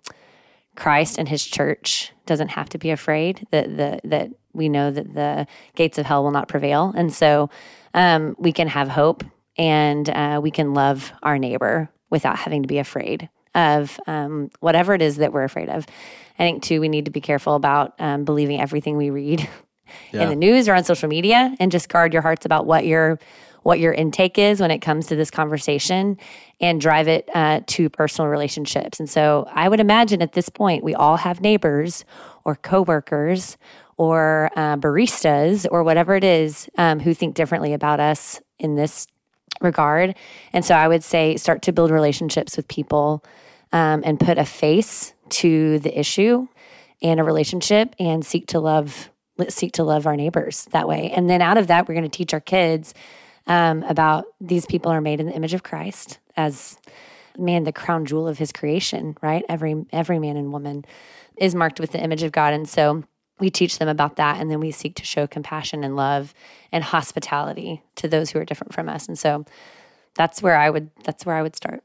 Christ 0.75 1.17
and 1.17 1.27
His 1.27 1.43
church 1.43 2.13
doesn't 2.25 2.49
have 2.49 2.69
to 2.69 2.77
be 2.77 2.91
afraid 2.91 3.45
that 3.51 3.75
the 3.75 3.99
that 4.05 4.29
we 4.53 4.69
know 4.69 4.91
that 4.91 5.13
the 5.13 5.47
gates 5.75 5.97
of 5.97 6.05
hell 6.05 6.23
will 6.23 6.31
not 6.31 6.47
prevail, 6.47 6.93
and 6.95 7.11
so 7.11 7.49
um, 7.93 8.35
we 8.37 8.53
can 8.53 8.67
have 8.67 8.87
hope 8.87 9.23
and 9.57 10.09
uh, 10.09 10.39
we 10.41 10.51
can 10.51 10.73
love 10.73 11.11
our 11.23 11.37
neighbor 11.37 11.89
without 12.09 12.37
having 12.37 12.61
to 12.61 12.67
be 12.67 12.77
afraid 12.77 13.29
of 13.53 13.99
um, 14.07 14.49
whatever 14.59 14.93
it 14.93 15.01
is 15.01 15.17
that 15.17 15.33
we're 15.33 15.43
afraid 15.43 15.67
of. 15.67 15.85
I 16.39 16.43
think 16.43 16.63
too 16.63 16.79
we 16.79 16.89
need 16.89 17.05
to 17.05 17.11
be 17.11 17.21
careful 17.21 17.55
about 17.55 17.95
um, 17.99 18.23
believing 18.23 18.61
everything 18.61 18.97
we 18.97 19.09
read 19.09 19.49
in 20.13 20.29
the 20.29 20.35
news 20.35 20.69
or 20.69 20.75
on 20.75 20.83
social 20.83 21.09
media, 21.09 21.55
and 21.59 21.71
just 21.71 21.89
guard 21.89 22.13
your 22.13 22.21
hearts 22.21 22.45
about 22.45 22.65
what 22.65 22.85
your 22.85 23.19
what 23.63 23.79
your 23.79 23.93
intake 23.93 24.37
is 24.37 24.59
when 24.59 24.71
it 24.71 24.79
comes 24.79 25.07
to 25.07 25.15
this 25.15 25.29
conversation 25.29 26.17
and 26.59 26.81
drive 26.81 27.07
it 27.07 27.29
uh, 27.33 27.61
to 27.67 27.89
personal 27.89 28.29
relationships. 28.29 28.99
And 28.99 29.09
so 29.09 29.47
I 29.51 29.69
would 29.69 29.79
imagine 29.79 30.21
at 30.21 30.33
this 30.33 30.49
point, 30.49 30.83
we 30.83 30.95
all 30.95 31.17
have 31.17 31.41
neighbors 31.41 32.05
or 32.43 32.55
coworkers 32.55 33.57
or 33.97 34.49
uh, 34.55 34.77
baristas 34.77 35.67
or 35.69 35.83
whatever 35.83 36.15
it 36.15 36.23
is 36.23 36.69
um, 36.77 36.99
who 36.99 37.13
think 37.13 37.35
differently 37.35 37.73
about 37.73 37.99
us 37.99 38.41
in 38.57 38.75
this 38.75 39.07
regard. 39.61 40.15
And 40.53 40.65
so 40.65 40.73
I 40.73 40.87
would 40.87 41.03
say 41.03 41.37
start 41.37 41.61
to 41.63 41.71
build 41.71 41.91
relationships 41.91 42.57
with 42.57 42.67
people 42.67 43.23
um, 43.71 44.01
and 44.03 44.19
put 44.19 44.37
a 44.37 44.45
face 44.45 45.13
to 45.29 45.79
the 45.79 45.97
issue 45.97 46.47
and 47.01 47.19
a 47.19 47.23
relationship 47.23 47.95
and 47.99 48.25
seek 48.25 48.47
to 48.47 48.59
love 48.59 49.09
seek 49.49 49.71
to 49.71 49.83
love 49.83 50.05
our 50.05 50.15
neighbors 50.15 50.65
that 50.71 50.87
way. 50.87 51.09
And 51.11 51.27
then 51.27 51.41
out 51.41 51.57
of 51.57 51.67
that, 51.67 51.87
we're 51.87 51.95
going 51.95 52.09
to 52.09 52.15
teach 52.15 52.31
our 52.33 52.41
kids 52.41 52.93
um, 53.47 53.83
about 53.83 54.25
these 54.39 54.65
people 54.65 54.91
are 54.91 55.01
made 55.01 55.19
in 55.19 55.25
the 55.25 55.33
image 55.33 55.53
of 55.53 55.63
Christ 55.63 56.19
as 56.37 56.77
man, 57.37 57.63
the 57.63 57.71
crown 57.71 58.05
jewel 58.05 58.27
of 58.27 58.37
his 58.37 58.51
creation, 58.51 59.17
right? 59.21 59.43
Every 59.49 59.85
every 59.91 60.19
man 60.19 60.37
and 60.37 60.51
woman 60.51 60.85
is 61.37 61.55
marked 61.55 61.79
with 61.79 61.91
the 61.91 62.01
image 62.01 62.23
of 62.23 62.31
God. 62.31 62.53
And 62.53 62.67
so 62.67 63.03
we 63.39 63.49
teach 63.49 63.79
them 63.79 63.87
about 63.87 64.17
that 64.17 64.39
and 64.39 64.51
then 64.51 64.59
we 64.59 64.71
seek 64.71 64.95
to 64.95 65.05
show 65.05 65.25
compassion 65.27 65.83
and 65.83 65.95
love 65.95 66.33
and 66.71 66.83
hospitality 66.83 67.81
to 67.95 68.07
those 68.07 68.29
who 68.29 68.39
are 68.39 68.45
different 68.45 68.73
from 68.73 68.87
us. 68.87 69.07
And 69.07 69.17
so 69.17 69.45
that's 70.15 70.41
where 70.41 70.57
I 70.57 70.69
would 70.69 70.91
that's 71.03 71.25
where 71.25 71.35
I 71.35 71.41
would 71.41 71.55
start. 71.55 71.83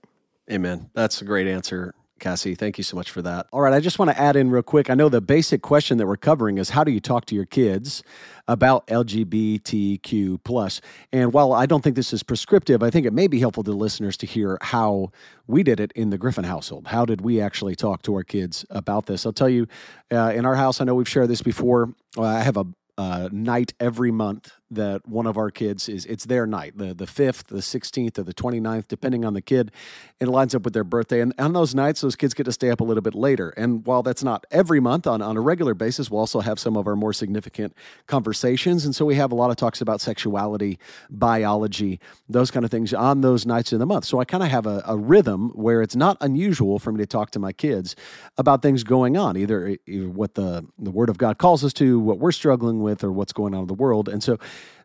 Amen. 0.50 0.90
That's 0.94 1.22
a 1.22 1.24
great 1.24 1.46
answer, 1.46 1.94
Cassie. 2.18 2.54
Thank 2.54 2.78
you 2.78 2.84
so 2.84 2.96
much 2.96 3.10
for 3.10 3.22
that. 3.22 3.46
All 3.52 3.60
right, 3.60 3.72
I 3.72 3.80
just 3.80 3.98
want 3.98 4.10
to 4.10 4.20
add 4.20 4.36
in 4.36 4.50
real 4.50 4.62
quick. 4.62 4.90
I 4.90 4.94
know 4.94 5.08
the 5.08 5.20
basic 5.20 5.62
question 5.62 5.98
that 5.98 6.06
we're 6.06 6.16
covering 6.16 6.58
is 6.58 6.70
how 6.70 6.84
do 6.84 6.90
you 6.90 7.00
talk 7.00 7.26
to 7.26 7.34
your 7.34 7.44
kids 7.44 8.02
about 8.48 8.86
LGBTQ 8.86 10.40
plus? 10.44 10.80
And 11.12 11.32
while 11.32 11.52
I 11.52 11.66
don't 11.66 11.82
think 11.82 11.96
this 11.96 12.12
is 12.12 12.22
prescriptive, 12.22 12.82
I 12.82 12.90
think 12.90 13.06
it 13.06 13.12
may 13.12 13.26
be 13.26 13.40
helpful 13.40 13.62
to 13.64 13.72
listeners 13.72 14.16
to 14.18 14.26
hear 14.26 14.58
how 14.60 15.10
we 15.46 15.62
did 15.62 15.78
it 15.78 15.92
in 15.92 16.10
the 16.10 16.18
Griffin 16.18 16.44
household. 16.44 16.88
How 16.88 17.04
did 17.04 17.20
we 17.20 17.40
actually 17.40 17.76
talk 17.76 18.02
to 18.02 18.14
our 18.14 18.24
kids 18.24 18.64
about 18.70 19.06
this? 19.06 19.26
I'll 19.26 19.32
tell 19.32 19.48
you, 19.48 19.66
uh, 20.10 20.32
in 20.34 20.46
our 20.46 20.56
house, 20.56 20.80
I 20.80 20.84
know 20.84 20.94
we've 20.94 21.08
shared 21.08 21.28
this 21.28 21.42
before. 21.42 21.94
Uh, 22.16 22.22
I 22.22 22.40
have 22.40 22.56
a 22.56 22.66
uh, 22.98 23.28
night 23.30 23.74
every 23.78 24.10
month 24.10 24.52
that 24.70 25.06
one 25.06 25.26
of 25.26 25.36
our 25.36 25.50
kids 25.50 25.88
is 25.88 26.04
it's 26.06 26.24
their 26.24 26.46
night 26.46 26.76
the 26.76 26.92
the 26.92 27.04
5th 27.06 27.44
the 27.44 27.56
16th 27.56 28.18
or 28.18 28.22
the 28.22 28.34
29th 28.34 28.88
depending 28.88 29.24
on 29.24 29.34
the 29.34 29.40
kid. 29.40 29.70
It 30.18 30.28
lines 30.28 30.54
up 30.54 30.62
with 30.62 30.72
their 30.72 30.84
birthday. 30.84 31.20
And 31.20 31.32
on 31.38 31.52
those 31.52 31.74
nights 31.74 32.00
those 32.00 32.16
kids 32.16 32.34
get 32.34 32.44
to 32.44 32.52
stay 32.52 32.70
up 32.70 32.80
a 32.80 32.84
little 32.84 33.02
bit 33.02 33.14
later. 33.14 33.50
And 33.50 33.86
while 33.86 34.02
that's 34.02 34.24
not 34.24 34.44
every 34.50 34.80
month 34.80 35.06
on, 35.06 35.22
on 35.22 35.36
a 35.36 35.40
regular 35.40 35.74
basis 35.74 36.10
we'll 36.10 36.20
also 36.20 36.40
have 36.40 36.58
some 36.58 36.76
of 36.76 36.86
our 36.86 36.96
more 36.96 37.12
significant 37.12 37.74
conversations. 38.06 38.84
And 38.84 38.94
so 38.94 39.04
we 39.04 39.14
have 39.14 39.32
a 39.32 39.34
lot 39.34 39.50
of 39.50 39.56
talks 39.56 39.80
about 39.80 40.00
sexuality 40.00 40.78
biology 41.10 42.00
those 42.28 42.50
kind 42.50 42.64
of 42.64 42.70
things 42.70 42.92
on 42.92 43.20
those 43.20 43.46
nights 43.46 43.72
in 43.72 43.78
the 43.78 43.86
month. 43.86 44.04
So 44.04 44.18
i 44.18 44.24
kind 44.24 44.42
of 44.42 44.48
have 44.48 44.66
a, 44.66 44.82
a 44.86 44.96
rhythm 44.96 45.50
where 45.50 45.82
it's 45.82 45.96
not 45.96 46.16
unusual 46.20 46.78
for 46.78 46.92
me 46.92 46.98
to 46.98 47.06
talk 47.06 47.30
to 47.32 47.38
my 47.38 47.52
kids 47.52 47.94
about 48.36 48.62
things 48.62 48.82
going 48.82 49.16
on 49.16 49.36
either, 49.36 49.76
either 49.86 50.08
what 50.08 50.34
the, 50.34 50.66
the 50.78 50.90
word 50.90 51.08
of 51.08 51.18
god 51.18 51.38
calls 51.38 51.64
us 51.64 51.72
to 51.74 52.00
what 52.00 52.18
we're 52.18 52.32
struggling 52.32 52.80
with 52.80 53.04
or 53.04 53.12
what's 53.12 53.32
going 53.32 53.54
on 53.54 53.60
in 53.62 53.66
the 53.66 53.74
world. 53.74 54.08
And 54.08 54.22
so 54.22 54.38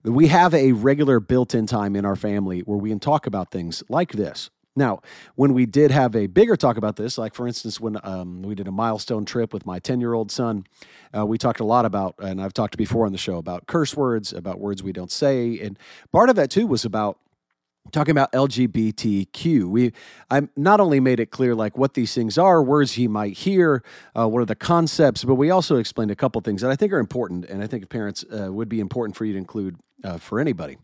we 0.04 0.28
have 0.28 0.54
a 0.54 0.72
regular 0.72 1.20
built-in 1.20 1.66
time 1.68 1.96
in 1.96 2.06
our 2.06 2.16
family 2.16 2.62
where 2.62 2.78
we 2.78 2.90
can 2.90 3.00
talk 3.00 3.28
about 3.28 3.52
things 3.52 3.84
like 3.90 4.14
this 4.14 4.50
now, 4.76 5.02
when 5.36 5.54
we 5.54 5.66
did 5.66 5.92
have 5.92 6.16
a 6.16 6.28
bigger 6.28 6.56
talk 6.56 6.78
about 6.78 6.96
this, 6.96 7.18
like 7.18 7.34
for 7.34 7.46
instance, 7.46 7.80
when 7.80 7.98
um, 8.04 8.42
we 8.42 8.56
did 8.56 8.68
a 8.68 8.72
milestone 8.72 9.26
trip 9.26 9.54
with 9.54 9.66
my 9.66 9.80
10 9.80 10.00
year 10.00 10.14
old 10.14 10.32
son, 10.32 10.66
uh, 11.16 11.26
we 11.26 11.38
talked 11.38 11.60
a 11.60 11.66
lot 11.66 11.86
about, 11.86 12.16
and 12.20 12.42
I've 12.42 12.54
talked 12.54 12.78
before 12.78 13.06
on 13.06 13.12
the 13.12 13.18
show 13.18 13.38
about 13.38 13.68
curse 13.68 13.96
words, 13.98 14.32
about 14.32 14.60
words 14.60 14.82
we 14.82 14.94
don't 14.94 15.12
say. 15.12 15.60
And 15.60 15.78
part 16.14 16.30
of 16.30 16.38
that 16.38 16.50
too 16.50 16.68
was 16.68 16.86
about 16.86 17.20
talking 17.92 18.12
about 18.12 18.32
LGBTQ. 18.32 19.70
We 19.70 19.94
I 20.30 20.48
not 20.56 20.80
only 20.80 21.00
made 21.00 21.20
it 21.20 21.32
clear 21.32 21.56
like 21.56 21.78
what 21.78 21.94
these 21.94 22.14
things 22.14 22.38
are, 22.38 22.62
words 22.62 22.94
he 22.94 23.08
might 23.08 23.38
hear, 23.38 23.84
uh, 24.18 24.28
what 24.28 24.42
are 24.42 24.46
the 24.46 24.56
concepts, 24.56 25.24
but 25.24 25.36
we 25.36 25.50
also 25.50 25.78
explained 25.78 26.12
a 26.12 26.16
couple 26.16 26.40
things 26.42 26.62
that 26.62 26.72
I 26.72 26.76
think 26.76 26.94
are 26.94 27.00
important, 27.00 27.46
and 27.46 27.64
I 27.64 27.68
think 27.68 27.90
parents 27.90 28.24
uh, 28.32 28.52
would 28.52 28.70
be 28.70 28.80
important 28.80 29.16
for 29.16 29.26
you 29.26 29.34
to 29.34 29.38
include 29.38 29.78
uh, 30.04 30.18
for 30.18 30.40
anybody. 30.40 30.78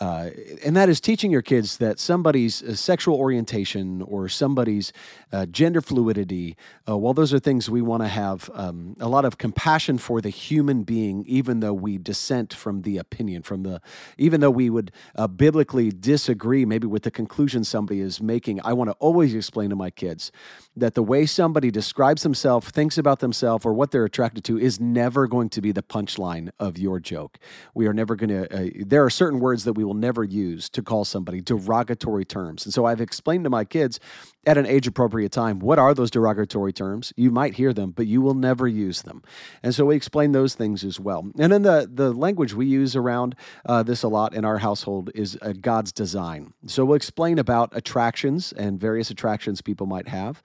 Uh, 0.00 0.30
and 0.64 0.74
that 0.74 0.88
is 0.88 1.00
teaching 1.00 1.30
your 1.30 1.42
kids 1.42 1.76
that 1.76 2.00
somebody's 2.00 2.62
uh, 2.62 2.74
sexual 2.74 3.14
orientation 3.14 4.02
or 4.02 4.28
somebody's 4.28 4.92
uh, 5.32 5.46
gender 5.46 5.80
fluidity, 5.80 6.56
uh, 6.88 6.96
well, 6.96 7.14
those 7.14 7.32
are 7.32 7.38
things 7.38 7.70
we 7.70 7.80
want 7.80 8.02
to 8.02 8.08
have 8.08 8.50
um, 8.54 8.96
a 8.98 9.08
lot 9.08 9.24
of 9.24 9.38
compassion 9.38 9.98
for 9.98 10.20
the 10.20 10.28
human 10.30 10.82
being, 10.82 11.24
even 11.28 11.60
though 11.60 11.74
we 11.74 11.98
dissent 11.98 12.52
from 12.52 12.82
the 12.82 12.98
opinion, 12.98 13.42
from 13.42 13.62
the, 13.62 13.80
even 14.18 14.40
though 14.40 14.50
we 14.50 14.68
would 14.68 14.90
uh, 15.14 15.28
biblically 15.28 15.90
disagree 15.90 16.64
maybe 16.64 16.86
with 16.86 17.04
the 17.04 17.10
conclusion 17.10 17.62
somebody 17.62 18.00
is 18.00 18.20
making. 18.20 18.60
I 18.64 18.72
want 18.72 18.90
to 18.90 18.96
always 18.98 19.34
explain 19.34 19.70
to 19.70 19.76
my 19.76 19.90
kids 19.90 20.32
that 20.76 20.94
the 20.94 21.02
way 21.02 21.26
somebody 21.26 21.70
describes 21.70 22.22
themselves, 22.22 22.70
thinks 22.70 22.98
about 22.98 23.20
themselves, 23.20 23.64
or 23.64 23.72
what 23.74 23.90
they're 23.90 24.06
attracted 24.06 24.42
to 24.44 24.58
is 24.58 24.80
never 24.80 25.28
going 25.28 25.50
to 25.50 25.60
be 25.60 25.70
the 25.70 25.82
punchline 25.82 26.50
of 26.58 26.78
your 26.78 26.98
joke. 26.98 27.38
We 27.74 27.86
are 27.86 27.92
never 27.92 28.16
going 28.16 28.30
to, 28.30 28.52
uh, 28.52 28.70
there 28.86 29.04
are 29.04 29.10
certain 29.10 29.38
words 29.38 29.64
that 29.64 29.74
we 29.74 29.81
will 29.84 29.94
never 29.94 30.24
use 30.24 30.68
to 30.70 30.82
call 30.82 31.04
somebody 31.04 31.40
derogatory 31.40 32.24
terms. 32.24 32.64
And 32.64 32.74
so 32.74 32.84
I've 32.84 33.00
explained 33.00 33.44
to 33.44 33.50
my 33.50 33.64
kids 33.64 34.00
at 34.46 34.58
an 34.58 34.66
age 34.66 34.86
appropriate 34.86 35.32
time 35.32 35.58
what 35.58 35.78
are 35.78 35.94
those 35.94 36.10
derogatory 36.10 36.72
terms. 36.72 37.12
You 37.16 37.30
might 37.30 37.54
hear 37.54 37.72
them, 37.72 37.90
but 37.90 38.06
you 38.06 38.20
will 38.20 38.34
never 38.34 38.66
use 38.66 39.02
them. 39.02 39.22
And 39.62 39.74
so 39.74 39.86
we 39.86 39.96
explain 39.96 40.32
those 40.32 40.54
things 40.54 40.84
as 40.84 40.98
well. 40.98 41.30
And 41.38 41.52
then 41.52 41.62
the, 41.62 41.88
the 41.92 42.12
language 42.12 42.54
we 42.54 42.66
use 42.66 42.96
around 42.96 43.34
uh, 43.66 43.82
this 43.82 44.02
a 44.02 44.08
lot 44.08 44.34
in 44.34 44.44
our 44.44 44.58
household 44.58 45.10
is 45.14 45.38
uh, 45.42 45.52
God's 45.60 45.92
design. 45.92 46.52
So 46.66 46.84
we'll 46.84 46.96
explain 46.96 47.38
about 47.38 47.70
attractions 47.76 48.52
and 48.52 48.80
various 48.80 49.10
attractions 49.10 49.62
people 49.62 49.86
might 49.86 50.08
have. 50.08 50.42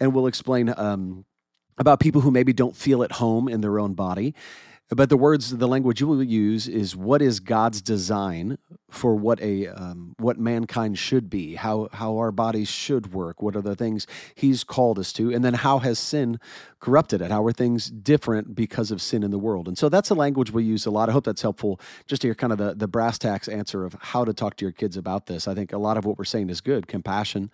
And 0.00 0.14
we'll 0.14 0.26
explain 0.26 0.72
um, 0.76 1.24
about 1.78 2.00
people 2.00 2.20
who 2.20 2.30
maybe 2.30 2.52
don't 2.52 2.76
feel 2.76 3.02
at 3.02 3.12
home 3.12 3.48
in 3.48 3.60
their 3.60 3.78
own 3.78 3.94
body. 3.94 4.34
But 4.94 5.08
the 5.08 5.16
words, 5.16 5.56
the 5.56 5.68
language 5.68 6.00
you 6.00 6.06
will 6.06 6.22
use 6.22 6.68
is 6.68 6.94
what 6.94 7.20
is 7.20 7.40
God's 7.40 7.82
design 7.82 8.58
for 8.90 9.16
what 9.16 9.40
a 9.40 9.66
um, 9.68 10.14
what 10.18 10.38
mankind 10.38 10.98
should 10.98 11.28
be, 11.28 11.56
how 11.56 11.88
how 11.92 12.16
our 12.16 12.30
bodies 12.30 12.68
should 12.68 13.12
work, 13.12 13.42
what 13.42 13.56
are 13.56 13.62
the 13.62 13.74
things 13.74 14.06
He's 14.34 14.62
called 14.62 14.98
us 14.98 15.12
to, 15.14 15.32
and 15.32 15.44
then 15.44 15.54
how 15.54 15.80
has 15.80 15.98
sin 15.98 16.38
corrupted 16.78 17.20
it? 17.20 17.30
How 17.30 17.44
are 17.44 17.52
things 17.52 17.90
different 17.90 18.54
because 18.54 18.90
of 18.90 19.02
sin 19.02 19.22
in 19.22 19.30
the 19.30 19.38
world? 19.38 19.66
And 19.66 19.76
so 19.76 19.88
that's 19.88 20.10
a 20.10 20.14
language 20.14 20.52
we 20.52 20.62
use 20.62 20.86
a 20.86 20.90
lot. 20.90 21.08
I 21.08 21.12
hope 21.12 21.24
that's 21.24 21.42
helpful 21.42 21.80
just 22.06 22.22
to 22.22 22.28
hear 22.28 22.34
kind 22.34 22.52
of 22.52 22.58
the, 22.58 22.74
the 22.74 22.86
brass 22.86 23.18
tacks 23.18 23.48
answer 23.48 23.84
of 23.84 23.96
how 24.00 24.24
to 24.24 24.32
talk 24.32 24.56
to 24.56 24.64
your 24.64 24.72
kids 24.72 24.96
about 24.96 25.26
this. 25.26 25.48
I 25.48 25.54
think 25.54 25.72
a 25.72 25.78
lot 25.78 25.96
of 25.96 26.04
what 26.04 26.18
we're 26.18 26.24
saying 26.24 26.50
is 26.50 26.60
good 26.60 26.86
compassion 26.86 27.50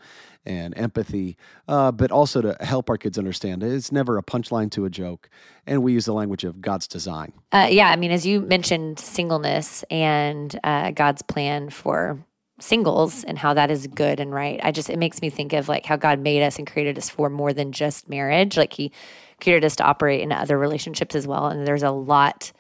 and 0.47 0.77
empathy, 0.77 1.37
uh, 1.69 1.93
but 1.93 2.11
also 2.11 2.41
to 2.41 2.57
help 2.61 2.89
our 2.89 2.97
kids 2.97 3.19
understand 3.19 3.63
it's 3.63 3.93
never 3.93 4.19
a 4.19 4.23
punchline 4.23 4.71
to 4.71 4.85
a 4.85 4.91
joke. 4.91 5.29
And 5.67 5.83
we 5.83 5.93
use 5.93 6.07
the 6.07 6.15
language 6.15 6.45
of 6.45 6.61
God's 6.61 6.89
design. 6.89 7.33
Uh, 7.53 7.69
yeah, 7.71 7.91
I 7.91 7.97
mean, 7.97 8.11
as 8.11 8.27
you 8.27 8.41
mentioned, 8.41 8.99
singleness 8.99 9.85
and 9.91 10.59
uh, 10.65 10.93
God's 10.93 11.23
plan 11.23 11.71
for 11.71 12.19
singles 12.59 13.25
and 13.25 13.39
how 13.39 13.55
that 13.55 13.71
is 13.71 13.87
good 13.87 14.21
and 14.21 14.33
right. 14.33 14.61
I 14.63 14.71
just, 14.73 14.91
it 14.91 14.99
makes 14.99 15.23
me 15.23 15.31
think 15.31 15.53
of 15.53 15.69
like 15.69 15.87
how 15.87 15.97
God 15.97 16.21
made 16.21 16.43
us 16.43 16.59
and 16.59 16.71
created 16.71 16.99
us 16.99 17.09
for 17.09 17.31
more 17.31 17.53
than 17.53 17.73
just 17.73 18.09
marriage. 18.09 18.57
Like 18.57 18.73
He 18.73 18.93
created 19.41 19.65
us 19.65 19.77
to 19.77 19.85
operate 19.85 20.21
in 20.21 20.33
other 20.33 20.59
relationships 20.59 21.15
as 21.15 21.27
well. 21.27 21.47
And 21.47 21.67
there's 21.67 21.83
a 21.83 21.91
lot 21.91 22.53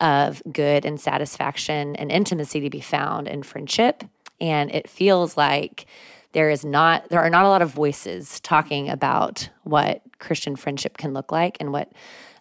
of 0.00 0.42
good 0.50 0.84
and 0.84 1.00
satisfaction 1.00 1.96
and 1.96 2.10
intimacy 2.10 2.60
to 2.60 2.70
be 2.70 2.80
found 2.80 3.28
in 3.28 3.42
friendship. 3.42 4.04
And 4.40 4.70
it 4.70 4.88
feels 4.88 5.36
like 5.36 5.86
there 6.32 6.50
is 6.50 6.64
not 6.64 7.08
there 7.08 7.20
are 7.20 7.30
not 7.30 7.44
a 7.44 7.48
lot 7.48 7.62
of 7.62 7.70
voices 7.70 8.40
talking 8.40 8.88
about 8.88 9.48
what 9.64 10.02
Christian 10.18 10.56
friendship 10.56 10.96
can 10.96 11.12
look 11.12 11.32
like 11.32 11.56
and 11.60 11.72
what 11.72 11.92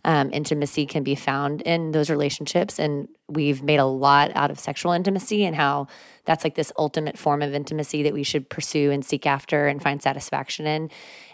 um, 0.05 0.29
intimacy 0.31 0.85
can 0.85 1.03
be 1.03 1.15
found 1.15 1.61
in 1.61 1.91
those 1.91 2.09
relationships. 2.09 2.79
And 2.79 3.07
we've 3.27 3.61
made 3.61 3.79
a 3.79 3.85
lot 3.85 4.31
out 4.35 4.51
of 4.51 4.59
sexual 4.59 4.91
intimacy 4.91 5.43
and 5.43 5.55
how 5.55 5.87
that's 6.25 6.43
like 6.43 6.55
this 6.55 6.71
ultimate 6.77 7.17
form 7.17 7.41
of 7.41 7.53
intimacy 7.53 8.03
that 8.03 8.13
we 8.13 8.23
should 8.23 8.49
pursue 8.49 8.91
and 8.91 9.03
seek 9.03 9.25
after 9.25 9.67
and 9.67 9.81
find 9.81 10.01
satisfaction 10.01 10.65
in. 10.65 10.89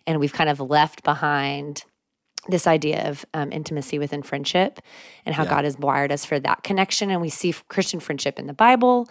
And 0.08 0.20
we've 0.20 0.34
kind 0.34 0.50
of 0.50 0.60
left 0.60 1.04
behind 1.04 1.84
this 2.48 2.68
idea 2.68 3.10
of 3.10 3.26
um, 3.34 3.52
intimacy 3.52 3.98
within 3.98 4.22
friendship 4.22 4.80
and 5.26 5.34
how 5.34 5.44
yeah. 5.44 5.50
God 5.50 5.64
has 5.64 5.78
wired 5.78 6.12
us 6.12 6.26
for 6.26 6.40
that 6.40 6.64
connection. 6.64 7.10
And 7.10 7.22
we 7.22 7.30
see 7.30 7.54
Christian 7.70 8.00
friendship 8.00 8.40
in 8.40 8.48
the 8.48 8.54
Bible. 8.54 9.08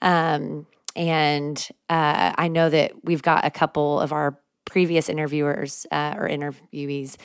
Um, 0.00 0.66
and 0.96 1.68
uh, 1.88 2.32
I 2.36 2.48
know 2.48 2.68
that 2.70 3.04
we've 3.04 3.22
got 3.22 3.44
a 3.44 3.50
couple 3.50 4.00
of 4.00 4.12
our 4.12 4.38
previous 4.64 5.08
interviewers 5.08 5.86
uh, 5.90 6.14
or 6.16 6.28
interviewees 6.28 7.16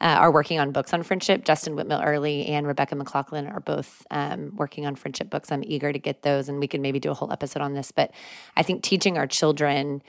uh, 0.00 0.04
are 0.04 0.32
working 0.32 0.58
on 0.58 0.72
books 0.72 0.92
on 0.92 1.02
friendship. 1.02 1.44
Justin 1.44 1.74
Whitmel 1.74 2.04
Earley 2.04 2.46
and 2.46 2.66
Rebecca 2.66 2.94
McLaughlin 2.94 3.46
are 3.46 3.60
both 3.60 4.06
um, 4.10 4.54
working 4.56 4.86
on 4.86 4.94
friendship 4.94 5.30
books. 5.30 5.50
I'm 5.50 5.64
eager 5.64 5.92
to 5.92 5.98
get 5.98 6.22
those, 6.22 6.48
and 6.48 6.60
we 6.60 6.68
can 6.68 6.82
maybe 6.82 7.00
do 7.00 7.10
a 7.10 7.14
whole 7.14 7.32
episode 7.32 7.62
on 7.62 7.74
this. 7.74 7.92
But 7.92 8.12
I 8.56 8.62
think 8.62 8.82
teaching 8.82 9.16
our 9.16 9.26
children 9.26 10.02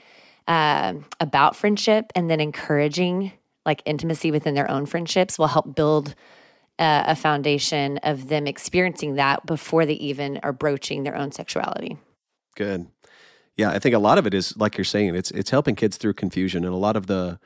uh, 0.46 0.94
about 1.20 1.56
friendship 1.56 2.06
and 2.14 2.30
then 2.30 2.40
encouraging 2.40 3.32
like 3.64 3.82
intimacy 3.84 4.30
within 4.30 4.54
their 4.54 4.70
own 4.70 4.86
friendships 4.86 5.38
will 5.38 5.48
help 5.48 5.74
build 5.74 6.14
uh, 6.78 7.04
a 7.06 7.16
foundation 7.16 7.98
of 7.98 8.28
them 8.28 8.46
experiencing 8.46 9.16
that 9.16 9.44
before 9.44 9.84
they 9.84 9.94
even 9.94 10.38
are 10.42 10.52
broaching 10.52 11.02
their 11.02 11.16
own 11.16 11.32
sexuality. 11.32 11.98
Good. 12.56 12.86
Yeah, 13.58 13.70
I 13.70 13.78
think 13.78 13.94
a 13.94 13.98
lot 13.98 14.16
of 14.16 14.26
it 14.26 14.32
is 14.32 14.56
like 14.56 14.78
you're 14.78 14.84
saying. 14.84 15.14
It's 15.14 15.30
it's 15.32 15.50
helping 15.50 15.74
kids 15.74 15.98
through 15.98 16.14
confusion, 16.14 16.64
and 16.64 16.72
a 16.72 16.78
lot 16.78 16.96
of 16.96 17.06
the 17.06 17.38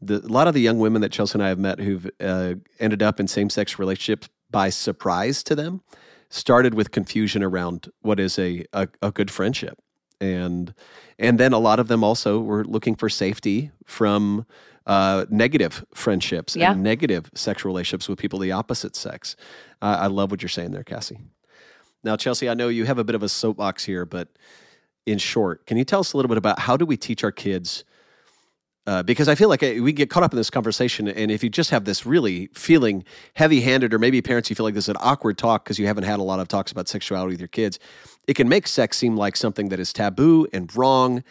the, 0.00 0.16
a 0.16 0.32
lot 0.32 0.48
of 0.48 0.54
the 0.54 0.60
young 0.60 0.78
women 0.78 1.02
that 1.02 1.12
Chelsea 1.12 1.34
and 1.34 1.42
I 1.44 1.48
have 1.48 1.58
met 1.58 1.78
who've 1.78 2.10
uh, 2.20 2.54
ended 2.80 3.02
up 3.02 3.20
in 3.20 3.28
same 3.28 3.50
sex 3.50 3.78
relationships 3.78 4.28
by 4.50 4.70
surprise 4.70 5.42
to 5.44 5.54
them 5.54 5.82
started 6.30 6.74
with 6.74 6.90
confusion 6.90 7.42
around 7.42 7.90
what 8.02 8.20
is 8.20 8.38
a, 8.38 8.64
a, 8.72 8.88
a 9.00 9.10
good 9.10 9.30
friendship. 9.30 9.78
And 10.20 10.74
and 11.18 11.38
then 11.38 11.52
a 11.52 11.58
lot 11.58 11.78
of 11.78 11.88
them 11.88 12.02
also 12.02 12.40
were 12.40 12.64
looking 12.64 12.96
for 12.96 13.08
safety 13.08 13.70
from 13.84 14.46
uh, 14.86 15.26
negative 15.30 15.84
friendships 15.94 16.56
yeah. 16.56 16.72
and 16.72 16.82
negative 16.82 17.30
sexual 17.34 17.70
relationships 17.70 18.08
with 18.08 18.18
people 18.18 18.38
of 18.38 18.42
the 18.42 18.52
opposite 18.52 18.96
sex. 18.96 19.36
Uh, 19.80 19.98
I 20.00 20.06
love 20.06 20.30
what 20.30 20.42
you're 20.42 20.48
saying 20.48 20.72
there, 20.72 20.82
Cassie. 20.82 21.18
Now, 22.02 22.16
Chelsea, 22.16 22.48
I 22.48 22.54
know 22.54 22.68
you 22.68 22.84
have 22.84 22.98
a 22.98 23.04
bit 23.04 23.14
of 23.14 23.22
a 23.22 23.28
soapbox 23.28 23.84
here, 23.84 24.04
but 24.06 24.28
in 25.10 25.18
short, 25.18 25.66
can 25.66 25.76
you 25.76 25.84
tell 25.84 26.00
us 26.00 26.12
a 26.12 26.16
little 26.16 26.28
bit 26.28 26.38
about 26.38 26.60
how 26.60 26.76
do 26.76 26.84
we 26.84 26.96
teach 26.96 27.24
our 27.24 27.32
kids 27.32 27.84
uh, 28.88 29.02
because 29.02 29.28
I 29.28 29.34
feel 29.34 29.50
like 29.50 29.62
uh, 29.62 29.74
we 29.82 29.92
get 29.92 30.08
caught 30.08 30.22
up 30.22 30.32
in 30.32 30.38
this 30.38 30.48
conversation, 30.48 31.08
and 31.08 31.30
if 31.30 31.44
you 31.44 31.50
just 31.50 31.68
have 31.68 31.84
this 31.84 32.06
really 32.06 32.48
feeling 32.54 33.04
heavy-handed, 33.34 33.92
or 33.92 33.98
maybe 33.98 34.22
parents 34.22 34.48
you 34.48 34.56
feel 34.56 34.64
like 34.64 34.72
this 34.72 34.86
is 34.86 34.88
an 34.88 34.96
awkward 35.00 35.36
talk 35.36 35.62
because 35.62 35.78
you 35.78 35.86
haven't 35.86 36.04
had 36.04 36.18
a 36.18 36.22
lot 36.22 36.40
of 36.40 36.48
talks 36.48 36.72
about 36.72 36.88
sexuality 36.88 37.34
with 37.34 37.40
your 37.40 37.48
kids, 37.48 37.78
it 38.26 38.32
can 38.32 38.48
make 38.48 38.66
sex 38.66 38.96
seem 38.96 39.14
like 39.14 39.36
something 39.36 39.68
that 39.68 39.78
is 39.78 39.92
taboo 39.92 40.46
and 40.54 40.74
wrong, 40.74 41.22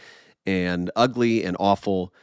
and 0.45 0.91
ugly 0.95 1.43
and 1.43 1.57
awful. 1.59 2.13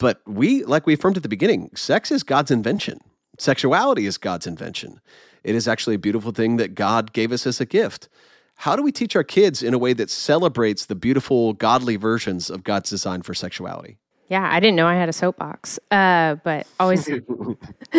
But 0.00 0.20
we, 0.26 0.64
like 0.64 0.88
we 0.88 0.94
affirmed 0.94 1.16
at 1.16 1.22
the 1.22 1.28
beginning, 1.28 1.70
sex 1.76 2.10
is 2.10 2.24
God's 2.24 2.50
invention. 2.50 2.98
Sexuality 3.38 4.06
is 4.06 4.18
God's 4.18 4.44
invention. 4.44 5.00
It 5.44 5.54
is 5.54 5.68
actually 5.68 5.94
a 5.94 6.00
beautiful 6.00 6.32
thing 6.32 6.56
that 6.56 6.74
God 6.74 7.12
gave 7.12 7.30
us 7.30 7.46
as 7.46 7.60
a 7.60 7.66
gift. 7.66 8.08
How 8.56 8.76
do 8.76 8.82
we 8.82 8.92
teach 8.92 9.16
our 9.16 9.24
kids 9.24 9.62
in 9.62 9.74
a 9.74 9.78
way 9.78 9.92
that 9.94 10.10
celebrates 10.10 10.86
the 10.86 10.94
beautiful, 10.94 11.52
godly 11.52 11.96
versions 11.96 12.50
of 12.50 12.64
God's 12.64 12.90
design 12.90 13.22
for 13.22 13.34
sexuality? 13.34 13.98
Yeah, 14.28 14.48
I 14.50 14.58
didn't 14.58 14.76
know 14.76 14.86
I 14.86 14.94
had 14.94 15.10
a 15.10 15.12
soapbox, 15.12 15.78
uh, 15.90 16.36
but 16.36 16.66
always. 16.80 17.06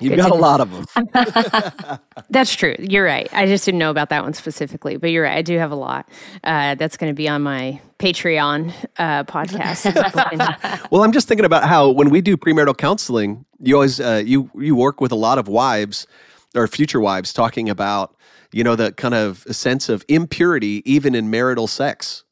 You've 0.00 0.16
got 0.16 0.30
a 0.30 0.34
lot 0.34 0.60
of 0.60 0.70
them. 0.70 1.08
that's 2.30 2.54
true. 2.54 2.76
You're 2.78 3.04
right. 3.04 3.28
I 3.32 3.46
just 3.46 3.64
didn't 3.64 3.80
know 3.80 3.90
about 3.90 4.08
that 4.10 4.22
one 4.22 4.34
specifically, 4.34 4.96
but 4.96 5.10
you're 5.10 5.24
right. 5.24 5.36
I 5.36 5.42
do 5.42 5.58
have 5.58 5.72
a 5.72 5.76
lot. 5.76 6.08
Uh, 6.44 6.76
that's 6.76 6.96
going 6.96 7.10
to 7.10 7.14
be 7.14 7.28
on 7.28 7.42
my 7.42 7.80
Patreon 7.98 8.72
uh, 8.98 9.24
podcast. 9.24 10.90
well, 10.92 11.02
I'm 11.02 11.12
just 11.12 11.26
thinking 11.26 11.44
about 11.44 11.64
how 11.64 11.90
when 11.90 12.08
we 12.10 12.20
do 12.20 12.36
premarital 12.36 12.78
counseling, 12.78 13.44
you 13.60 13.74
always 13.74 14.00
uh, 14.00 14.22
you 14.24 14.50
you 14.54 14.76
work 14.76 15.00
with 15.00 15.10
a 15.10 15.16
lot 15.16 15.38
of 15.38 15.48
wives 15.48 16.06
or 16.54 16.68
future 16.68 17.00
wives 17.00 17.32
talking 17.32 17.68
about 17.68 18.14
you 18.54 18.64
know 18.64 18.76
the 18.76 18.92
kind 18.92 19.14
of 19.14 19.44
sense 19.50 19.88
of 19.88 20.04
impurity 20.08 20.82
even 20.84 21.14
in 21.14 21.30
marital 21.30 21.66
sex 21.66 22.24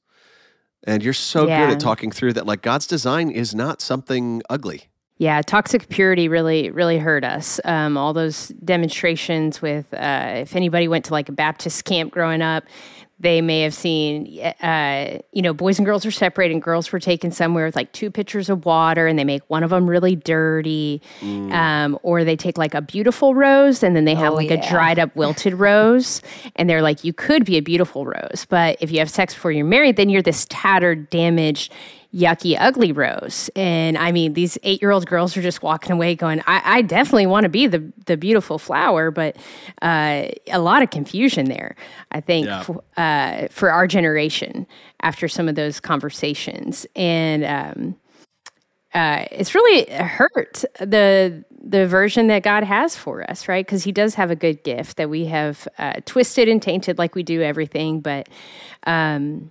and 0.84 1.02
you're 1.02 1.12
so 1.12 1.46
yeah. 1.46 1.66
good 1.66 1.74
at 1.74 1.80
talking 1.80 2.10
through 2.10 2.32
that. 2.34 2.46
Like 2.46 2.62
God's 2.62 2.86
design 2.86 3.30
is 3.30 3.54
not 3.54 3.80
something 3.80 4.42
ugly. 4.50 4.88
Yeah, 5.18 5.40
toxic 5.42 5.88
purity 5.88 6.26
really, 6.26 6.70
really 6.70 6.98
hurt 6.98 7.22
us. 7.22 7.60
Um, 7.64 7.96
all 7.96 8.12
those 8.12 8.48
demonstrations 8.64 9.62
with, 9.62 9.86
uh, 9.94 10.32
if 10.34 10.56
anybody 10.56 10.88
went 10.88 11.04
to 11.04 11.12
like 11.12 11.28
a 11.28 11.32
Baptist 11.32 11.84
camp 11.84 12.10
growing 12.10 12.42
up, 12.42 12.64
they 13.22 13.40
may 13.40 13.60
have 13.60 13.72
seen, 13.72 14.40
uh, 14.62 15.18
you 15.32 15.42
know, 15.42 15.54
boys 15.54 15.78
and 15.78 15.86
girls 15.86 16.04
are 16.04 16.10
separated, 16.10 16.54
and 16.54 16.62
girls 16.62 16.90
were 16.90 16.98
taken 16.98 17.30
somewhere 17.30 17.66
with 17.66 17.76
like 17.76 17.92
two 17.92 18.10
pitchers 18.10 18.50
of 18.50 18.66
water, 18.66 19.06
and 19.06 19.16
they 19.16 19.24
make 19.24 19.48
one 19.48 19.62
of 19.62 19.70
them 19.70 19.88
really 19.88 20.16
dirty, 20.16 21.00
mm. 21.20 21.52
um, 21.52 21.96
or 22.02 22.24
they 22.24 22.34
take 22.34 22.58
like 22.58 22.74
a 22.74 22.82
beautiful 22.82 23.34
rose, 23.34 23.84
and 23.84 23.94
then 23.94 24.04
they 24.04 24.14
have 24.14 24.32
oh, 24.32 24.36
like 24.36 24.50
yeah. 24.50 24.56
a 24.56 24.68
dried 24.68 24.98
up, 24.98 25.14
wilted 25.14 25.54
rose, 25.54 26.20
and 26.56 26.68
they're 26.68 26.82
like, 26.82 27.04
you 27.04 27.12
could 27.12 27.44
be 27.44 27.56
a 27.56 27.62
beautiful 27.62 28.04
rose, 28.04 28.44
but 28.48 28.76
if 28.80 28.90
you 28.90 28.98
have 28.98 29.08
sex 29.08 29.34
before 29.34 29.52
you're 29.52 29.64
married, 29.64 29.96
then 29.96 30.10
you're 30.10 30.20
this 30.20 30.44
tattered, 30.50 31.08
damaged 31.08 31.72
yucky, 32.14 32.56
ugly 32.58 32.92
rose. 32.92 33.50
And 33.56 33.96
I 33.96 34.12
mean, 34.12 34.34
these 34.34 34.58
eight 34.62 34.82
year 34.82 34.90
old 34.90 35.06
girls 35.06 35.36
are 35.36 35.42
just 35.42 35.62
walking 35.62 35.92
away 35.92 36.14
going, 36.14 36.40
I, 36.46 36.62
I 36.64 36.82
definitely 36.82 37.26
want 37.26 37.44
to 37.44 37.48
be 37.48 37.66
the, 37.66 37.92
the 38.06 38.16
beautiful 38.16 38.58
flower, 38.58 39.10
but 39.10 39.36
uh, 39.80 40.28
a 40.48 40.58
lot 40.58 40.82
of 40.82 40.90
confusion 40.90 41.46
there, 41.46 41.74
I 42.10 42.20
think, 42.20 42.46
yeah. 42.46 42.64
uh, 42.96 43.48
for 43.48 43.70
our 43.70 43.86
generation 43.86 44.66
after 45.00 45.28
some 45.28 45.48
of 45.48 45.54
those 45.54 45.80
conversations. 45.80 46.86
And, 46.94 47.44
um, 47.44 47.96
uh, 48.94 49.24
it's 49.30 49.54
really 49.54 49.90
hurt 49.90 50.64
the 50.78 51.44
the 51.64 51.86
version 51.86 52.26
that 52.26 52.42
God 52.42 52.64
has 52.64 52.96
for 52.96 53.28
us, 53.30 53.48
right? 53.48 53.64
Because 53.64 53.84
He 53.84 53.92
does 53.92 54.14
have 54.16 54.30
a 54.30 54.36
good 54.36 54.62
gift 54.64 54.98
that 54.98 55.08
we 55.08 55.24
have 55.26 55.66
uh, 55.78 55.94
twisted 56.04 56.48
and 56.48 56.60
tainted, 56.60 56.98
like 56.98 57.14
we 57.14 57.22
do 57.22 57.40
everything. 57.40 58.00
But 58.00 58.28
um, 58.86 59.50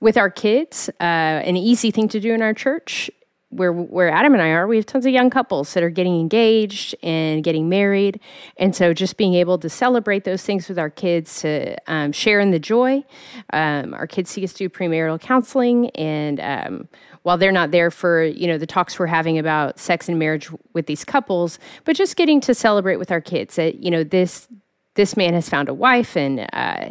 with 0.00 0.16
our 0.16 0.30
kids, 0.30 0.88
uh, 1.00 1.02
an 1.02 1.56
easy 1.56 1.90
thing 1.90 2.08
to 2.08 2.20
do 2.20 2.32
in 2.32 2.42
our 2.42 2.54
church, 2.54 3.10
where 3.50 3.72
where 3.72 4.08
Adam 4.08 4.32
and 4.32 4.40
I 4.40 4.50
are, 4.50 4.66
we 4.66 4.76
have 4.76 4.86
tons 4.86 5.04
of 5.06 5.12
young 5.12 5.28
couples 5.28 5.74
that 5.74 5.82
are 5.82 5.90
getting 5.90 6.18
engaged 6.20 6.94
and 7.02 7.42
getting 7.42 7.68
married, 7.68 8.20
and 8.56 8.74
so 8.74 8.94
just 8.94 9.16
being 9.16 9.34
able 9.34 9.58
to 9.58 9.68
celebrate 9.68 10.24
those 10.24 10.42
things 10.42 10.68
with 10.68 10.78
our 10.78 10.88
kids, 10.88 11.40
to 11.40 11.76
um, 11.90 12.12
share 12.12 12.38
in 12.40 12.52
the 12.52 12.60
joy. 12.60 13.04
Um, 13.52 13.92
our 13.92 14.06
kids 14.06 14.30
see 14.30 14.44
us 14.44 14.52
do 14.52 14.68
premarital 14.68 15.20
counseling, 15.20 15.90
and 15.90 16.40
um, 16.40 16.88
while 17.22 17.36
they're 17.36 17.52
not 17.52 17.72
there 17.72 17.90
for 17.90 18.22
you 18.22 18.46
know 18.46 18.56
the 18.56 18.66
talks 18.66 18.98
we're 18.98 19.06
having 19.06 19.38
about 19.38 19.78
sex 19.78 20.08
and 20.08 20.18
marriage 20.18 20.48
with 20.72 20.86
these 20.86 21.04
couples, 21.04 21.58
but 21.84 21.96
just 21.96 22.16
getting 22.16 22.40
to 22.42 22.54
celebrate 22.54 22.96
with 22.96 23.10
our 23.10 23.20
kids 23.20 23.56
that 23.56 23.76
you 23.76 23.90
know 23.90 24.04
this 24.04 24.46
this 24.94 25.16
man 25.16 25.34
has 25.34 25.48
found 25.48 25.68
a 25.68 25.74
wife 25.74 26.16
and. 26.16 26.48
Uh, 26.52 26.90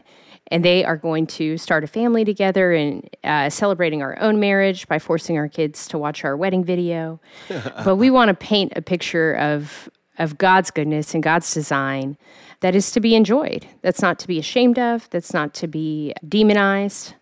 and 0.50 0.66
they 0.66 0.84
are 0.84 0.98
going 0.98 1.28
to 1.28 1.58
start 1.58 1.84
a 1.84 1.88
family 1.88 2.26
together 2.26 2.74
and 2.74 3.10
uh, 3.24 3.50
celebrating 3.50 4.02
our 4.02 4.20
own 4.20 4.40
marriage 4.40 4.88
by 4.88 5.00
forcing 5.00 5.38
our 5.38 5.48
kids 5.48 5.88
to 5.90 5.98
watch 5.98 6.24
our 6.24 6.36
wedding 6.36 6.64
video. 6.64 7.20
but 7.86 7.96
we 7.96 8.10
want 8.10 8.30
to 8.30 8.34
paint 8.34 8.74
a 8.76 8.82
picture 8.82 9.34
of 9.36 9.90
of 10.18 10.38
God's 10.38 10.70
goodness 10.70 11.14
and 11.14 11.24
God's 11.24 11.54
design 11.54 12.18
that 12.60 12.76
is 12.76 12.92
to 12.92 13.00
be 13.00 13.16
enjoyed. 13.16 13.66
That's 13.82 14.02
not 14.02 14.20
to 14.20 14.28
be 14.28 14.38
ashamed 14.38 14.78
of. 14.78 15.10
That's 15.12 15.34
not 15.34 15.54
to 15.56 15.68
be 15.68 16.14
demonized. 16.28 17.14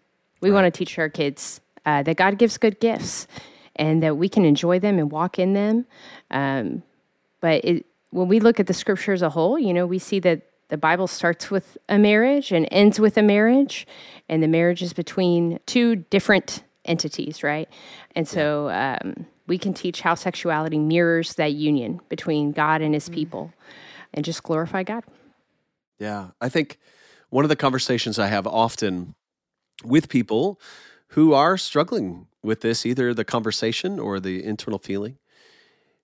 We 0.41 0.49
right. 0.49 0.55
want 0.55 0.73
to 0.73 0.77
teach 0.77 0.97
our 0.97 1.09
kids 1.09 1.61
uh, 1.85 2.03
that 2.03 2.17
God 2.17 2.39
gives 2.39 2.57
good 2.57 2.79
gifts 2.79 3.27
and 3.75 4.01
that 4.01 4.17
we 4.17 4.27
can 4.27 4.45
enjoy 4.45 4.79
them 4.79 4.97
and 4.97 5.11
walk 5.11 5.37
in 5.37 5.53
them. 5.53 5.85
Um, 6.31 6.81
but 7.39 7.63
it, 7.63 7.85
when 8.09 8.27
we 8.27 8.39
look 8.39 8.59
at 8.59 8.65
the 8.65 8.73
scripture 8.73 9.13
as 9.13 9.21
a 9.21 9.29
whole, 9.29 9.59
you 9.59 9.73
know, 9.73 9.85
we 9.85 9.99
see 9.99 10.19
that 10.21 10.41
the 10.69 10.77
Bible 10.77 11.07
starts 11.07 11.49
with 11.49 11.77
a 11.87 11.97
marriage 11.97 12.51
and 12.51 12.67
ends 12.71 12.99
with 12.99 13.17
a 13.17 13.23
marriage, 13.23 13.87
and 14.27 14.43
the 14.43 14.47
marriage 14.47 14.81
is 14.81 14.93
between 14.93 15.59
two 15.65 15.95
different 15.95 16.63
entities, 16.85 17.43
right? 17.43 17.69
And 18.15 18.27
so 18.27 18.69
um, 18.69 19.25
we 19.47 19.57
can 19.57 19.73
teach 19.73 20.01
how 20.01 20.15
sexuality 20.15 20.77
mirrors 20.77 21.35
that 21.35 21.53
union 21.53 22.01
between 22.09 22.51
God 22.51 22.81
and 22.81 22.93
His 22.93 23.05
mm-hmm. 23.05 23.15
people, 23.15 23.53
and 24.13 24.25
just 24.25 24.43
glorify 24.43 24.83
God. 24.83 25.03
Yeah, 25.99 26.29
I 26.41 26.49
think 26.49 26.79
one 27.29 27.45
of 27.45 27.49
the 27.49 27.55
conversations 27.55 28.19
I 28.19 28.27
have 28.27 28.47
often 28.47 29.15
with 29.83 30.09
people 30.09 30.59
who 31.09 31.33
are 31.33 31.57
struggling 31.57 32.27
with 32.43 32.61
this, 32.61 32.85
either 32.85 33.13
the 33.13 33.25
conversation 33.25 33.99
or 33.99 34.19
the 34.19 34.43
internal 34.43 34.79
feeling, 34.79 35.17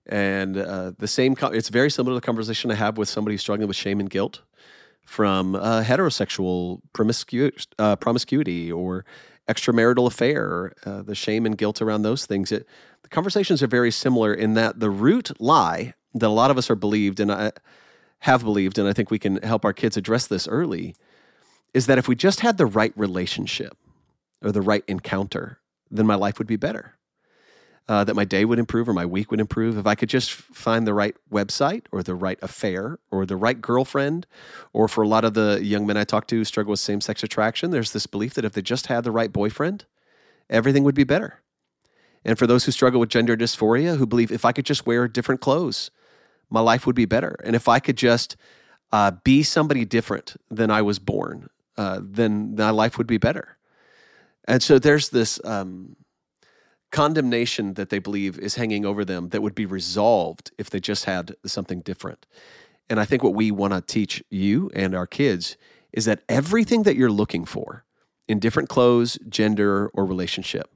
And 0.06 0.58
uh, 0.58 0.92
the 0.98 1.08
same, 1.08 1.36
co- 1.36 1.48
it's 1.48 1.70
very 1.70 1.90
similar 1.90 2.16
to 2.16 2.20
the 2.20 2.26
conversation 2.26 2.72
I 2.72 2.76
have 2.76 2.98
with 2.98 3.10
somebody 3.10 3.38
struggling 3.38 3.68
with 3.68 3.78
shame 3.78 4.00
and 4.00 4.10
guilt 4.10 4.42
from 5.06 5.56
uh, 5.56 5.84
heterosexual 5.84 6.82
promiscu- 6.94 7.68
uh, 7.80 7.96
promiscuity 7.96 8.72
or 8.72 9.06
extramarital 9.48 10.08
affair, 10.08 10.74
uh, 10.86 11.02
the 11.02 11.16
shame 11.16 11.46
and 11.46 11.58
guilt 11.58 11.82
around 11.82 12.02
those 12.02 12.26
things. 12.26 12.52
It, 12.52 12.68
the 13.02 13.10
conversations 13.10 13.62
are 13.62 13.68
very 13.68 13.92
similar 13.92 14.34
in 14.34 14.54
that 14.54 14.80
the 14.80 14.90
root 14.90 15.32
lie 15.40 15.94
that 16.14 16.28
a 16.28 16.30
lot 16.30 16.52
of 16.52 16.58
us 16.58 16.70
are 16.70 16.76
believed 16.76 17.20
and 17.20 17.32
I 17.32 17.52
have 18.20 18.44
believed, 18.44 18.78
and 18.78 18.88
I 18.88 18.94
think 18.94 19.12
we 19.12 19.20
can 19.20 19.42
help 19.44 19.66
our 19.66 19.74
kids 19.74 19.98
address 19.98 20.28
this 20.28 20.48
early, 20.48 20.96
is 21.74 21.88
that 21.88 21.98
if 21.98 22.08
we 22.08 22.16
just 22.16 22.40
had 22.40 22.58
the 22.58 22.66
right 22.66 22.94
relationship 22.96 23.78
or 24.42 24.54
the 24.54 24.62
right 24.62 24.84
encounter, 24.88 25.60
then 25.92 26.06
my 26.06 26.16
life 26.16 26.38
would 26.38 26.48
be 26.48 26.56
better 26.56 26.98
uh, 27.90 28.04
that 28.04 28.16
my 28.16 28.24
day 28.24 28.46
would 28.46 28.60
improve 28.60 28.88
or 28.88 28.94
my 28.94 29.06
week 29.06 29.30
would 29.30 29.40
improve 29.40 29.78
if 29.78 29.86
I 29.86 29.96
could 29.96 30.10
just 30.10 30.32
find 30.32 30.88
the 30.88 30.94
right 30.94 31.16
website 31.32 31.86
or 31.92 32.02
the 32.02 32.16
right 32.16 32.40
affair 32.42 32.98
or 33.12 33.26
the 33.26 33.36
right 33.36 33.60
girlfriend. 33.60 34.26
Or 34.72 34.88
for 34.88 35.04
a 35.04 35.08
lot 35.08 35.26
of 35.26 35.34
the 35.34 35.60
young 35.62 35.86
men 35.86 35.98
I 35.98 36.06
talk 36.06 36.28
to 36.28 36.38
who 36.38 36.46
struggle 36.46 36.72
with 36.72 36.80
same 36.80 37.02
sex 37.02 37.24
attraction, 37.24 37.72
there's 37.72 37.92
this 37.92 38.08
belief 38.08 38.36
that 38.36 38.46
if 38.46 38.54
they 38.54 38.62
just 38.62 38.88
had 38.88 39.04
the 39.04 39.12
right 39.12 39.32
boyfriend, 39.32 39.86
everything 40.50 40.84
would 40.84 40.96
be 40.96 41.04
better. 41.04 41.42
And 42.26 42.40
for 42.40 42.48
those 42.48 42.64
who 42.64 42.72
struggle 42.72 43.02
with 43.02 43.10
gender 43.10 43.36
dysphoria, 43.36 43.98
who 43.98 44.06
believe 44.06 44.32
if 44.32 44.46
I 44.46 44.54
could 44.54 44.66
just 44.66 44.86
wear 44.86 45.08
different 45.10 45.42
clothes, 45.42 45.92
my 46.50 46.62
life 46.62 46.86
would 46.88 46.96
be 46.96 47.06
better. 47.06 47.36
And 47.44 47.56
if 47.56 47.68
I 47.68 47.80
could 47.80 47.98
just 47.98 48.38
uh, 48.94 49.12
be 49.24 49.44
somebody 49.44 49.84
different 49.84 50.38
than 50.50 50.72
I 50.72 50.82
was 50.82 51.00
born, 51.00 51.50
uh, 51.78 52.00
then 52.02 52.56
my 52.56 52.70
life 52.70 52.98
would 52.98 53.08
be 53.08 53.18
better. 53.18 53.58
And 54.46 54.62
so 54.62 54.80
there's 54.80 55.10
this 55.10 55.40
um, 55.44 55.96
condemnation 56.94 57.74
that 57.74 57.90
they 57.90 58.00
believe 58.00 58.40
is 58.40 58.56
hanging 58.56 58.86
over 58.86 59.04
them 59.04 59.30
that 59.30 59.42
would 59.42 59.56
be 59.56 59.66
resolved 59.66 60.52
if 60.58 60.70
they 60.70 60.80
just 60.80 61.06
had 61.06 61.36
something 61.46 61.82
different. 61.82 62.26
And 62.90 63.00
I 63.00 63.06
think 63.06 63.24
what 63.24 63.34
we 63.34 63.50
want 63.52 63.74
to 63.74 63.82
teach 63.82 64.24
you 64.30 64.70
and 64.76 64.94
our 64.94 65.08
kids 65.08 65.58
is 65.92 66.06
that 66.06 66.22
everything 66.30 66.84
that 66.84 66.96
you're 66.96 67.12
looking 67.12 67.46
for 67.46 67.84
in 68.28 68.40
different 68.40 68.70
clothes, 68.70 69.18
gender, 69.28 69.88
or 69.90 70.06
relationship 70.06 70.70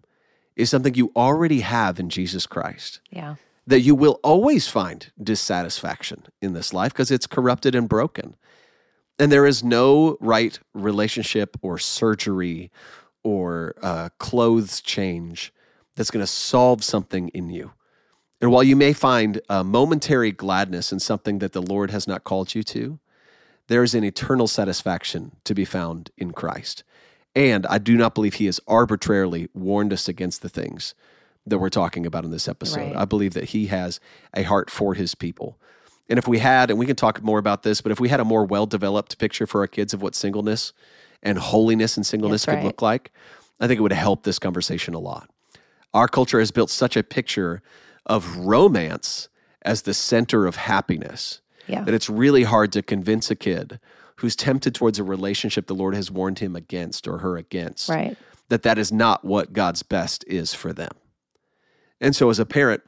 is 0.55 0.72
something 0.72 0.95
you 0.95 1.11
already 1.15 1.59
have 1.59 1.99
in 1.99 2.09
Jesus 2.09 2.47
Christ. 2.47 2.99
Yeah. 3.11 3.36
That 3.68 3.82
you 3.82 3.93
will 3.93 4.20
always 4.24 4.68
find 4.68 5.11
dissatisfaction 5.22 6.24
in 6.41 6.53
this 6.53 6.74
life 6.74 6.93
because 6.93 7.11
it's 7.11 7.28
corrupted 7.28 7.76
and 7.76 7.88
broken. 7.88 8.36
And 9.20 9.32
there 9.32 9.45
is 9.45 9.63
no 9.63 10.18
right 10.20 10.57
relationship 10.74 11.57
or 11.61 11.78
surgery 11.78 12.72
or 13.24 13.76
uh, 13.84 14.09
clothes 14.18 14.82
change 14.82 15.53
that's 15.98 16.12
going 16.12 16.24
to 16.24 16.32
solve 16.32 16.84
something 16.84 17.28
in 17.30 17.50
you. 17.50 17.74
And 18.39 18.52
while 18.52 18.64
you 18.64 18.76
may 18.76 18.93
find 18.93 19.41
a 19.50 19.64
momentary 19.64 20.32
gladness 20.32 20.91
in 20.91 21.00
something 21.00 21.39
that 21.39 21.54
the 21.54 21.62
Lord 21.62 21.89
has 21.89 22.08
not 22.08 22.24
called 22.24 22.54
you 22.54 22.64
to, 22.64 23.00
there 23.68 23.84
is 23.84 23.95
an 23.95 24.04
eternal 24.04 24.48
satisfaction 24.48 25.36
to 25.43 25.54
be 25.54 25.66
found 25.66 26.12
in 26.18 26.32
Christ. 26.32 26.84
And 27.36 27.66
I 27.66 27.80
do 27.80 27.98
not 27.98 28.16
believe 28.16 28.36
he 28.36 28.45
has 28.45 28.60
arbitrarily 28.68 29.50
warned 29.54 29.91
us 29.91 30.08
against 30.08 30.43
the 30.43 30.50
things 30.50 30.93
that 31.45 31.58
we're 31.58 31.70
talking 31.70 32.06
about 32.06 32.26
in 32.26 32.32
this 32.32 32.48
episode. 32.48 32.80
Right. 32.80 32.95
I 32.95 33.06
believe 33.06 33.34
that 33.34 33.45
he 33.45 33.68
has 33.68 34.00
a 34.36 34.43
heart 34.43 34.70
for 34.70 34.93
his 34.93 35.16
people. 35.16 35.58
And 36.10 36.20
if 36.20 36.28
we 36.28 36.39
had, 36.39 36.70
and 36.70 36.80
we 36.80 36.86
can 36.86 36.95
talk 36.95 37.22
more 37.24 37.39
about 37.39 37.64
this, 37.64 37.82
but 37.82 37.91
if 37.91 38.00
we 38.00 38.10
had 38.10 38.20
a 38.20 38.26
more 38.26 38.45
well 38.45 38.66
developed 38.66 39.18
picture 39.18 39.48
for 39.48 39.62
our 39.62 39.68
kids 39.68 39.93
of 39.93 40.02
what 40.02 40.16
singleness 40.16 40.74
and 41.24 41.38
holiness 41.39 41.98
and 41.98 42.06
singleness 42.06 42.45
That's 42.45 42.56
could 42.56 42.58
right. 42.60 42.66
look 42.66 42.82
like, 42.82 43.12
I 43.60 43.68
think 43.68 43.80
it 43.80 43.82
would 43.82 43.91
help 43.91 44.24
this 44.24 44.39
conversation 44.39 44.93
a 44.93 45.00
lot. 45.00 45.30
Our 45.98 46.08
culture 46.08 46.39
has 46.39 46.52
built 46.52 46.70
such 46.70 46.95
a 46.95 47.02
picture 47.02 47.64
of 48.06 48.38
romance 48.38 49.30
as 49.64 49.82
the 49.82 49.95
center 49.95 50.45
of 50.45 50.56
happiness 50.56 51.41
Yeah. 51.66 51.84
that 51.86 51.93
it's 51.93 52.08
really 52.10 52.43
hard 52.43 52.72
to 52.74 52.84
convince 52.84 53.32
a 53.32 53.36
kid 53.36 53.80
who's 54.18 54.36
tempted 54.36 54.76
towards 54.76 55.00
a 55.00 55.04
relationship 55.04 55.66
the 55.66 55.74
Lord 55.76 55.95
has 55.95 56.12
warned 56.12 56.38
him 56.39 56.56
against 56.56 57.08
or 57.08 57.18
her 57.20 57.36
against 57.36 57.89
Right. 57.89 58.16
that 58.50 58.62
that 58.62 58.78
is 58.78 58.91
not 58.91 59.26
what 59.26 59.54
God's 59.54 59.82
best 59.82 60.24
is 60.28 60.54
for 60.54 60.72
them. 60.72 60.91
And 62.00 62.16
so 62.16 62.30
as 62.30 62.38
a 62.38 62.45
parent, 62.45 62.84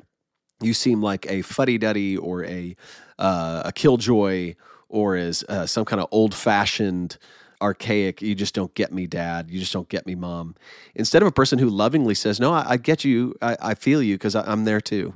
you 0.62 0.76
seem 0.76 1.02
like 1.02 1.26
a 1.30 1.42
fuddy-duddy 1.42 2.16
or 2.18 2.46
a 2.46 2.76
uh, 3.18 3.64
a 3.66 3.72
killjoy 3.72 4.54
or 4.88 5.16
as 5.16 5.44
uh, 5.50 5.66
some 5.66 5.84
kind 5.84 6.00
of 6.02 6.08
old-fashioned 6.12 7.18
archaic 7.62 8.22
you 8.22 8.36
just 8.36 8.56
don't 8.56 8.74
get 8.74 8.92
me 8.92 9.06
dad 9.06 9.50
you 9.50 9.60
just 9.60 9.74
don't 9.74 9.90
get 9.90 10.06
me 10.06 10.16
mom 10.16 10.56
instead 10.96 11.22
of 11.22 11.28
a 11.28 11.32
person 11.32 11.60
who 11.60 11.70
lovingly 11.70 12.16
says 12.16 12.40
no 12.40 12.54
i, 12.54 12.72
I 12.72 12.78
get 12.78 13.04
you 13.04 13.36
i, 13.42 13.58
I 13.62 13.74
feel 13.74 14.02
you 14.02 14.16
because 14.16 14.36
i'm 14.36 14.66
there 14.66 14.82
too 14.82 15.16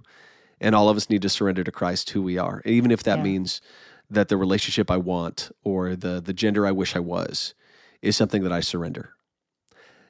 and 0.59 0.75
all 0.75 0.89
of 0.89 0.97
us 0.97 1.09
need 1.09 1.21
to 1.21 1.29
surrender 1.29 1.63
to 1.63 1.71
christ 1.71 2.09
who 2.11 2.21
we 2.21 2.37
are 2.37 2.61
even 2.65 2.91
if 2.91 3.03
that 3.03 3.19
Yeah. 3.19 3.23
means 3.23 3.61
that 4.09 4.27
the 4.27 4.37
relationship 4.37 4.91
i 4.91 4.97
want 4.97 5.51
or 5.63 5.95
the 5.95 6.21
the 6.21 6.33
gender 6.33 6.67
i 6.67 6.71
wish 6.71 6.95
i 6.95 6.99
was 6.99 7.53
is 8.01 8.17
something 8.17 8.43
that 8.43 8.51
i 8.51 8.59
surrender 8.59 9.13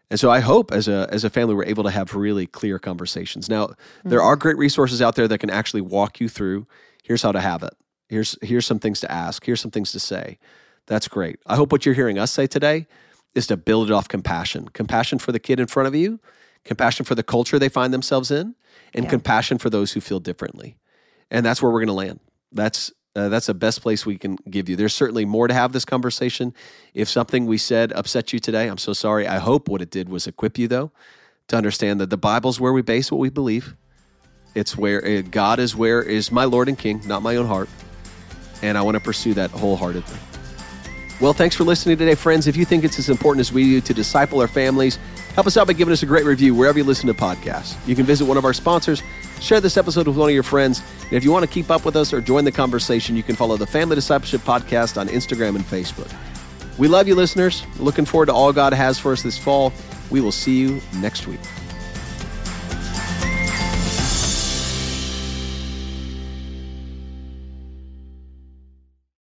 and 0.10 0.20
so 0.20 0.30
I 0.30 0.42
hope 0.42 0.72
as 0.72 0.88
a 0.88 1.08
as 1.12 1.24
a 1.24 1.30
family 1.32 1.56
we're 1.56 1.66
able 1.66 1.86
to 1.86 1.90
have 1.90 2.14
really 2.14 2.46
clear 2.46 2.78
conversations. 2.78 3.50
Now, 3.50 3.74
there 4.04 4.20
mm-hmm. 4.20 4.28
are 4.28 4.36
great 4.36 4.58
resources 4.58 5.02
out 5.02 5.16
there 5.16 5.28
that 5.28 5.40
can 5.40 5.50
actually 5.50 5.82
walk 5.82 6.20
you 6.20 6.30
through 6.30 6.68
here's 7.04 7.22
how 7.22 7.32
to 7.32 7.42
have 7.42 7.62
it. 7.64 7.74
Here's 8.10 8.38
here's 8.42 8.66
some 8.66 8.80
things 8.80 9.00
to 9.02 9.12
ask, 9.12 9.46
here's 9.46 9.62
some 9.62 9.72
things 9.72 9.92
to 9.92 10.00
say. 10.00 10.40
That's 10.88 11.08
great. 11.08 11.40
I 11.46 11.56
hope 11.56 11.72
what 11.72 11.86
you're 11.86 11.96
hearing 11.96 12.20
us 12.20 12.32
say 12.32 12.48
today 12.48 12.88
is 13.36 13.48
to 13.48 13.58
build 13.58 13.90
it 13.90 13.94
off 13.94 14.08
compassion. 14.08 14.68
Compassion 14.70 15.20
for 15.20 15.32
the 15.32 15.40
kid 15.40 15.60
in 15.60 15.68
front 15.68 15.88
of 15.88 15.96
you, 15.96 16.20
compassion 16.66 17.06
for 17.06 17.16
the 17.16 17.24
culture 17.24 17.58
they 17.58 17.70
find 17.70 17.94
themselves 17.94 18.32
in, 18.32 18.56
and 18.94 19.06
Yeah. 19.06 19.10
compassion 19.10 19.58
for 19.58 19.70
those 19.70 19.94
who 19.94 20.02
feel 20.02 20.20
differently. 20.20 20.78
And 21.32 21.46
that's 21.46 21.62
where 21.62 21.72
we're 21.72 21.80
going 21.80 21.88
to 21.88 21.94
land. 21.94 22.20
That's 22.52 22.92
uh, 23.16 23.30
that's 23.30 23.46
the 23.46 23.54
best 23.54 23.84
place 23.84 24.08
we 24.08 24.18
can 24.18 24.38
give 24.50 24.68
you. 24.68 24.76
There's 24.76 24.94
certainly 24.94 25.24
more 25.24 25.48
to 25.48 25.54
have 25.54 25.72
this 25.72 25.86
conversation. 25.86 26.52
If 26.96 27.08
something 27.08 27.46
we 27.46 27.60
said 27.60 27.94
upset 27.94 28.34
you 28.34 28.40
today, 28.40 28.68
I'm 28.68 28.80
so 28.80 28.92
sorry. 28.94 29.28
I 29.28 29.38
hope 29.38 29.70
what 29.70 29.84
it 29.84 29.92
did 29.92 30.10
was 30.10 30.26
equip 30.26 30.58
you, 30.58 30.68
though, 30.68 30.92
to 31.50 31.56
understand 31.56 32.02
that 32.02 32.10
the 32.10 32.18
Bible's 32.18 32.60
where 32.60 32.74
we 32.74 32.82
base 32.82 33.12
what 33.12 33.20
we 33.20 33.30
believe. 33.30 33.76
It's 34.56 34.76
where 34.76 35.06
uh, 35.06 35.22
God 35.30 35.60
is 35.60 35.76
where 35.76 36.02
is 36.02 36.32
my 36.32 36.46
Lord 36.46 36.68
and 36.68 36.78
King, 36.78 37.02
not 37.06 37.22
my 37.22 37.36
own 37.36 37.46
heart. 37.46 37.70
And 38.64 38.80
I 38.80 38.82
want 38.82 38.96
to 38.96 39.00
pursue 39.00 39.36
that 39.36 39.52
wholeheartedly. 39.52 40.18
Well, 41.20 41.34
thanks 41.34 41.56
for 41.56 41.64
listening 41.64 41.98
today, 41.98 42.16
friends. 42.16 42.48
If 42.48 42.58
you 42.58 42.66
think 42.66 42.84
it's 42.84 43.00
as 43.00 43.10
important 43.10 43.40
as 43.40 43.54
we 43.54 43.64
do 43.64 43.82
to 43.82 43.94
disciple 43.94 44.42
our 44.42 44.48
families, 44.48 44.98
help 45.36 45.48
us 45.48 45.56
out 45.56 45.68
by 45.68 45.74
giving 45.74 45.92
us 45.92 46.04
a 46.04 46.06
great 46.06 46.26
review 46.26 46.54
wherever 46.54 46.78
you 46.78 46.84
listen 46.84 47.08
to 47.08 47.14
podcasts. 47.14 47.76
You 47.88 47.96
can 47.96 48.06
visit 48.06 48.26
one 48.26 48.36
of 48.36 48.44
our 48.44 48.54
sponsors, 48.54 49.02
share 49.40 49.62
this 49.62 49.78
episode 49.78 50.08
with 50.08 50.18
one 50.18 50.30
of 50.30 50.34
your 50.34 50.44
friends, 50.44 50.82
and 51.04 51.14
if 51.14 51.24
you 51.24 51.32
want 51.32 51.46
to 51.46 51.52
keep 51.52 51.72
up 51.72 51.86
with 51.86 51.96
us 51.96 52.12
or 52.12 52.20
join 52.20 52.44
the 52.44 52.52
conversation, 52.52 53.16
you 53.16 53.24
can 53.24 53.36
follow 53.36 53.56
the 53.56 53.68
Family 53.68 53.96
Discipleship 53.96 54.42
Podcast 54.42 55.00
on 55.00 55.08
Instagram 55.08 55.56
and 55.56 55.64
Facebook. 55.64 56.12
We 56.78 56.88
love 56.88 57.08
you, 57.08 57.16
listeners. 57.16 57.66
Looking 57.78 58.06
forward 58.06 58.26
to 58.26 58.34
all 58.34 58.52
God 58.52 58.74
has 58.74 58.98
for 58.98 59.14
us 59.14 59.22
this 59.22 59.38
fall. 59.38 59.72
We 60.10 60.20
will 60.20 60.32
see 60.32 60.58
you 60.60 60.82
next 60.96 61.28
week. 61.28 61.40